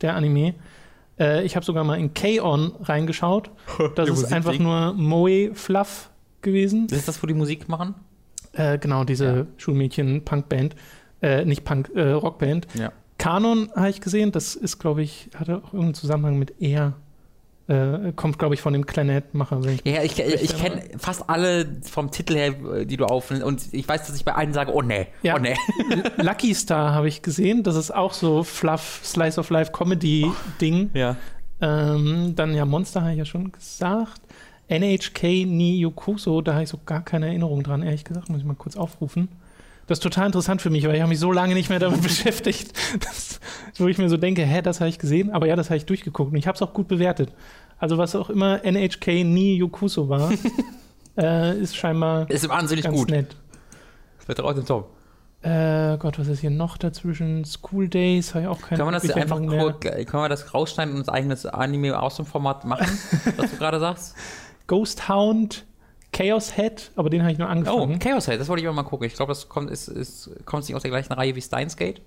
[0.00, 0.54] der Anime.
[1.18, 2.72] Äh, ich habe sogar mal in K-On!
[2.80, 3.50] reingeschaut.
[3.96, 6.10] Das ist einfach nur Moe-Fluff
[6.42, 6.86] gewesen.
[6.90, 7.94] Ist das, wo die Musik machen?
[8.52, 9.46] Äh, genau, diese Ja.
[9.56, 10.76] Schulmädchen-Punkband.
[11.22, 12.68] Äh, nicht Punk, äh, Rockband.
[12.74, 12.92] Ja.
[13.18, 16.94] Kanon habe ich gesehen, das ist, glaube ich, hatte auch irgendeinen Zusammenhang mit er.
[17.68, 22.34] Äh, kommt, glaube ich, von dem ich- Ja, ich, ich, kenne fast alle vom Titel
[22.34, 23.44] her, die du aufnimmst.
[23.44, 25.36] Und ich weiß, dass ich bei allen sage, oh nee, Ja.
[25.36, 25.54] oh nee.
[26.16, 30.90] Lucky Star habe ich gesehen, das ist auch so Fluff, Slice of Life Comedy-Ding.
[30.94, 31.16] Ja.
[31.60, 34.22] Ähm, dann ja, Monster habe ich ja schon gesagt.
[34.68, 38.28] NHK ni Yokuso, da habe ich so gar keine Erinnerung dran, ehrlich gesagt.
[38.30, 39.28] Muss ich mal kurz aufrufen.
[39.88, 42.02] Das ist total interessant für mich, weil ich habe mich so lange nicht mehr damit
[42.02, 43.40] beschäftigt, dass,
[43.78, 45.86] wo ich mir so denke, hä, das habe ich gesehen, aber ja, das habe ich
[45.86, 47.32] durchgeguckt und ich habe es auch gut bewertet.
[47.78, 50.30] Also was auch immer NHK ni Yokuso war,
[51.16, 53.10] äh, ist scheinbar Ist wahnsinnig ganz gut.
[53.10, 53.34] nett.
[54.18, 54.90] Das wird trotzdem top.
[55.40, 57.44] Äh, Gott, was ist hier noch dazwischen?
[57.44, 60.92] School Days, habe ich auch keine Können wir das einfach kurz, können wir das rausschneiden
[60.94, 62.86] und uns eigenes Anime aus dem Format machen,
[63.36, 64.16] was du gerade sagst?
[64.66, 65.64] Ghost Hound,
[66.12, 67.98] Chaos Head, aber den habe ich nur Oh, angefangen.
[67.98, 69.06] Chaos Head, das wollte ich auch mal gucken.
[69.06, 72.00] Ich glaube, das kommt, ist, ist, kommt nicht aus der gleichen Reihe wie Steins Gate.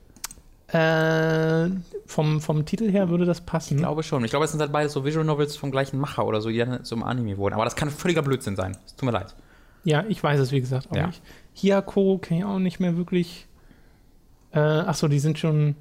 [0.68, 1.69] Äh,
[2.06, 3.76] vom, vom Titel her würde das passen.
[3.76, 4.23] Ich glaube schon.
[4.23, 6.57] Ich glaube, es sind halt beide so Visual Novels vom gleichen Macher oder so, die
[6.57, 7.56] dann zum Anime wurden.
[7.56, 8.78] Aber das kann völliger Blödsinn sein.
[8.86, 9.36] Es tut mir leid.
[9.84, 11.07] Ja, ich weiß es, wie gesagt, auch Ja.
[11.07, 11.22] nicht.
[11.61, 13.48] Hyako kenne ich auch nicht mehr wirklich.
[14.53, 15.76] Äh, achso, die sind schon.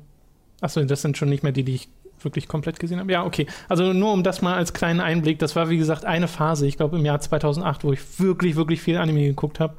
[0.61, 1.89] Achso, das sind schon nicht mehr die, die ich
[2.25, 3.11] wirklich komplett gesehen habe.
[3.13, 3.47] Ja, okay.
[3.69, 5.39] Also nur um das mal als kleinen Einblick.
[5.39, 8.81] Das war, wie gesagt, eine Phase, ich glaube im Jahr 2008, wo ich wirklich, wirklich
[8.83, 9.75] viel Anime geguckt habe.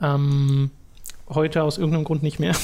[0.00, 0.70] Ähm,
[1.28, 2.54] heute aus irgendeinem Grund nicht mehr.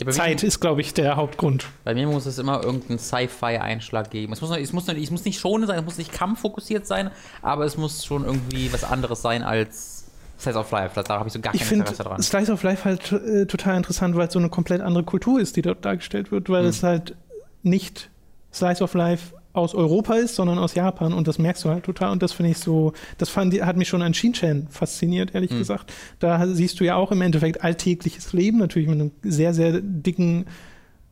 [0.00, 1.66] Ja, Zeit Mir, ist, glaube ich, der Hauptgrund.
[1.82, 4.32] bei mir muss es immer irgendeinen Sci-Fi-Einschlag geben.
[4.32, 7.10] Es muss, es, muss, es muss nicht schonend sein, es muss nicht kampffokussiert sein,
[7.42, 10.04] aber es muss schon irgendwie was anderes sein als
[10.38, 11.02] Slice of Life.
[11.02, 12.22] Da habe ich so gar kein Ich Interesse dran.
[12.22, 15.56] Slice of Life halt äh, total interessant, weil es so eine komplett andere Kultur ist,
[15.56, 16.68] die dort dargestellt wird, weil Mhm.
[16.68, 17.16] es halt
[17.62, 18.10] nicht
[18.52, 22.12] Slice of Life aus Europa ist, sondern aus Japan und das merkst du halt total
[22.12, 25.58] und das finde ich so, das fand, hat mich schon an Shin-Chan fasziniert, ehrlich Mhm.
[25.58, 25.92] gesagt.
[26.20, 30.46] Da siehst du ja auch im Endeffekt alltägliches Leben, natürlich mit einem sehr, sehr dicken,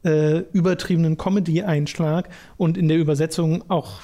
[0.05, 4.01] äh, übertriebenen Comedy-Einschlag und in der Übersetzung auch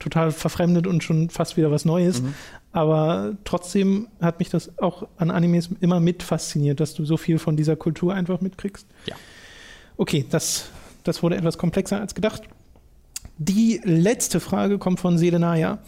[0.00, 2.20] total verfremdet und schon fast wieder was Neues.
[2.20, 2.34] Mhm.
[2.72, 7.38] Aber trotzdem hat mich das auch an Animes immer mit fasziniert, dass du so viel
[7.38, 8.88] von dieser Kultur einfach mitkriegst.
[9.06, 9.14] Ja.
[9.96, 10.70] Okay, das,
[11.04, 12.42] das wurde etwas komplexer als gedacht.
[13.38, 15.78] Die letzte Frage kommt von Selenaya.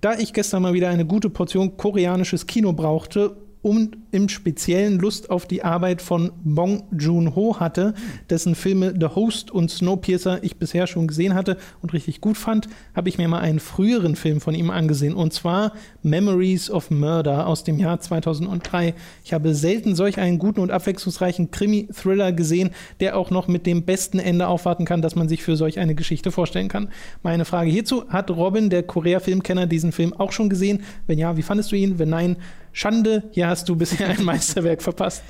[0.00, 5.30] Da ich gestern mal wieder eine gute Portion koreanisches Kino brauchte und im Speziellen Lust
[5.30, 7.94] auf die Arbeit von Bong Joon-ho hatte,
[8.28, 12.68] dessen Filme The Host und Snowpiercer ich bisher schon gesehen hatte und richtig gut fand,
[12.94, 15.72] habe ich mir mal einen früheren Film von ihm angesehen und zwar
[16.02, 18.94] Memories of Murder aus dem Jahr 2003.
[19.24, 22.70] Ich habe selten solch einen guten und abwechslungsreichen Krimi-Thriller gesehen,
[23.00, 25.94] der auch noch mit dem besten Ende aufwarten kann, das man sich für solch eine
[25.94, 26.88] Geschichte vorstellen kann.
[27.22, 30.82] Meine Frage hierzu, hat Robin, der Korea-Filmkenner, diesen Film auch schon gesehen?
[31.06, 31.98] Wenn ja, wie fandest du ihn?
[31.98, 32.36] Wenn nein,
[32.74, 35.22] Schande, hier hast du bisher ein Meisterwerk verpasst.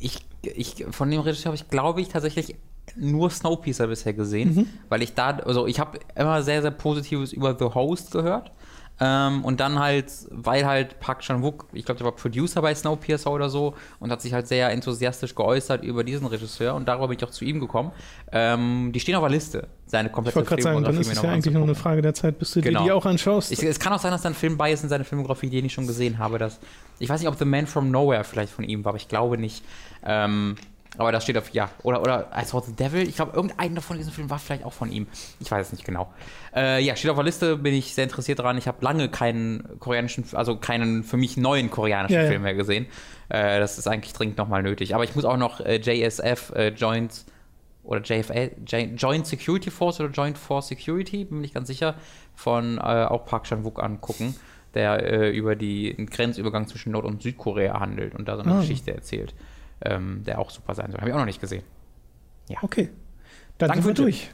[0.00, 2.56] Ich, ich, von dem Regisseur habe ich, glaube ich, tatsächlich
[2.96, 4.66] nur Snowpiercer bisher gesehen, Mhm.
[4.88, 8.50] weil ich da, also ich habe immer sehr, sehr Positives über The Host gehört.
[9.00, 13.30] Ähm, und dann halt, weil halt Park Chan-wook, ich glaube, der war Producer bei Snowpiercer
[13.30, 17.16] oder so und hat sich halt sehr enthusiastisch geäußert über diesen Regisseur und darüber bin
[17.18, 17.92] ich auch zu ihm gekommen.
[18.32, 21.16] Ähm, die stehen auf der Liste, seine Ich komplette wollte gerade sagen, dann ist Filmografie
[21.18, 21.74] es ja eigentlich nur eine.
[21.76, 22.80] Frage der Zeit, bis du Genau.
[22.80, 23.52] dir die auch anschaust.
[23.52, 25.64] Ich, es kann auch sein, dass da ein Film bei ist in seiner Filmografie, den
[25.64, 26.38] ich schon gesehen habe.
[26.38, 26.58] Dass,
[26.98, 29.38] ich weiß nicht, ob The Man from Nowhere vielleicht von ihm war, aber ich glaube
[29.38, 29.64] nicht.
[30.04, 30.56] Ähm,
[30.98, 31.70] aber das steht auf, ja.
[31.82, 33.08] Oder, oder I Saw the Devil.
[33.08, 35.06] Ich glaube, irgendeiner von diesen Filmen war vielleicht auch von ihm.
[35.40, 36.12] Ich weiß es nicht genau.
[36.54, 38.58] Äh, ja, steht auf der Liste, bin ich sehr interessiert dran.
[38.58, 42.26] Ich habe lange keinen koreanischen, also keinen für mich neuen koreanischen Ja.
[42.26, 42.86] Film mehr gesehen.
[43.28, 44.94] Äh, das ist eigentlich dringend nochmal nötig.
[44.94, 47.24] Aber ich muss auch noch äh, JSF, äh, Joint
[47.84, 48.34] oder JFA,
[48.66, 51.94] J- Joint Security Force oder Joint Force Security, bin mir nicht ganz sicher,
[52.34, 54.36] von äh, auch Park Chan-wook angucken,
[54.74, 58.52] der äh, über die, den Grenzübergang zwischen Nord- und Südkorea handelt und da so eine
[58.54, 58.60] Ah.
[58.60, 59.34] Geschichte erzählt,
[59.84, 61.00] ähm, der auch super sein soll.
[61.00, 61.62] Habe ich auch noch nicht gesehen.
[62.62, 62.90] Okay.
[63.58, 64.30] Dann Danke sind wir durch.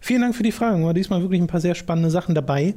[0.00, 0.84] Vielen Dank für die Fragen.
[0.84, 2.74] War diesmal wirklich ein paar sehr spannende Sachen dabei.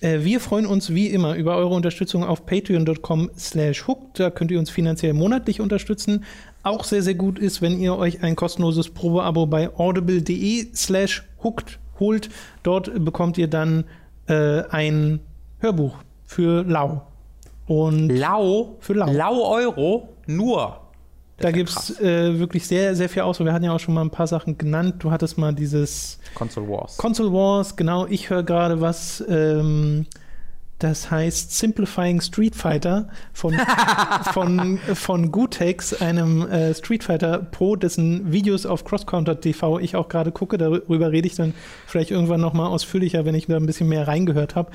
[0.00, 4.20] Äh, wir freuen uns wie immer über eure Unterstützung auf patreon.com slash hooked.
[4.20, 6.24] Da könnt ihr uns finanziell monatlich unterstützen.
[6.62, 11.78] Auch sehr, sehr gut ist, wenn ihr euch ein kostenloses Probeabo bei audible.de slash hooked
[11.98, 12.30] holt.
[12.62, 13.84] Dort bekommt ihr dann
[14.26, 15.20] äh, ein
[15.60, 17.02] Hörbuch für Lau.
[17.66, 18.76] Und Lau?
[18.80, 19.12] Für Lau.
[19.12, 20.08] Lau Euro?
[20.26, 20.80] Nur.
[21.40, 23.46] Da gibt es äh, wirklich sehr, sehr viel Auswahl.
[23.46, 24.96] Wir hatten ja auch schon mal ein paar Sachen genannt.
[24.98, 26.98] Du hattest mal dieses Console Wars.
[26.98, 28.06] Console Wars, genau.
[28.06, 30.06] Ich höre gerade was, ähm,
[30.78, 33.54] das heißt Simplifying Street Fighter von,
[34.32, 40.08] von, von Gutex, einem äh, Street Fighter Pro, dessen Videos auf CrossCounter TV ich auch
[40.08, 40.58] gerade gucke.
[40.58, 41.54] Darüber rede ich dann
[41.86, 44.72] vielleicht irgendwann nochmal ausführlicher, wenn ich da ein bisschen mehr reingehört habe.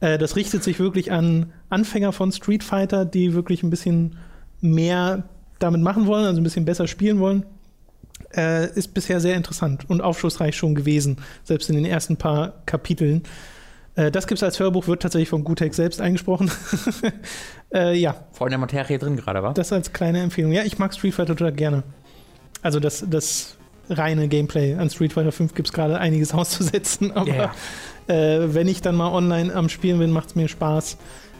[0.00, 4.16] Äh, das richtet sich wirklich an Anfänger von Street Fighter, die wirklich ein bisschen
[4.60, 5.24] mehr
[5.60, 7.46] damit machen wollen, also ein bisschen besser spielen wollen.
[8.36, 13.22] Äh, ist bisher sehr interessant und aufschlussreich schon gewesen, selbst in den ersten paar Kapiteln.
[13.96, 16.50] Äh, das gibt es als Hörbuch, wird tatsächlich von Gutex selbst eingesprochen.
[17.74, 18.14] äh, ja.
[18.32, 19.52] Voll in der Materie drin gerade, wa?
[19.52, 20.52] Das als kleine Empfehlung.
[20.52, 21.82] Ja, ich mag Street Fighter total gerne.
[22.62, 23.56] Also das, das
[23.88, 27.54] reine Gameplay an Street Fighter 5 gibt es gerade einiges auszusetzen, aber Yeah.
[28.06, 30.98] äh, wenn ich dann mal online am Spielen bin, macht es mir Spaß.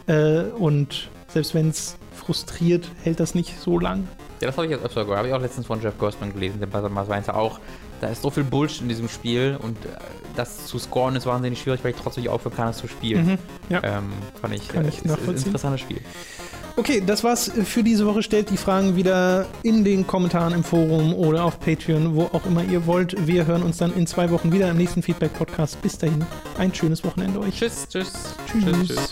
[0.08, 1.96] Äh, und selbst wenn es
[2.30, 4.06] frustriert, hält das nicht so lang.
[4.40, 5.18] Ja, das habe ich jetzt öfter gehört.
[5.18, 7.58] Habe ich auch letztens von Jeff Gerstmann gelesen, der meinte auch,
[8.00, 9.88] da ist so viel Bullshit in diesem Spiel und äh,
[10.36, 13.26] das zu scoren ist wahnsinnig schwierig, weil ich trotzdem nicht aufhören kann, es zu spielen.
[13.26, 13.38] Mhm,
[13.68, 13.82] ja.
[13.82, 16.00] Ähm, fand ich, Kann äh, ich ist, ist interessantes Spiel.
[16.76, 18.22] Okay, das war's für diese Woche.
[18.22, 22.62] Stellt die Fragen wieder in den Kommentaren im Forum oder auf Patreon, wo auch immer
[22.62, 23.26] ihr wollt.
[23.26, 25.82] Wir hören uns dann in zwei Wochen wieder im nächsten Feedback-Podcast.
[25.82, 26.24] Bis dahin,
[26.58, 27.56] ein schönes Wochenende euch.
[27.56, 28.12] Tschüss, tschüss.
[28.46, 28.86] Tschüss.
[28.86, 29.08] tschüss.